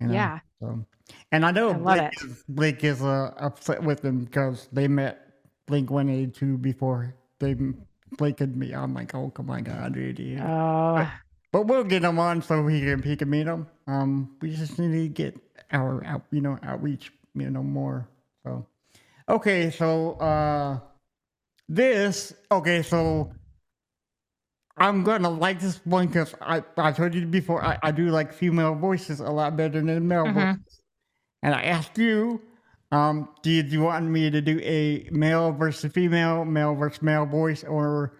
You 0.00 0.08
know, 0.08 0.12
Yeah. 0.12 0.40
So, 0.60 0.84
and 1.32 1.44
I 1.44 1.50
know 1.50 1.70
I 1.70 1.74
Blake, 1.74 2.12
is- 2.24 2.44
Blake 2.48 2.84
is 2.84 3.02
uh, 3.02 3.32
upset 3.38 3.82
with 3.82 4.00
them 4.02 4.24
because 4.24 4.68
they 4.72 4.88
met 4.88 5.20
Blink 5.66 5.90
One 5.90 6.08
Eighty 6.08 6.30
Two 6.30 6.58
before 6.58 7.14
they 7.40 7.54
Blake 8.18 8.40
and 8.40 8.56
me. 8.56 8.72
I'm 8.72 8.94
like, 8.94 9.14
oh 9.14 9.30
come 9.30 9.50
on, 9.50 9.64
God, 9.64 9.94
dude. 9.94 10.18
yeah. 10.18 10.46
oh 10.46 11.10
But 11.52 11.66
we'll 11.66 11.84
get 11.84 12.02
him 12.04 12.18
on 12.18 12.42
so 12.42 12.66
he 12.66 12.80
can 12.80 13.02
he 13.02 13.16
can 13.16 13.30
meet 13.30 13.46
him. 13.46 13.66
Um, 13.86 14.36
we 14.40 14.54
just 14.54 14.78
need 14.78 14.92
to 14.92 15.08
get 15.08 15.38
our 15.72 16.04
out, 16.04 16.22
you 16.30 16.40
know, 16.40 16.58
outreach, 16.62 17.12
you 17.34 17.50
know, 17.50 17.62
more. 17.62 18.08
So, 18.44 18.66
okay, 19.28 19.70
so 19.70 20.12
uh, 20.14 20.78
this 21.68 22.32
okay, 22.50 22.82
so 22.82 23.32
I'm 24.76 25.02
gonna 25.04 25.30
like 25.30 25.60
this 25.60 25.80
one 25.84 26.06
because 26.08 26.34
I 26.40 26.62
I 26.76 26.92
told 26.92 27.14
you 27.14 27.26
before 27.26 27.64
I, 27.64 27.78
I 27.82 27.90
do 27.92 28.06
like 28.10 28.32
female 28.32 28.74
voices 28.74 29.20
a 29.20 29.30
lot 29.30 29.56
better 29.56 29.80
than 29.80 30.06
male 30.08 30.24
Mhm. 30.26 30.34
voices, 30.34 30.80
and 31.44 31.54
I 31.54 31.62
asked 31.62 31.96
you. 31.98 32.40
Um, 32.90 33.28
did 33.42 33.72
you 33.72 33.82
want 33.82 34.06
me 34.06 34.30
to 34.30 34.40
do 34.40 34.60
a 34.60 35.08
male 35.10 35.52
versus 35.52 35.92
female, 35.92 36.44
male 36.44 36.74
versus 36.74 37.02
male 37.02 37.26
voice, 37.26 37.62
or 37.64 38.14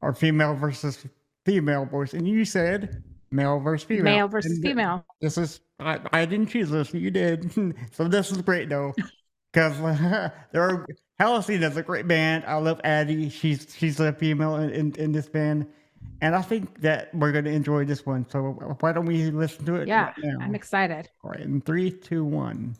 or 0.00 0.14
female 0.14 0.54
versus 0.54 1.06
female 1.44 1.84
voice, 1.84 2.14
and 2.14 2.26
you 2.26 2.44
said 2.44 3.02
male 3.30 3.58
versus 3.58 3.86
female. 3.86 4.04
male 4.04 4.28
versus 4.28 4.52
And 4.52 4.62
female. 4.62 5.04
This 5.20 5.38
is 5.38 5.60
I, 5.80 5.98
I 6.12 6.24
didn't 6.24 6.48
choose 6.48 6.70
this, 6.70 6.94
you 6.94 7.10
did. 7.10 7.52
so 7.92 8.06
this 8.08 8.30
is 8.30 8.42
great 8.42 8.68
though, 8.68 8.94
because 9.52 9.78
there 10.52 10.62
are 10.62 10.86
is 11.18 11.76
a 11.76 11.82
great 11.82 12.06
band. 12.06 12.44
I 12.46 12.54
love 12.56 12.80
Addie. 12.84 13.28
She's 13.28 13.74
she's 13.76 13.98
a 14.00 14.12
female 14.12 14.56
in, 14.56 14.70
in, 14.70 14.94
in 14.96 15.12
this 15.12 15.28
band, 15.28 15.66
and 16.22 16.36
I 16.36 16.40
think 16.40 16.80
that 16.80 17.12
we're 17.14 17.32
gonna 17.32 17.50
enjoy 17.50 17.84
this 17.84 18.06
one. 18.06 18.26
So 18.30 18.52
why 18.80 18.92
don't 18.92 19.06
we 19.06 19.30
listen 19.30 19.66
to 19.66 19.74
it? 19.74 19.88
Yeah, 19.88 20.06
right 20.06 20.14
now? 20.18 20.38
I'm 20.40 20.54
excited. 20.54 21.10
All 21.22 21.30
right, 21.32 21.40
in 21.40 21.60
three, 21.60 21.90
two, 21.90 22.24
one. 22.24 22.76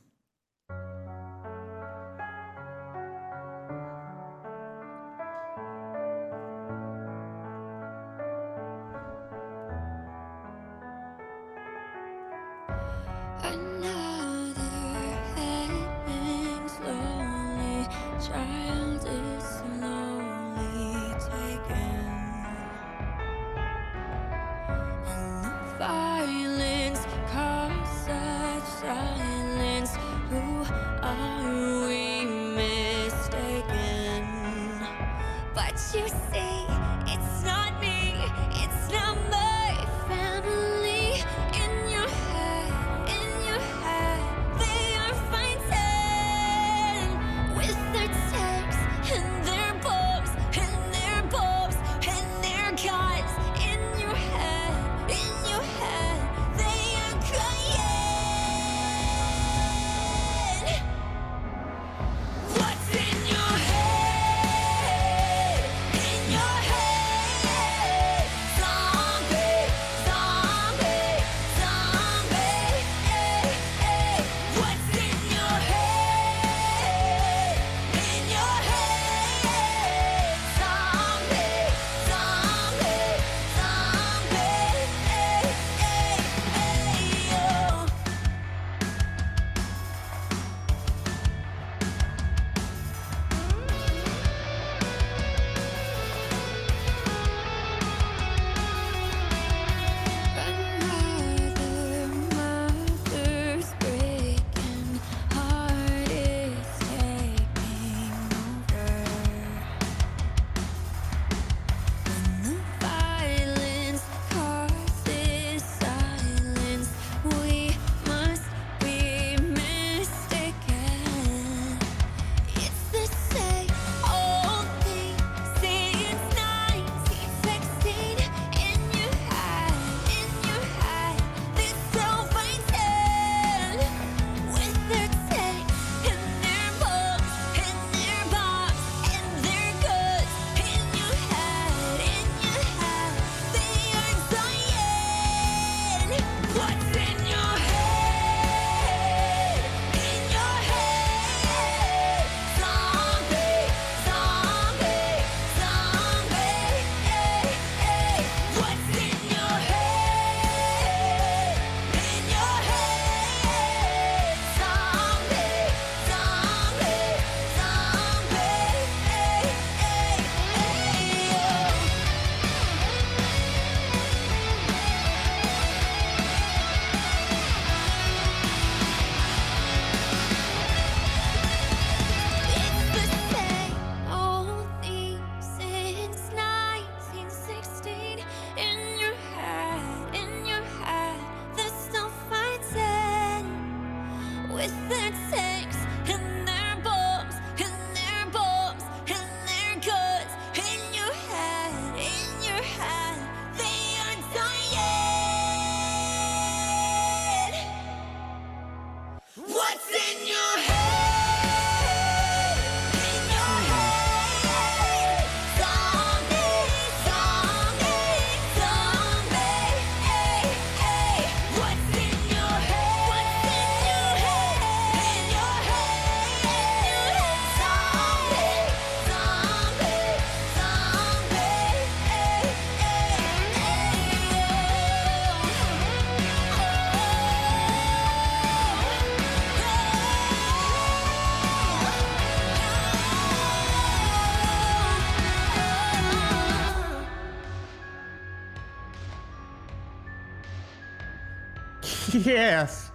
Yes. 252.25 252.91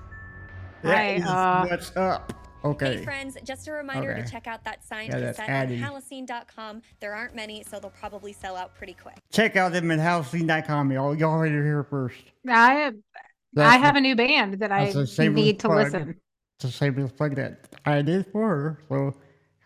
That 0.83 0.95
Hi, 0.97 1.13
is 1.15 1.23
uh, 1.25 1.65
what's 1.69 1.95
up. 1.95 2.33
Okay. 2.63 2.97
Hey 2.97 3.03
friends, 3.03 3.37
just 3.43 3.67
a 3.67 3.71
reminder 3.71 4.11
Okay. 4.13 4.23
to 4.23 4.29
check 4.31 4.47
out 4.47 4.63
that 4.65 4.83
signed 4.85 5.13
Yeah, 5.13 5.19
that's 5.19 5.37
cassette 5.37 5.49
Addie. 5.49 5.81
on 5.83 5.91
halocene.com. 6.01 6.81
There 6.99 7.13
aren't 7.13 7.35
many, 7.35 7.63
so 7.63 7.79
they'll 7.79 7.91
probably 7.91 8.33
sell 8.33 8.55
out 8.55 8.75
pretty 8.75 8.93
quick. 8.93 9.15
Check 9.31 9.55
out 9.55 9.71
them 9.71 9.89
at 9.91 9.99
halocene.com. 9.99 10.91
Y'all, 10.91 11.15
y'all 11.15 11.37
heard 11.39 11.51
it 11.51 11.63
here 11.63 11.83
first. 11.83 12.17
I 12.47 12.87
I 12.87 12.91
That's 13.53 13.83
have 13.83 13.95
a 13.95 14.01
new 14.01 14.15
band 14.15 14.55
that 14.55 14.71
I 14.71 14.85
that's 14.85 14.95
a 14.95 15.07
shameless 15.07 15.45
need 15.45 15.59
to 15.61 15.67
plug. 15.67 15.85
listen. 15.85 16.15
It's 16.59 16.65
a 16.65 16.71
shameless 16.71 17.11
plug 17.11 17.35
that 17.35 17.69
I 17.85 18.01
did 18.01 18.25
for 18.27 18.47
her. 18.49 18.79
So, 18.89 19.15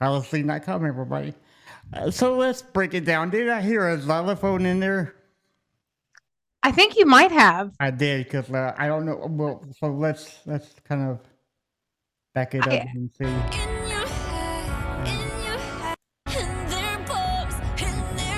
halocene.com, 0.02 0.86
everybody. 0.86 1.34
Uh, 1.94 2.12
so 2.12 2.36
let's 2.36 2.62
break 2.62 2.94
it 2.94 3.06
down. 3.06 3.30
Did 3.30 3.50
I 3.50 3.62
hear 3.62 3.88
a 3.90 4.00
xylophone 4.00 4.66
in 4.66 4.80
there? 4.80 5.16
I 6.64 6.72
think 6.72 6.98
you 6.98 7.06
might 7.06 7.32
have. 7.32 7.72
I 7.80 7.92
did 7.92 8.26
because 8.26 8.50
uh, 8.52 8.74
I 8.78 8.88
don't 8.88 9.06
know. 9.06 9.26
Well, 9.30 9.64
so 9.80 9.88
let's 9.88 10.40
let's 10.46 10.68
kind 10.88 11.10
of 11.10 11.20
back 12.36 12.54
it 12.54 12.62
up 12.62 12.68
I- 12.74 12.88
and 12.94 13.10
see. 13.18 13.24
Head, 13.26 13.54
head, 13.54 13.68
in 16.28 16.70
their 16.70 17.00
bobs, 17.08 17.56
in 17.82 18.18
their 18.18 18.38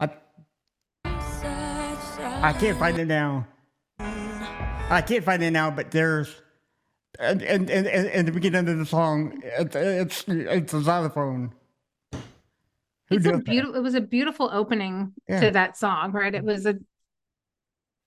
I, 0.00 0.10
I 2.48 2.52
can't 2.52 2.78
find 2.78 2.98
it 2.98 3.06
now. 3.06 3.46
I 3.98 5.02
can't 5.04 5.24
find 5.24 5.42
it 5.42 5.50
now, 5.50 5.70
but 5.72 5.90
there's 5.90 6.32
and 7.18 7.42
and 7.42 7.68
and, 7.68 7.88
and, 7.88 8.06
and 8.06 8.28
the 8.28 8.32
beginning 8.32 8.68
of 8.68 8.78
the 8.78 8.86
song, 8.86 9.40
it's 9.42 9.74
it's, 9.74 10.24
it's 10.28 10.72
a 10.74 10.82
xylophone. 10.82 11.52
Who 13.08 13.16
It's 13.16 13.26
a 13.26 13.38
beautiful. 13.38 13.76
It 13.76 13.82
was 13.82 13.94
a 13.94 14.00
beautiful 14.00 14.50
opening 14.52 15.12
Yeah. 15.28 15.40
to 15.40 15.50
that 15.52 15.76
song, 15.76 16.12
right? 16.12 16.34
It 16.34 16.44
was 16.44 16.66
a. 16.66 16.76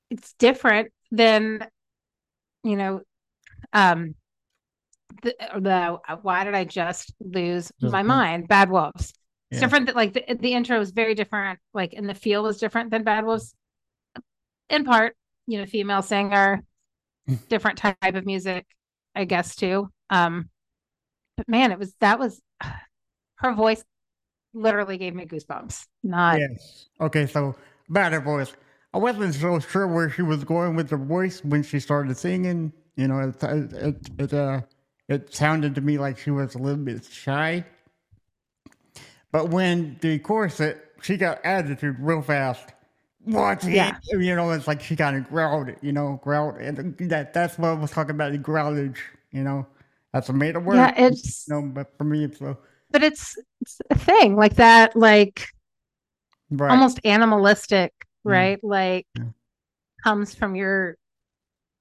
It's 0.10 0.34
different 0.34 0.92
than, 1.12 1.66
you 2.64 2.76
know, 2.76 3.02
um, 3.74 4.16
the 5.22 5.36
the 5.60 6.00
why 6.22 6.44
did 6.44 6.56
I 6.56 6.66
just 6.66 7.14
lose 7.20 7.72
my 7.82 8.04
mind? 8.04 8.48
Bad 8.48 8.70
Wolves. 8.70 9.14
It's 9.52 9.60
different. 9.62 9.88
That 9.88 9.96
like 9.96 10.14
the 10.14 10.24
the 10.40 10.54
intro 10.54 10.78
was 10.80 10.92
very 10.92 11.16
different. 11.16 11.60
Like, 11.74 11.94
and 11.94 12.08
the 12.08 12.14
feel 12.14 12.44
was 12.44 12.58
different 12.58 12.92
than 12.92 13.04
Bad 13.04 13.26
Wolves. 13.26 13.54
In 14.70 14.84
part, 14.86 15.16
you 15.48 15.58
know, 15.60 15.66
female 15.66 16.02
singer, 16.02 16.64
different 17.50 17.78
type 17.78 17.98
of 18.16 18.26
music, 18.26 18.66
I 19.16 19.26
guess 19.26 19.56
too. 19.56 19.90
Um, 20.10 20.50
but 21.38 21.48
man, 21.48 21.72
it 21.72 21.80
was 21.80 21.94
that 22.00 22.20
was 22.20 22.42
her 23.38 23.54
voice 23.54 23.84
literally 24.54 24.98
gave 24.98 25.16
me 25.16 25.26
goosebumps. 25.26 25.86
Not 26.04 26.40
Yes. 26.40 26.88
Okay, 27.00 27.26
so 27.26 27.56
about 27.90 28.14
her 28.14 28.20
voice. 28.22 28.54
I 28.94 28.98
wasn't 28.98 29.36
so 29.36 29.60
sure 29.60 29.88
where 29.88 30.10
she 30.10 30.22
was 30.24 30.44
going 30.44 30.76
with 30.76 30.90
the 30.90 30.98
voice 30.98 31.44
when 31.44 31.64
she 31.64 31.80
started 31.80 32.18
singing. 32.18 32.74
You 32.96 33.08
know, 33.08 33.20
it 33.20 33.44
it 33.44 33.74
it, 33.74 34.10
it 34.20 34.34
uh 34.34 34.62
it 35.08 35.34
sounded 35.34 35.76
to 35.76 35.82
me 35.82 35.98
like 35.98 36.18
she 36.18 36.32
was 36.32 36.56
a 36.56 36.58
little 36.58 36.84
bit 36.84 37.06
shy. 37.06 37.66
But 39.32 39.50
when 39.50 39.98
the 40.02 40.20
chorus 40.20 40.60
she 41.02 41.18
got 41.18 41.44
attitude 41.46 41.98
real 42.00 42.22
fast. 42.22 42.70
What's 43.24 43.66
Yeah. 43.66 43.98
it? 44.10 44.22
You 44.22 44.36
know, 44.36 44.50
it's 44.52 44.68
like 44.68 44.82
she 44.82 44.96
kind 44.96 45.18
of 45.18 45.30
growled 45.30 45.70
it. 45.70 45.78
You 45.82 45.92
know, 45.92 46.20
growled, 46.24 46.56
and 46.58 46.98
that 47.10 47.34
that's 47.34 47.58
what 47.58 47.70
I 47.70 47.74
was 47.74 47.92
talking 47.92 48.12
about 48.12 48.32
the 48.32 48.38
growlage. 48.40 48.98
You 49.32 49.44
know, 49.44 49.68
that's 50.14 50.30
a 50.30 50.34
made 50.34 50.56
up 50.56 50.64
word. 50.64 50.78
yeah, 50.78 50.94
it's 50.98 51.48
no, 51.48 51.62
but 51.62 51.96
for 51.98 52.06
me, 52.06 52.24
it's 52.24 52.40
so 52.40 52.58
but 52.92 53.04
it's 53.04 53.38
thing 53.94 54.36
like 54.36 54.56
that, 54.56 54.96
like 54.96 55.46
right. 56.50 56.72
almost 56.72 57.00
animalistic, 57.06 57.94
Mm. 58.26 58.32
right? 58.32 58.64
Like 58.64 59.08
Yeah. 59.16 59.24
comes 60.04 60.36
from 60.36 60.56
your 60.56 60.98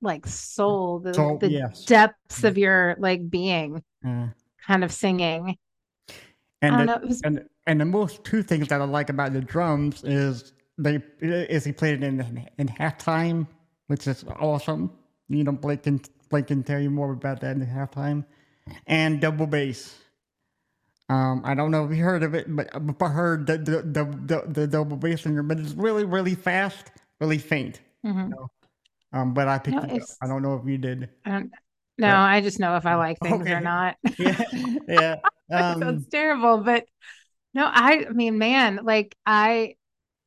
like 0.01 0.27
soul, 0.27 1.01
the, 1.01 1.13
Soul, 1.15 1.39
the 1.39 1.51
yes. 1.51 1.85
depths 1.85 2.45
of 2.45 2.57
your 2.57 2.95
like 2.99 3.29
being, 3.29 3.83
Uh, 4.07 4.29
kind 4.65 4.85
of 4.85 4.93
singing. 4.93 5.57
and 6.63 6.81
the- 6.81 6.85
know, 6.85 6.99
was- 7.05 7.21
and 7.23 7.49
and 7.67 7.81
the 7.81 7.85
most 7.85 8.23
two 8.25 8.43
things 8.43 8.69
that 8.69 8.81
I 8.81 8.85
like 8.85 9.11
about 9.11 9.33
the 9.33 9.41
drums 9.41 10.03
is 10.05 10.53
they 10.79 11.03
is 11.21 11.65
he 11.65 11.73
played 11.73 12.03
it 12.03 12.07
in 12.07 12.47
in 12.59 12.69
halftime, 12.69 13.47
which 13.89 14.07
is 14.07 14.25
awesome. 14.39 14.91
You 15.29 15.43
know, 15.45 15.53
Blake 15.53 15.83
can 15.83 16.01
Blake 16.31 16.47
can 16.47 16.63
tell 16.63 16.79
you 16.81 16.91
more 16.91 17.13
about 17.13 17.41
that 17.41 17.57
in 17.57 17.67
halftime, 17.67 18.25
and 18.87 19.21
double 19.21 19.47
bass. 19.47 19.97
Um, 21.11 21.41
I 21.45 21.55
don't 21.55 21.71
know 21.71 21.87
if 21.87 21.97
you 21.97 22.05
heard 22.05 22.23
of 22.23 22.35
it, 22.35 22.55
but 22.55 22.69
but 22.99 23.07
I 23.07 23.09
heard 23.09 23.47
the 23.47 23.57
the, 23.59 23.83
the 23.83 24.05
the 24.05 24.53
the 24.53 24.67
double 24.67 24.97
bass 24.97 25.25
in 25.25 25.35
there, 25.35 25.43
but 25.43 25.59
it's 25.59 25.73
really 25.73 26.05
really 26.05 26.35
fast, 26.35 26.91
really 27.21 27.39
faint. 27.39 27.81
Mhm. 28.03 28.39
Um, 29.13 29.33
but 29.35 29.49
I 29.49 29.59
picked 29.59 29.83
No, 29.83 29.85
it 29.85 29.93
up. 30.03 30.11
I 30.21 30.27
don't 30.27 30.43
know 30.43 30.55
if 30.57 30.67
you 30.67 30.79
did. 30.79 31.09
Don't, 31.25 31.53
no, 31.99 32.09
Yeah. 32.09 32.21
I 32.21 32.41
just 32.41 32.61
know 32.61 32.77
if 32.77 32.87
I 32.87 32.95
like 32.95 33.21
things 33.21 33.51
Okay. 33.51 33.53
or 33.53 33.61
not. 33.61 33.97
Yeah, 34.19 34.45
yeah. 34.89 35.17
Um, 35.53 35.83
sounds 35.83 36.07
terrible, 36.09 36.59
but 36.59 36.85
no, 37.55 37.67
I, 37.67 38.07
I 38.09 38.11
mean, 38.13 38.39
man, 38.39 38.81
like 38.85 39.17
I, 39.27 39.77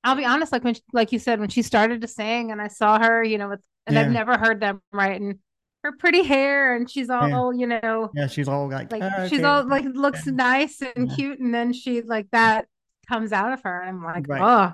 I'll 0.03 0.15
be 0.15 0.25
honest, 0.25 0.51
like 0.51 0.63
when, 0.63 0.75
she, 0.75 0.81
like 0.93 1.11
you 1.11 1.19
said, 1.19 1.39
when 1.39 1.49
she 1.49 1.63
started 1.63 2.01
to 2.01 2.07
sing 2.07 2.51
and 2.51 2.61
I 2.61 2.69
saw 2.69 2.99
her, 2.99 3.23
you 3.23 3.37
know, 3.37 3.49
with, 3.49 3.61
and 3.87 3.99
I've 3.99 4.09
never 4.09 4.37
heard 4.37 4.61
them 4.61 4.81
right, 4.93 5.19
and 5.21 5.39
her 5.83 5.91
pretty 5.93 6.23
hair, 6.23 6.75
and 6.75 6.89
she's 6.89 7.09
all, 7.09 7.53
you 7.53 7.67
know, 7.67 8.11
yeah, 8.13 8.27
she's 8.27 8.47
all 8.47 8.69
like, 8.69 8.91
like 8.91 9.01
"Ah, 9.01 9.25
she's 9.27 9.39
okay." 9.39 9.43
all 9.43 9.67
like 9.67 9.85
looks 9.85 10.25
nice 10.27 10.81
and 10.81 11.09
Yeah. 11.09 11.15
cute, 11.15 11.39
and 11.39 11.53
then 11.53 11.73
she 11.73 12.01
like 12.01 12.27
that 12.31 12.67
comes 13.07 13.31
out 13.31 13.53
of 13.53 13.61
her, 13.63 13.81
and 13.81 13.89
I'm 13.89 14.03
like, 14.03 14.27
Right. 14.27 14.41
oh 14.41 14.73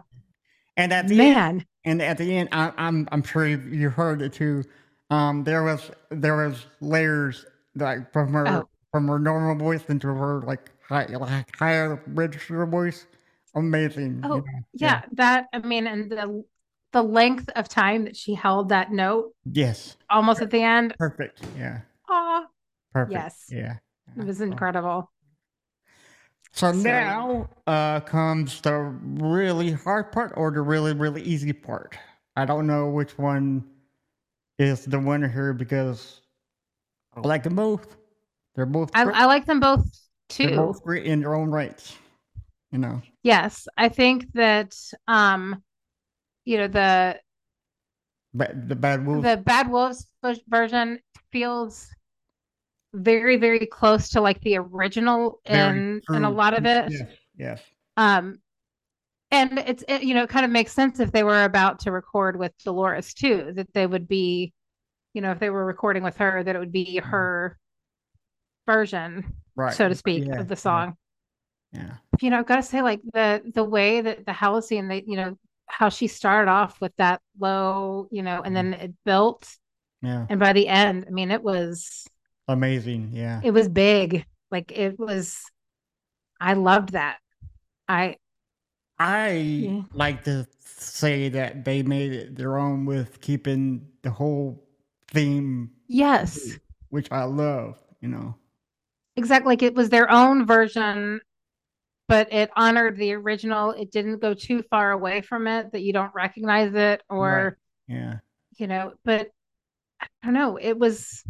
and 0.76 0.93
at 0.93 1.08
the 1.08 1.16
end, 1.22 1.34
man, 1.34 1.66
And 1.86 2.01
at 2.01 2.18
the 2.18 2.36
end, 2.38 2.49
I, 2.51 2.72
I'm 2.78 3.08
I'm 3.12 3.24
sure 3.24 3.47
you, 3.47 3.58
you 3.60 3.89
heard 3.89 4.22
it 4.22 4.34
too. 4.34 4.64
Um, 5.10 5.43
there 5.43 5.64
was 5.64 5.89
there 6.10 6.36
was 6.47 6.66
layers 6.82 7.45
like 7.76 8.12
from 8.12 8.34
her 8.34 8.64
Oh. 8.64 8.70
from 8.91 9.08
her 9.08 9.20
normal 9.20 9.55
voice 9.55 9.86
into 9.89 10.08
her 10.08 10.41
like 10.41 10.72
high 10.88 11.05
like 11.08 11.55
higher 11.55 12.01
register 12.08 12.66
voice. 12.66 13.08
Amazing. 13.55 14.22
you 14.30 14.30
Oh, 14.30 14.38
know? 14.41 14.43
yeah, 14.74 15.03
that 15.14 15.47
I 15.53 15.60
mean, 15.60 15.88
and 15.88 16.12
the 16.12 16.43
the 16.98 17.04
length 17.04 17.48
of 17.56 17.70
time 17.70 18.06
that 18.06 18.16
she 18.18 18.34
held 18.34 18.70
that 18.70 18.91
note 18.91 19.32
Yes. 19.45 19.98
almost 20.10 20.41
at 20.41 20.50
the 20.50 20.64
end, 20.64 20.95
Perfect. 20.98 21.43
Yeah. 21.56 21.82
oh, 22.10 22.45
Perfect. 22.91 23.12
Yes. 23.14 23.45
Yeah. 23.50 23.76
it 24.18 24.26
was 24.26 24.41
incredible. 24.41 25.12
So 26.54 26.72
So- 26.72 26.78
now 26.80 27.50
uh, 27.68 28.00
comes 28.00 28.62
the 28.62 28.74
really 28.74 29.74
hard 29.74 30.12
part 30.12 30.34
or 30.36 30.50
the 30.50 30.62
really 30.62 30.93
really 30.93 31.22
easy 31.22 31.54
part. 31.54 31.95
I 32.36 32.45
don't 32.45 32.66
know 32.66 32.89
which 32.89 33.16
one 33.18 33.64
is 34.58 34.86
the 34.86 35.00
winner 35.00 35.28
here 35.28 35.54
because 35.54 36.22
I 37.16 37.20
like 37.20 37.43
them 37.43 37.56
both. 37.56 37.95
They're 38.56 38.66
both. 38.66 38.89
I. 38.95 39.04
I 39.04 39.26
like 39.26 39.45
them 39.45 39.60
both 39.60 39.86
They're 40.36 40.50
too. 40.50 40.56
both 40.56 40.82
great 40.84 41.06
in 41.06 41.20
their 41.20 41.36
own 41.36 41.50
rights. 41.52 41.95
You 42.72 42.80
know. 42.80 43.02
Yes, 43.24 43.68
I 43.78 43.89
think 43.89 44.26
that 44.34 44.76
um, 45.08 45.62
you 46.48 46.58
know, 46.58 46.68
the 46.68 47.20
But 48.34 48.70
the 48.70 48.76
bad 48.76 49.06
wolves. 49.06 49.24
the 49.24 49.38
Bad 49.38 49.70
Wolves 49.70 50.08
version 50.48 51.00
feels 51.32 51.88
very, 52.93 53.38
very 53.38 53.66
close 53.66 54.10
to 54.10 54.22
like 54.22 54.39
the 54.41 54.58
original 54.58 55.41
in 55.45 56.02
in 56.10 56.24
a 56.24 56.30
lot 56.30 56.54
of 56.54 56.66
it. 56.66 56.91
Yes. 56.91 57.10
Yes. 57.38 57.62
Um, 57.98 58.39
and 59.32 59.60
it's 59.60 59.84
it, 59.88 60.04
you 60.04 60.14
know, 60.14 60.24
it 60.24 60.30
kind 60.30 60.45
of 60.45 60.52
makes 60.52 60.72
sense 60.72 61.00
if 61.00 61.12
they 61.12 61.24
were 61.24 61.43
about 61.43 61.80
to 61.80 61.91
record 61.91 62.39
with 62.39 62.54
Dolores 62.64 63.14
too, 63.14 63.52
that 63.56 63.74
they 63.74 63.86
would 63.86 64.08
be, 64.08 64.54
you 65.14 65.22
know, 65.22 65.32
if 65.32 65.39
they 65.39 65.50
were 65.50 65.66
recording 65.66 66.02
with 66.04 66.16
her, 66.18 66.43
that 66.43 66.56
it 66.56 66.60
would 66.60 66.72
be 66.72 66.98
her 67.04 67.58
version, 68.66 69.36
Right. 69.56 69.74
so 69.74 69.89
to 69.89 69.95
speak, 69.95 70.26
Yeah, 70.28 70.39
of 70.39 70.48
the 70.48 70.54
yeah. 70.54 70.60
song. 70.60 70.98
Yeah. 71.74 71.98
you 72.22 72.30
know, 72.30 72.39
I've 72.39 72.45
got 72.45 72.56
to 72.58 72.64
say, 72.64 72.82
like 72.82 73.02
the 73.14 73.41
the 73.54 73.64
way 73.66 74.00
that 74.02 74.26
the 74.26 74.32
Halocene, 74.32 74.88
they, 74.88 75.04
you 75.06 75.18
know, 75.18 75.38
how 75.68 75.89
she 75.89 76.07
started 76.07 76.49
off 76.49 76.80
with 76.82 76.95
that 76.97 77.22
low, 77.39 78.07
you 78.11 78.24
know, 78.24 78.41
and 78.41 78.55
mm-hmm. 78.55 78.72
then 78.72 78.74
it 78.74 78.93
built, 79.05 79.47
Yeah. 80.01 80.26
and 80.30 80.39
by 80.39 80.53
the 80.53 80.68
end, 80.68 81.05
I 81.07 81.11
mean, 81.11 81.32
it 81.32 81.43
was 81.43 82.07
Amazing. 82.47 83.11
Yeah. 83.13 83.41
it 83.43 83.51
was 83.51 83.68
big. 83.70 84.26
Like 84.51 84.72
it 84.72 84.97
was, 84.99 85.43
I 86.39 86.53
loved 86.53 86.93
that. 86.93 87.20
I 87.88 88.18
I 88.99 89.32
Yeah. 89.34 89.82
like 89.93 90.24
to 90.26 90.47
say 90.63 91.30
that 91.30 91.65
they 91.65 91.84
made 91.84 92.13
it 92.13 92.36
their 92.36 92.57
own 92.57 92.86
with 92.86 93.22
keeping 93.22 93.88
the 94.03 94.11
whole 94.11 94.68
theme, 95.11 95.72
yes, 95.88 96.57
which 96.89 97.11
I 97.11 97.24
love. 97.26 97.78
You 98.01 98.09
know. 98.09 98.36
exactly. 99.15 99.51
Like 99.53 99.63
it 99.63 99.76
was 99.76 99.89
their 99.89 100.09
own 100.11 100.45
version, 100.45 101.20
but 102.08 102.32
it 102.32 102.49
honored 102.55 102.97
the 102.97 103.14
original. 103.14 103.72
It 103.72 103.91
didn't 103.91 104.20
go 104.20 104.34
too 104.34 104.64
far 104.70 104.91
away 104.91 105.22
from 105.22 105.47
it 105.47 105.72
that 105.74 105.82
you 105.82 105.93
don't 105.93 106.14
recognize 106.14 106.74
it 106.74 107.01
or 107.10 107.58
Yeah. 107.88 108.16
you 108.58 108.68
know. 108.68 108.93
But 109.03 109.30
I 110.01 110.08
don't 110.24 110.34
know. 110.34 110.58
It 110.58 110.78
was. 110.78 111.24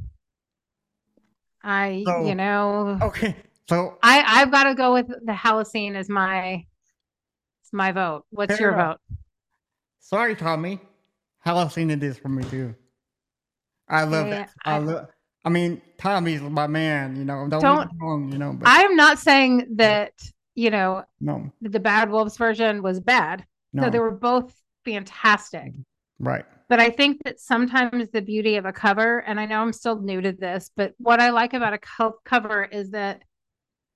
I, 1.63 2.03
So- 2.05 2.25
you 2.25 2.35
know, 2.35 2.97
Okay. 3.01 3.35
So 3.69 3.97
I 4.01 4.23
I've 4.25 4.49
got 4.51 4.63
to 4.63 4.75
go 4.75 4.93
with 4.93 5.07
the 5.07 5.33
Halocene 5.33 5.95
as 5.95 6.07
my 6.07 6.65
as 7.63 7.73
my 7.73 7.91
vote. 7.91 8.23
What's 8.29 8.57
your 8.61 8.71
enough. 8.73 8.97
vote? 9.09 9.17
sorry, 9.99 10.35
Tommy. 10.35 10.79
Halocene 11.45 11.91
it 11.91 12.01
is 12.01 12.17
for 12.17 12.29
me 12.29 12.43
too. 12.45 12.73
I 13.89 14.03
love 14.03 14.27
Yeah, 14.27 14.33
that. 14.45 14.49
I, 14.63 14.75
I- 14.75 14.77
love. 14.79 15.07
I 15.45 15.49
mean, 15.49 15.81
Tommy's 15.97 16.41
my 16.41 16.67
man. 16.67 17.15
You 17.17 17.23
know, 17.25 17.47
don't, 17.49 17.61
Don't- 17.61 17.89
wrong. 18.01 18.31
You 18.31 18.37
know, 18.37 18.53
but 18.53 18.67
I 18.69 18.83
am 18.83 18.95
not 18.95 19.19
saying 19.19 19.67
that, 19.75 20.13
you 20.57 20.71
know, 20.71 21.03
no, 21.21 21.51
the 21.61 21.79
Bad 21.79 22.09
Wolves 22.09 22.35
version 22.35 22.81
was 22.81 22.99
bad. 22.99 23.45
no, 23.73 23.83
No, 23.83 23.89
they 23.91 23.99
were 23.99 24.11
both 24.11 24.53
fantastic. 24.83 25.71
right. 26.19 26.45
But 26.67 26.79
I 26.79 26.89
think 26.89 27.23
that 27.23 27.39
sometimes 27.39 28.09
the 28.09 28.21
beauty 28.23 28.55
of 28.57 28.65
a 28.65 28.73
cover, 28.73 29.19
and 29.19 29.39
I 29.39 29.45
know 29.45 29.61
I'm 29.61 29.71
still 29.71 30.01
new 30.01 30.19
to 30.19 30.31
this, 30.33 30.71
but 30.75 30.95
what 30.97 31.19
I 31.21 31.29
like 31.29 31.53
about 31.53 31.73
a 31.73 31.77
co- 31.77 32.19
cover 32.25 32.63
is 32.65 32.89
that 32.91 33.21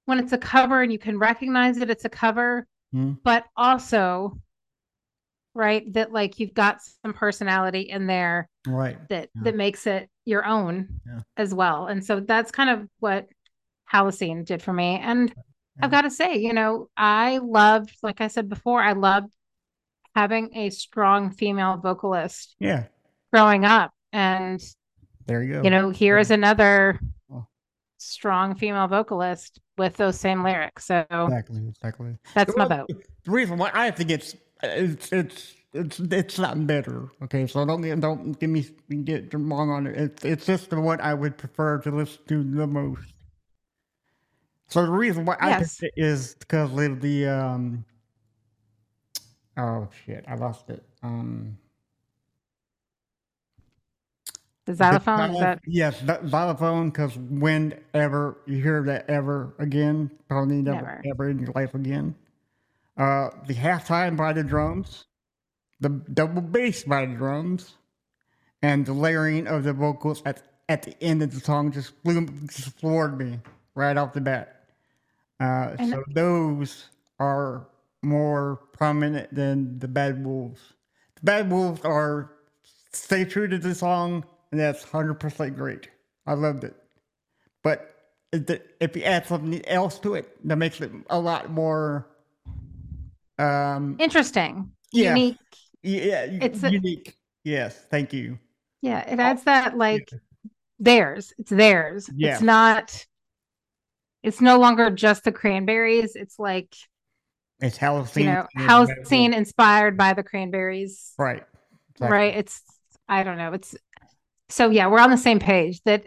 when 0.05 0.20
it's 0.20 0.34
a 0.34 0.38
cover 0.38 0.82
and 0.84 0.91
you 0.91 0.99
can 0.99 1.18
recognize 1.18 1.78
that 1.80 1.89
it's 1.89 2.05
a 2.05 2.09
cover, 2.09 2.68
Mhm. 2.93 3.18
but 3.24 3.45
also, 3.57 4.38
right, 5.55 5.91
that 5.93 6.12
like 6.14 6.39
you've 6.39 6.53
got 6.53 6.78
some 7.03 7.14
personality 7.14 7.82
in 7.82 8.05
there 8.05 8.47
Right. 8.68 8.97
that 9.09 9.30
Yeah. 9.36 9.41
that 9.45 9.55
makes 9.55 9.88
it 9.88 10.09
your 10.26 10.45
own 10.45 11.01
Yeah. 11.07 11.22
as 11.38 11.53
well. 11.55 11.88
And 11.88 12.05
so 12.05 12.20
that's 12.20 12.51
kind 12.51 12.70
of 12.70 12.88
what 12.99 13.28
Halocene 13.91 14.45
did 14.45 14.62
for 14.62 14.72
me. 14.74 14.97
And 14.99 15.34
I've 15.82 15.91
got 15.91 16.01
to 16.01 16.11
say, 16.11 16.38
you 16.38 16.53
know, 16.53 16.89
I 16.97 17.39
loved, 17.39 17.95
like 18.03 18.21
I 18.21 18.27
said 18.27 18.49
before, 18.49 18.82
I 18.82 18.93
loved 18.93 19.34
having 20.15 20.55
a 20.55 20.69
strong 20.69 21.32
female 21.32 21.77
vocalist 21.77 22.55
Yeah. 22.59 22.86
growing 23.32 23.65
up. 23.65 23.91
And, 24.13 24.61
There 25.25 25.41
you 25.43 25.53
go. 25.53 25.63
you 25.63 25.69
know, 25.69 25.89
here 25.89 26.17
is 26.17 26.32
another 26.32 26.99
Oh. 27.32 27.45
strong 27.97 28.55
female 28.55 28.88
vocalist 28.88 29.59
with 29.77 29.95
those 29.97 30.19
same 30.19 30.43
lyrics. 30.43 30.86
So 30.86 31.05
exactly. 31.09 31.67
Exactly. 31.67 32.17
that's 32.36 32.55
my 32.57 32.65
vote. 32.67 32.88
The 33.23 33.32
reason 33.32 33.57
why 33.57 33.71
I 33.73 33.91
think 33.91 34.09
it's 34.11 34.36
it's 34.63 35.11
it's 35.11 35.55
it's 35.73 35.99
it's 35.99 36.38
not 36.39 36.67
better. 36.67 37.09
Okay, 37.23 37.47
so 37.47 37.65
don't 37.65 37.82
get 37.82 37.99
don't 38.01 38.38
get 38.39 38.49
me 38.49 38.65
get 39.03 39.34
wrong 39.34 39.69
on 39.69 39.88
it. 39.88 39.95
It's 39.97 40.25
it's 40.25 40.45
just 40.45 40.69
the 40.69 40.79
one 40.82 40.99
I 40.99 41.13
would 41.13 41.38
prefer 41.38 41.79
to 41.79 41.91
listen 41.91 42.19
to 42.27 42.43
the 42.43 42.67
most. 42.67 43.11
So 44.72 44.86
the 44.86 44.91
reason 44.91 45.26
why 45.26 45.36
I 45.39 45.49
Yes. 45.49 45.78
picked 45.80 45.97
it 45.97 46.01
is 46.01 46.34
because 46.36 46.72
of 46.78 47.01
the 47.01 47.28
um. 47.28 47.86
Oh 49.57 49.88
shit! 50.05 50.24
I 50.28 50.36
lost 50.36 50.69
it. 50.69 50.84
Um. 51.03 51.57
The 54.65 54.76
xylophone, 54.76 55.19
is 55.32 55.36
xylo- 55.36 55.39
that 55.41 55.59
yes, 55.67 55.99
the 56.01 56.22
xylophone. 56.26 56.89
Because 56.89 57.17
whenever 57.17 58.38
you 58.45 58.61
hear 58.63 58.82
that 58.84 59.09
ever 59.09 59.53
again, 59.59 60.09
probably 60.30 60.61
never, 60.61 60.78
Never. 60.86 61.01
ever 61.05 61.30
in 61.30 61.39
your 61.39 61.51
life 61.53 61.76
again. 61.76 62.15
Uh, 62.95 63.30
the 63.47 63.53
halftime 63.55 64.15
by 64.15 64.32
the 64.32 64.43
drums, 64.43 65.05
the 65.82 65.89
double 65.89 66.41
bass 66.41 66.84
by 66.86 67.05
the 67.05 67.15
drums, 67.15 67.76
and 68.61 68.86
the 68.86 68.93
layering 68.93 69.47
of 69.47 69.63
the 69.65 69.74
vocals 69.74 70.22
at 70.26 70.43
at 70.69 70.84
the 70.84 70.95
end 71.03 71.22
of 71.22 71.34
the 71.34 71.41
song 71.41 71.74
just 71.74 72.01
blew, 72.03 72.26
just 72.47 72.80
floored 72.80 73.17
me 73.17 73.39
right 73.76 73.97
off 73.97 74.13
the 74.13 74.22
bat. 74.22 74.61
Uh, 75.41 75.75
And- 75.79 75.89
so 75.89 76.03
those 76.13 76.89
are 77.19 77.67
more 78.03 78.57
prominent 78.73 79.33
than 79.33 79.79
the 79.79 79.87
Bad 79.87 80.23
Wolves. 80.23 80.61
The 81.15 81.21
Bad 81.23 81.49
Wolves 81.51 81.81
are 81.83 82.31
stay 82.93 83.25
true 83.25 83.47
to 83.47 83.57
the 83.57 83.73
song, 83.75 84.23
and 84.51 84.59
that's 84.59 84.83
hundred 84.83 85.15
percent 85.15 85.55
great. 85.55 85.89
I 86.27 86.33
loved 86.33 86.63
it, 86.63 86.75
but 87.63 87.87
if 88.31 88.95
you 88.95 89.03
add 89.03 89.25
something 89.25 89.65
else 89.67 89.99
to 89.99 90.13
it, 90.15 90.37
that 90.47 90.55
makes 90.57 90.79
it 90.79 90.91
a 91.09 91.19
lot 91.19 91.49
more. 91.51 92.07
Um, 93.39 93.95
interesting, 93.99 94.71
Yeah. 94.91 95.15
unique? 95.15 95.37
yeah, 95.81 96.25
It's 96.29 96.63
a- 96.63 96.71
unique. 96.71 97.15
yes, 97.43 97.85
thank 97.89 98.13
you. 98.13 98.37
Yeah, 98.81 98.99
it 99.11 99.19
adds 99.19 99.43
that 99.43 99.77
like 99.77 100.07
theirs. 100.79 101.33
It's 101.39 101.49
theirs. 101.49 102.09
Yeah. 102.15 102.33
It's 102.33 102.41
not. 102.41 103.05
It's 104.24 104.41
no 104.41 104.59
longer 104.59 104.89
just 104.89 105.24
the 105.24 105.32
cranberries. 105.32 106.15
It's 106.15 106.38
like 106.38 106.76
It's 107.59 107.78
Halocene. 107.78 108.19
you 108.19 108.26
know, 108.26 108.47
and 108.55 108.63
house 108.65 108.88
Bad 108.89 109.07
scene 109.07 109.32
Wolves. 109.32 109.38
inspired 109.39 109.97
by 109.97 110.13
the 110.13 110.24
cranberries. 110.24 111.13
Right. 111.17 111.43
exactly. 111.91 112.17
Right. 112.17 112.36
It's 112.36 112.61
I 113.07 113.24
don't 113.24 113.38
know. 113.38 113.53
It's 113.53 113.76
so 114.49 114.69
yeah, 114.69 114.88
we're 114.88 114.99
on 114.99 115.09
the 115.11 115.17
same 115.17 115.39
page 115.39 115.82
that 115.84 116.05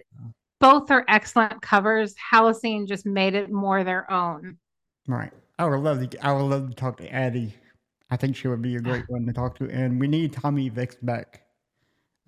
both 0.61 0.91
are 0.91 1.05
excellent 1.09 1.61
covers. 1.61 2.15
Halocene 2.33 2.87
just 2.87 3.05
made 3.07 3.35
it 3.35 3.51
more 3.51 3.85
their 3.85 4.11
own. 4.11 4.59
Right. 5.09 5.33
I 5.59 5.67
would 5.67 5.81
love 5.81 6.09
to. 6.11 6.27
I 6.27 6.33
would 6.33 6.43
love 6.45 6.69
to 6.71 6.75
talk 6.75 6.97
to 6.99 7.13
Addie. 7.13 7.55
I 8.11 8.17
think 8.17 8.37
she 8.37 8.49
would 8.49 8.63
be 8.63 8.77
a 8.77 8.81
great 8.81 9.05
one 9.09 9.27
to 9.27 9.33
talk 9.33 9.57
to, 9.59 9.69
and 9.71 10.01
we 10.01 10.07
need 10.09 10.33
Tommy 10.33 10.69
Vext 10.69 11.05
back. 11.05 11.43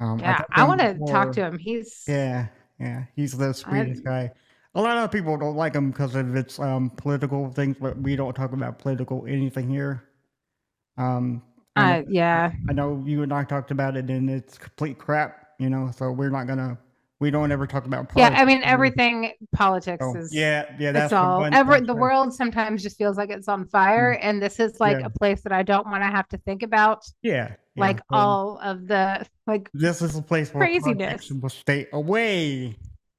Um, 0.00 0.18
Yeah, 0.18 0.36
talked 0.38 0.50
I 0.52 0.64
want 0.64 0.80
to 0.80 0.98
talk 1.06 1.32
to 1.32 1.44
him. 1.44 1.58
He's 1.58 2.02
Yeah, 2.06 2.46
yeah, 2.78 3.04
he's 3.14 3.32
the 3.32 3.52
sweetest 3.52 4.04
guy. 4.04 4.32
A 4.76 4.80
lot 4.82 4.98
of 4.98 5.10
people 5.10 5.38
don't 5.38 5.56
like 5.56 5.74
him 5.74 5.90
because 5.90 6.14
of 6.14 6.36
its 6.36 6.58
um, 6.60 6.90
political 6.90 7.50
things, 7.50 7.78
but 7.80 7.96
we 7.98 8.14
don't 8.14 8.34
talk 8.34 8.52
about 8.52 8.78
political 8.78 9.24
anything 9.26 9.70
here. 9.70 10.04
Um, 10.98 11.42
uh, 11.76 12.02
yeah. 12.08 12.52
I 12.68 12.72
know 12.74 13.02
you 13.06 13.22
and 13.22 13.32
I 13.32 13.44
talked 13.44 13.70
about 13.70 13.96
it, 13.96 14.10
and 14.10 14.28
it's 14.28 14.58
complete 14.58 14.98
crap, 14.98 15.48
you 15.58 15.70
know. 15.70 15.90
So 15.96 16.10
we're 16.12 16.28
not 16.28 16.46
gonna. 16.46 16.76
We 17.20 17.30
don't 17.30 17.50
ever 17.50 17.66
talk 17.66 17.86
about. 17.86 18.10
Politics. 18.10 18.36
Yeah, 18.36 18.42
I 18.42 18.44
mean 18.44 18.62
everything 18.64 19.32
politics 19.54 20.04
So, 20.04 20.18
is 20.18 20.34
yeah, 20.34 20.70
yeah. 20.78 20.92
That's 20.92 21.12
all 21.14 21.42
ever 21.44 21.80
the 21.80 21.94
world 21.94 22.34
sometimes 22.34 22.82
just 22.82 22.98
feels 22.98 23.16
like 23.16 23.30
it's 23.30 23.48
on 23.48 23.66
fire 23.68 24.18
and 24.20 24.42
this 24.42 24.60
is 24.60 24.78
like 24.78 25.00
Yeah. 25.00 25.06
a 25.06 25.10
place 25.10 25.40
that 25.42 25.52
I 25.52 25.62
don't 25.62 25.86
want 25.86 26.02
to 26.02 26.10
have 26.10 26.28
to 26.28 26.38
think 26.38 26.62
about 26.62 27.06
Yeah, 27.22 27.54
yeah, 27.74 27.80
like 27.80 27.98
so 28.00 28.04
all 28.10 28.58
of 28.62 28.86
the 28.86 29.26
like 29.46 29.70
This 29.72 30.02
is 30.02 30.14
a 30.16 30.20
place 30.20 30.52
where 30.52 30.66
craziness. 30.66 31.30
will 31.30 31.48
stay 31.48 31.86
away 31.94 32.76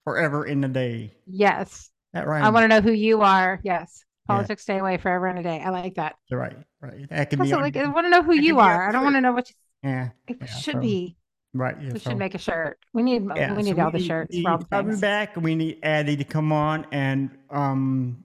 forever 0.08 0.46
in 0.46 0.62
the 0.62 0.68
day. 0.70 1.14
yes 1.26 1.92
That 2.14 2.28
right? 2.28 2.42
I 2.42 2.50
want 2.50 2.64
to 2.64 2.68
know 2.70 2.80
who 2.82 2.92
you 2.94 3.22
are 3.22 3.60
yes 3.64 4.06
Yeah. 4.30 4.36
politics 4.36 4.64
stay 4.64 4.78
away 4.80 4.96
forever 4.98 5.28
and 5.28 5.38
a 5.40 5.44
day 5.44 5.62
I 5.62 5.70
like 5.70 5.96
that 5.96 6.16
Right, 6.32 6.56
right. 6.82 7.10
That 7.10 7.30
can 7.30 7.40
be 7.42 7.52
like 7.54 7.76
I 7.76 7.88
want 7.88 8.06
to 8.06 8.10
know 8.10 8.24
who 8.24 8.34
you 8.34 8.60
are 8.60 8.88
I 8.88 8.92
don't 8.94 9.04
want 9.04 9.16
to 9.18 9.22
know 9.22 9.34
what 9.34 9.50
you 9.50 9.56
yeah, 9.84 10.10
it 10.28 10.38
Yeah, 10.40 10.46
should 10.48 10.74
so- 10.76 10.80
be 10.80 11.18
right. 11.54 11.76
Yeah, 11.82 11.92
we 11.94 12.00
so- 12.00 12.10
should 12.12 12.18
make 12.20 12.36
a 12.36 12.38
shirt 12.38 12.80
we 12.94 13.04
need 13.04 13.28
yeah, 13.36 13.54
we 13.54 13.64
so 13.64 13.70
need 13.70 13.80
all 13.80 13.92
the 13.92 14.00
shirts 14.00 14.34
need 14.34 14.44
for 14.44 14.52
all 14.52 14.58
the 14.60 14.66
Tommy 14.72 14.90
things 14.92 15.02
back. 15.02 15.36
We 15.36 15.56
need 15.56 15.80
Addie 15.84 16.16
to 16.18 16.24
come 16.24 16.52
on, 16.54 16.86
and 16.94 17.30
um, 17.50 18.24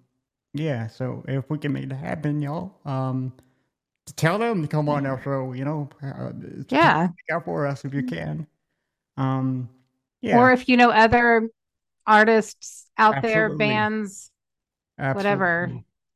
yeah. 0.54 0.86
So 0.86 1.24
if 1.26 1.50
we 1.50 1.58
can 1.58 1.72
make 1.72 1.88
that 1.88 1.96
happen, 1.96 2.40
y'all, 2.40 2.72
um, 2.84 3.32
to 4.06 4.14
tell 4.14 4.38
them 4.38 4.62
to 4.62 4.68
come 4.68 4.88
on 4.88 5.06
our 5.06 5.20
show. 5.22 5.52
You 5.52 5.64
know, 5.64 5.88
uh, 6.02 6.30
yeah 6.68 7.08
out 7.32 7.44
for 7.44 7.66
us 7.66 7.84
if 7.84 7.92
you 7.94 8.02
can. 8.04 8.46
Um, 9.16 9.68
yeah, 10.20 10.38
or 10.38 10.52
if 10.52 10.68
you 10.68 10.76
know 10.76 10.90
other 10.90 11.48
artists 12.06 12.90
out 12.98 13.22
there 13.22 13.46
Absolutely. 13.46 13.66
bands 13.66 14.30
whatever. 14.96 15.72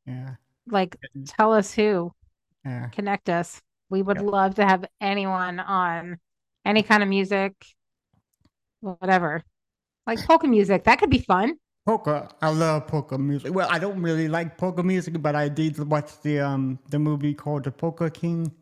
Yeah, 0.07 0.35
like 0.69 0.97
tell 1.27 1.53
us 1.53 1.73
who 1.73 2.13
yeah. 2.65 2.89
connect 2.89 3.29
us. 3.29 3.61
We 3.89 4.03
would 4.03 4.21
love 4.21 4.57
to 4.57 4.67
have 4.67 4.85
anyone 5.01 5.61
on 5.61 6.19
any 6.65 6.83
kind 6.83 7.03
of 7.03 7.09
music, 7.09 7.53
whatever. 8.81 9.43
Like 10.07 10.25
polka 10.25 10.47
music, 10.47 10.85
that 10.85 10.99
could 10.99 11.11
be 11.11 11.19
fun. 11.19 11.55
Polka, 11.85 12.29
I 12.43 12.51
love 12.51 12.89
polka 12.89 13.17
music. 13.17 13.55
Well, 13.55 13.69
I 13.71 13.79
don't 13.79 14.03
really 14.03 14.29
like 14.29 14.59
polka 14.59 14.83
music, 14.83 15.21
but 15.23 15.37
I 15.37 15.49
did 15.49 15.79
watch 15.79 16.21
the 16.23 16.41
um 16.41 16.79
the 16.91 16.99
movie 16.99 17.35
called 17.35 17.65
The 17.65 17.71
Polka 17.71 18.11
King, 18.11 18.53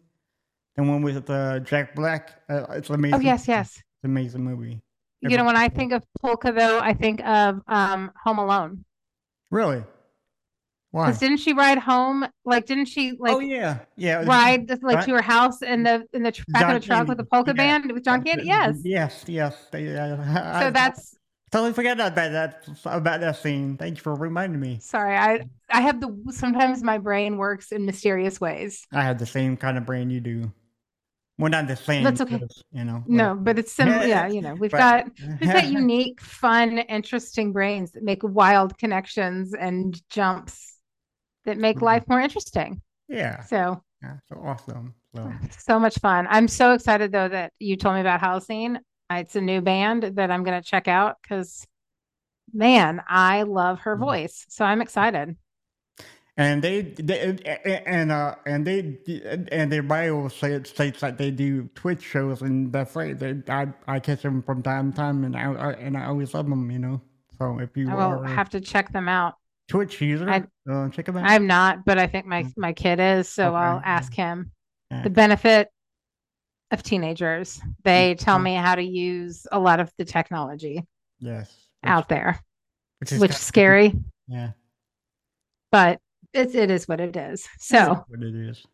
the 0.76 0.82
one 0.82 1.02
with 1.02 1.28
uh, 1.30 1.60
Jack 1.60 1.94
Black. 1.94 2.42
Uh, 2.48 2.66
it's 2.70 2.90
amazing. 2.90 3.14
Oh 3.14 3.22
yes, 3.22 3.48
yes. 3.48 3.76
It's 3.76 4.04
an 4.04 4.10
amazing 4.10 4.44
movie. 4.44 4.83
You 5.30 5.36
know, 5.36 5.44
when 5.44 5.56
I 5.56 5.68
think 5.68 5.92
of 5.92 6.02
polka 6.20 6.52
though, 6.52 6.78
I 6.78 6.94
think 6.94 7.24
of 7.24 7.60
um 7.66 8.10
Home 8.24 8.38
Alone. 8.38 8.84
Really? 9.50 9.84
Why? 10.94 11.06
Because 11.06 11.18
didn't 11.18 11.38
she 11.38 11.52
ride 11.52 11.78
home? 11.78 12.24
Like, 12.44 12.66
didn't 12.66 12.84
she 12.84 13.14
like 13.18 13.34
oh 13.34 13.40
yeah, 13.40 13.80
yeah. 13.96 14.22
ride 14.24 14.68
just, 14.68 14.84
like 14.84 15.04
to 15.06 15.10
her 15.14 15.22
house 15.22 15.60
in 15.60 15.82
the 15.82 16.06
in 16.12 16.22
the 16.22 16.30
back 16.48 16.62
John 16.62 16.76
of 16.76 16.82
the 16.82 16.86
truck 16.86 17.08
with 17.08 17.18
the 17.18 17.24
polka 17.24 17.50
yeah. 17.50 17.78
band 17.78 17.90
with 17.90 18.04
John 18.04 18.22
Candy? 18.22 18.44
Yes. 18.46 18.76
Yes, 18.84 19.24
yes. 19.26 19.56
uh, 19.74 19.76
So 20.60 20.66
I 20.68 20.70
that's 20.70 21.16
totally 21.50 21.72
forgot 21.72 21.94
about 21.94 22.14
that 22.14 22.68
about 22.84 23.20
that 23.22 23.36
scene. 23.38 23.76
Thank 23.76 23.96
you 23.96 24.02
for 24.02 24.14
reminding 24.14 24.60
me. 24.60 24.78
sorry. 24.80 25.16
I 25.16 25.40
I 25.68 25.80
have 25.80 26.00
the 26.00 26.16
sometimes 26.30 26.84
my 26.84 26.98
brain 26.98 27.38
works 27.38 27.72
in 27.72 27.84
mysterious 27.86 28.40
ways. 28.40 28.86
I 28.92 29.02
have 29.02 29.18
the 29.18 29.26
same 29.26 29.56
kind 29.56 29.76
of 29.76 29.84
brain 29.86 30.10
you 30.10 30.20
do. 30.20 30.52
Well, 31.38 31.50
not 31.50 31.66
the 31.66 31.74
same. 31.76 32.04
That's 32.04 32.20
okay. 32.20 32.36
because, 32.36 32.62
You 32.72 32.84
know. 32.84 33.02
No, 33.06 33.34
but 33.34 33.58
it's 33.58 33.72
similar. 33.72 34.06
Yeah, 34.06 34.28
you 34.28 34.40
know, 34.40 34.54
we've 34.54 34.70
But- 34.70 34.78
got 34.78 35.06
We've 35.40 35.52
got 35.52 35.66
unique, 35.82 36.20
fun, 36.20 36.78
interesting 36.78 37.52
brains 37.52 37.92
that 37.92 38.02
make 38.04 38.20
wild 38.22 38.78
connections 38.78 39.52
and 39.54 40.00
jumps 40.10 40.78
that 41.44 41.58
make 41.58 41.78
Mhm. 41.78 41.82
life 41.82 42.04
more 42.08 42.20
interesting. 42.20 42.80
yeah, 43.08 43.42
So, 43.42 43.82
yeah. 44.02 44.16
So 44.28 44.36
awesome. 44.44 44.94
So 45.14 45.32
so 45.58 45.78
much 45.78 45.98
fun. 45.98 46.26
I'm 46.30 46.48
so 46.48 46.72
excited 46.72 47.12
though 47.12 47.28
that 47.28 47.52
you 47.58 47.76
told 47.76 47.94
me 47.96 48.00
about 48.00 48.20
Halocene. 48.20 48.76
Uh, 49.10 49.16
It's 49.16 49.36
a 49.36 49.40
new 49.40 49.60
band 49.60 50.02
that 50.16 50.30
I'm 50.30 50.42
going 50.44 50.60
to 50.60 50.66
check 50.68 50.88
out 50.88 51.16
because, 51.22 51.66
man, 52.52 53.02
I 53.08 53.42
love 53.42 53.80
her 53.80 53.96
Mhm. 53.96 54.00
voice. 54.00 54.46
So 54.48 54.64
I'm 54.64 54.80
excited. 54.80 55.36
And 56.36 56.62
they, 56.62 56.82
they 56.82 57.36
and 57.86 58.10
uh 58.10 58.34
and 58.44 58.66
they 58.66 58.98
and 59.52 59.70
their 59.70 59.82
bio 59.82 60.28
say 60.28 60.60
states 60.64 61.00
that 61.00 61.16
they 61.16 61.30
do 61.30 61.68
Twitch 61.74 62.02
shows, 62.02 62.42
and 62.42 62.72
that's 62.72 62.96
right. 62.96 63.18
They, 63.18 63.40
I 63.48 63.68
I 63.86 64.00
catch 64.00 64.22
them 64.22 64.42
from 64.42 64.62
time 64.62 64.92
to 64.92 64.96
time, 64.96 65.24
and 65.24 65.36
I, 65.36 65.52
I 65.52 65.72
and 65.74 65.96
I 65.96 66.06
always 66.06 66.34
love 66.34 66.48
them. 66.48 66.70
You 66.70 66.78
know, 66.80 67.00
so 67.38 67.60
if 67.60 67.76
you 67.76 67.88
I 67.90 67.94
will 67.94 68.24
a 68.24 68.28
have 68.28 68.50
to 68.50 68.60
check 68.60 68.92
them 68.92 69.08
out. 69.08 69.34
Twitch 69.68 70.00
user, 70.00 70.28
I- 70.28 70.44
uh, 70.70 70.88
check 70.90 71.06
them 71.06 71.16
out. 71.16 71.24
I'm 71.30 71.46
not, 71.46 71.84
but 71.84 71.98
I 71.98 72.06
think 72.06 72.26
my 72.26 72.46
my 72.56 72.72
kid 72.72 72.98
is, 73.00 73.28
so 73.28 73.48
Okay, 73.48 73.56
I'll 73.56 73.82
ask 73.84 74.12
him. 74.12 74.50
Yeah. 74.90 75.02
The 75.02 75.10
benefit 75.10 75.68
of 76.70 76.82
teenagers. 76.82 77.60
They 77.84 78.14
tell 78.16 78.38
Mhm. 78.38 78.42
me 78.42 78.54
how 78.56 78.74
to 78.74 78.82
use 78.82 79.46
a 79.52 79.58
lot 79.58 79.80
of 79.80 79.92
the 79.96 80.04
technology 80.04 80.84
yes, 81.20 81.54
out 81.84 82.08
there, 82.08 82.40
which 82.98 83.12
is 83.12 83.20
which 83.20 83.30
is 83.30 83.38
scary, 83.38 83.94
Yeah, 84.26 84.50
but 85.70 86.00
it, 86.34 86.54
it 86.54 86.70
is 86.70 86.86
what 86.88 87.00
it 87.00 87.16
is. 87.16 87.48
So, 87.58 88.04
what 88.08 88.22
it 88.22 88.34
is. 88.34 88.64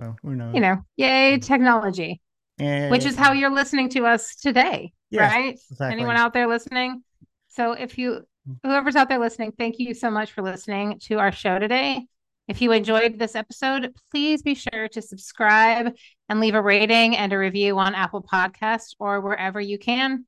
So 0.00 0.14
who 0.22 0.36
knows? 0.36 0.54
you 0.54 0.60
know, 0.60 0.78
yay 0.96 1.34
mm-hmm. 1.34 1.40
technology, 1.40 2.20
which 2.58 3.04
is 3.04 3.16
how 3.16 3.32
you're 3.32 3.50
listening 3.50 3.88
to 3.90 4.06
us 4.06 4.36
today, 4.36 4.92
Yes, 5.10 5.32
right? 5.32 5.58
exactly. 5.70 5.92
Anyone 5.92 6.16
out 6.16 6.32
there 6.32 6.46
listening? 6.46 7.02
So 7.48 7.72
if 7.72 7.98
you 7.98 8.20
mm-hmm. 8.48 8.68
whoever's 8.68 8.96
out 8.96 9.08
there 9.08 9.18
listening, 9.18 9.52
thank 9.58 9.78
you 9.78 9.94
so 9.94 10.10
much 10.10 10.32
for 10.32 10.42
listening 10.42 11.00
to 11.04 11.18
our 11.18 11.32
show 11.32 11.58
today. 11.58 12.06
If 12.46 12.62
you 12.62 12.72
enjoyed 12.72 13.18
this 13.18 13.34
episode, 13.34 13.92
please 14.10 14.42
be 14.42 14.54
sure 14.54 14.88
to 14.88 15.02
subscribe 15.02 15.94
and 16.28 16.40
leave 16.40 16.54
a 16.54 16.62
rating 16.62 17.16
and 17.16 17.32
a 17.32 17.38
review 17.38 17.78
on 17.78 17.94
Apple 17.94 18.22
Podcasts 18.22 18.94
or 18.98 19.20
wherever 19.20 19.60
you 19.60 19.78
can. 19.78 20.24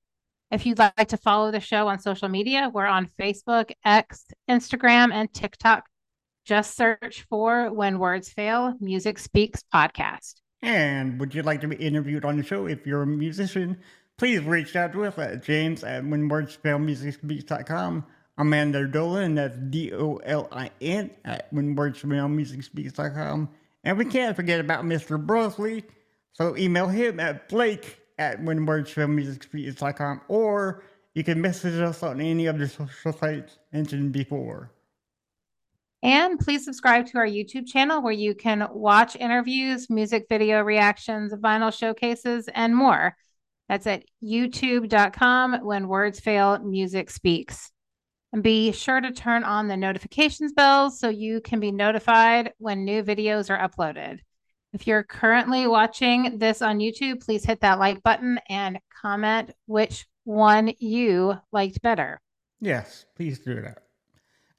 If 0.50 0.66
you'd 0.66 0.78
like 0.78 1.08
to 1.08 1.16
follow 1.16 1.50
the 1.50 1.60
show 1.60 1.88
on 1.88 2.00
social 2.00 2.28
media, 2.28 2.70
we're 2.74 2.84
on 2.84 3.08
Facebook, 3.18 3.70
X, 3.84 4.26
Instagram, 4.50 5.12
and 5.12 5.32
TikTok. 5.32 5.84
Just 6.44 6.76
search 6.76 7.26
for 7.28 7.72
When 7.72 7.98
Words 7.98 8.30
Fail 8.30 8.74
Music 8.80 9.18
Speaks 9.18 9.64
Podcast. 9.72 10.34
And 10.62 11.18
would 11.20 11.34
you 11.34 11.42
like 11.42 11.60
to 11.62 11.68
be 11.68 11.76
interviewed 11.76 12.24
on 12.24 12.36
the 12.36 12.42
show? 12.42 12.66
If 12.66 12.86
you're 12.86 13.02
a 13.02 13.06
musician, 13.06 13.78
please 14.18 14.42
reach 14.42 14.76
out 14.76 14.92
to 14.92 15.04
us 15.04 15.16
at 15.18 15.42
james 15.42 15.82
at 15.84 16.04
whenwordsfailmusicspeaks.com. 16.04 18.06
Amanda 18.38 18.88
Dolin, 18.88 19.36
that's 19.36 19.56
D 19.56 19.92
O 19.92 20.16
L 20.24 20.48
I 20.50 20.70
N, 20.80 21.10
at 21.24 21.52
whenwordsfailmusicspeaks.com. 21.52 23.48
And 23.84 23.98
we 23.98 24.04
can't 24.04 24.36
forget 24.36 24.60
about 24.60 24.84
Mr. 24.84 25.24
Brosley, 25.24 25.84
so 26.32 26.56
email 26.56 26.88
him 26.88 27.20
at 27.20 27.48
blake 27.48 28.00
at 28.18 28.42
whenwordsfailmusicspeaks.com 28.42 30.22
or 30.28 30.82
you 31.14 31.24
can 31.24 31.40
message 31.40 31.80
us 31.80 32.02
on 32.02 32.20
any 32.20 32.46
of 32.46 32.58
the 32.58 32.68
social 32.68 33.12
sites 33.12 33.58
mentioned 33.72 34.12
before. 34.12 34.70
And 36.02 36.38
please 36.38 36.64
subscribe 36.64 37.06
to 37.06 37.18
our 37.18 37.26
YouTube 37.26 37.66
channel 37.66 38.02
where 38.02 38.12
you 38.12 38.34
can 38.34 38.66
watch 38.72 39.16
interviews, 39.16 39.90
music 39.90 40.26
video 40.28 40.62
reactions, 40.62 41.32
vinyl 41.34 41.76
showcases, 41.76 42.48
and 42.54 42.74
more. 42.74 43.14
That's 43.68 43.86
at 43.86 44.04
youtube.com 44.24 45.64
when 45.64 45.88
words 45.88 46.18
fail, 46.18 46.58
music 46.58 47.10
speaks. 47.10 47.70
And 48.32 48.42
be 48.42 48.72
sure 48.72 49.00
to 49.00 49.12
turn 49.12 49.44
on 49.44 49.68
the 49.68 49.76
notifications 49.76 50.52
bells 50.52 50.98
so 50.98 51.08
you 51.08 51.40
can 51.40 51.60
be 51.60 51.72
notified 51.72 52.52
when 52.58 52.84
new 52.84 53.02
videos 53.02 53.50
are 53.50 53.68
uploaded. 53.68 54.20
If 54.72 54.86
you're 54.86 55.02
currently 55.02 55.66
watching 55.66 56.38
this 56.38 56.62
on 56.62 56.78
YouTube, 56.78 57.24
please 57.24 57.44
hit 57.44 57.60
that 57.60 57.80
like 57.80 58.02
button 58.02 58.38
and 58.48 58.78
comment 59.02 59.50
which 59.66 60.06
one 60.24 60.72
you 60.78 61.34
liked 61.52 61.82
better. 61.82 62.20
Yes, 62.60 63.04
please 63.16 63.40
do 63.40 63.60
that. 63.62 63.89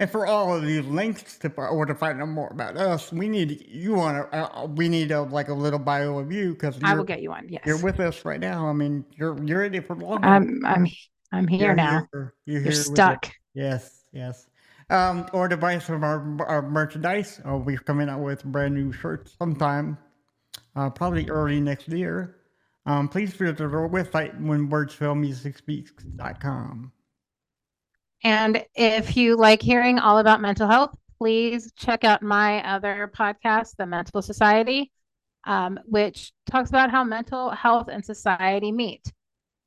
And 0.02 0.10
for 0.10 0.26
all 0.26 0.56
of 0.56 0.66
these 0.66 0.84
links 0.88 1.38
to 1.38 1.54
or 1.56 1.86
to 1.86 1.93
find 1.93 2.20
out 2.20 2.28
more 2.28 2.49
about 2.49 2.76
us, 2.76 3.14
we 3.14 3.30
need 3.30 3.68
you 3.70 3.99
on 3.99 4.16
a 4.16 4.22
uh, 4.36 4.66
we 4.66 4.89
need 4.89 5.12
a 5.12 5.22
like 5.22 5.49
a 5.49 5.54
little 5.54 5.78
bio 5.78 6.18
of 6.18 6.32
you 6.32 6.54
because 6.54 6.80
I 6.82 6.95
will 6.95 7.04
get 7.04 7.22
you 7.22 7.30
one. 7.30 7.45
Yes. 7.47 7.62
you're 7.68 7.84
with 7.84 7.99
us 7.99 8.26
right 8.26 8.39
now. 8.39 8.68
I 8.68 8.74
mean, 8.74 9.06
you're 9.16 9.38
you're 9.45 9.60
ready 9.60 9.80
for 9.80 9.95
long. 9.95 10.24
I'm 10.24 10.66
I'm 10.66 10.88
I'm 11.32 11.47
here 11.47 11.68
You're 11.68 11.76
now. 11.76 12.08
You're, 12.12 12.34
You're 12.47 12.62
here 12.62 12.72
us. 12.72 12.88
stuck. 12.88 13.32
Yes, 13.54 14.06
yes. 14.12 14.47
Um, 14.89 15.28
or 15.34 15.47
to 15.47 15.56
buy 15.56 15.78
some 15.78 15.97
of 15.97 16.04
our, 16.04 16.36
our 16.47 16.64
merchandise. 16.64 17.39
Oh, 17.45 17.58
we're 17.58 17.78
coming 17.78 18.10
out 18.10 18.22
with 18.22 18.43
brand 18.43 18.74
new 18.74 18.91
shirts 18.91 19.36
sometime, 19.38 19.99
uh, 20.76 20.89
probably 20.89 21.30
early 21.30 21.62
next 21.62 21.89
year. 21.89 22.38
Um, 22.88 23.08
please 23.08 23.34
visit 23.34 23.62
our 23.62 23.88
website 23.88 24.41
when 24.41 24.68
wordsfailmusicspeaks.com. 24.68 26.91
And 28.24 28.63
if 28.76 29.17
you 29.17 29.36
like 29.36 29.61
hearing 29.61 29.99
all 29.99 30.19
about 30.19 30.41
mental 30.41 30.67
health, 30.67 30.95
please 31.17 31.72
check 31.76 32.03
out 32.03 32.22
my 32.22 32.63
other 32.67 33.11
podcast, 33.15 33.76
The 33.78 33.86
Mental 33.86 34.22
Society, 34.22 34.91
um, 35.45 35.80
which 35.86 36.32
talks 36.49 36.69
about 36.69 36.91
how 36.91 37.03
mental 37.03 37.49
health 37.49 37.89
and 37.91 38.03
society 38.03 38.72
meet. 38.72 39.11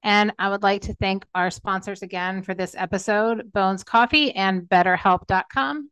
And 0.02 0.32
I 0.38 0.50
would 0.50 0.62
like 0.62 0.82
to 0.82 0.94
thank 0.94 1.24
our 1.34 1.50
sponsors 1.50 2.02
again 2.02 2.42
for 2.42 2.54
this 2.54 2.74
episode 2.76 3.52
Bones 3.52 3.82
Coffee 3.82 4.32
and 4.32 4.62
BetterHelp.com. 4.62 5.90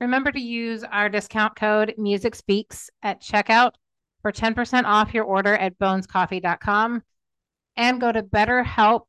Remember 0.00 0.30
to 0.30 0.40
use 0.40 0.84
our 0.84 1.08
discount 1.08 1.56
code 1.56 1.94
Music 1.98 2.36
Speaks 2.36 2.88
at 3.02 3.20
checkout 3.20 3.72
for 4.22 4.30
10% 4.30 4.84
off 4.84 5.12
your 5.12 5.24
order 5.24 5.54
at 5.54 5.78
bonescoffee.com 5.78 7.02
and 7.76 8.00
go 8.00 8.12
to 8.12 8.22
BetterHelp 8.22 9.02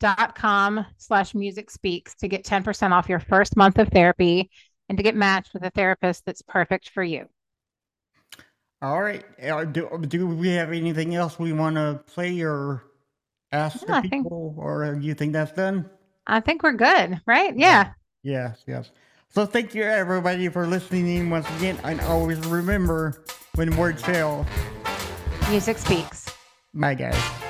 dot 0.00 0.34
com 0.34 0.84
slash 0.96 1.34
music 1.34 1.70
speaks 1.70 2.14
to 2.16 2.26
get 2.28 2.44
10% 2.44 2.90
off 2.92 3.08
your 3.08 3.20
first 3.20 3.56
month 3.56 3.78
of 3.78 3.88
therapy 3.88 4.50
and 4.88 4.98
to 4.98 5.04
get 5.04 5.14
matched 5.14 5.54
with 5.54 5.62
a 5.62 5.70
therapist 5.70 6.24
that's 6.26 6.42
perfect 6.42 6.90
for 6.90 7.02
you. 7.04 7.26
All 8.82 9.00
right. 9.02 9.24
Uh, 9.42 9.64
do, 9.64 10.02
do 10.08 10.26
we 10.26 10.48
have 10.48 10.72
anything 10.72 11.14
else 11.14 11.38
we 11.38 11.52
want 11.52 11.76
to 11.76 12.02
play 12.12 12.40
or 12.40 12.82
ask 13.52 13.82
I 13.88 14.00
the 14.00 14.08
think- 14.08 14.24
people, 14.24 14.54
or 14.56 14.98
you 15.00 15.14
think 15.14 15.32
that's 15.34 15.52
done? 15.52 15.88
I 16.26 16.40
think 16.40 16.62
we're 16.62 16.72
good, 16.72 17.20
right? 17.26 17.56
Yeah. 17.56 17.92
Yes, 18.22 18.62
yes. 18.66 18.90
So 19.30 19.46
thank 19.46 19.74
you 19.74 19.82
everybody 19.82 20.48
for 20.48 20.66
listening 20.66 21.08
in 21.08 21.30
once 21.30 21.48
again, 21.58 21.78
and 21.84 22.00
always 22.02 22.38
remember 22.46 23.24
when 23.54 23.76
words 23.76 24.02
fail, 24.02 24.46
Music 25.50 25.78
speaks. 25.78 26.26
my 26.72 26.94
guys. 26.94 27.49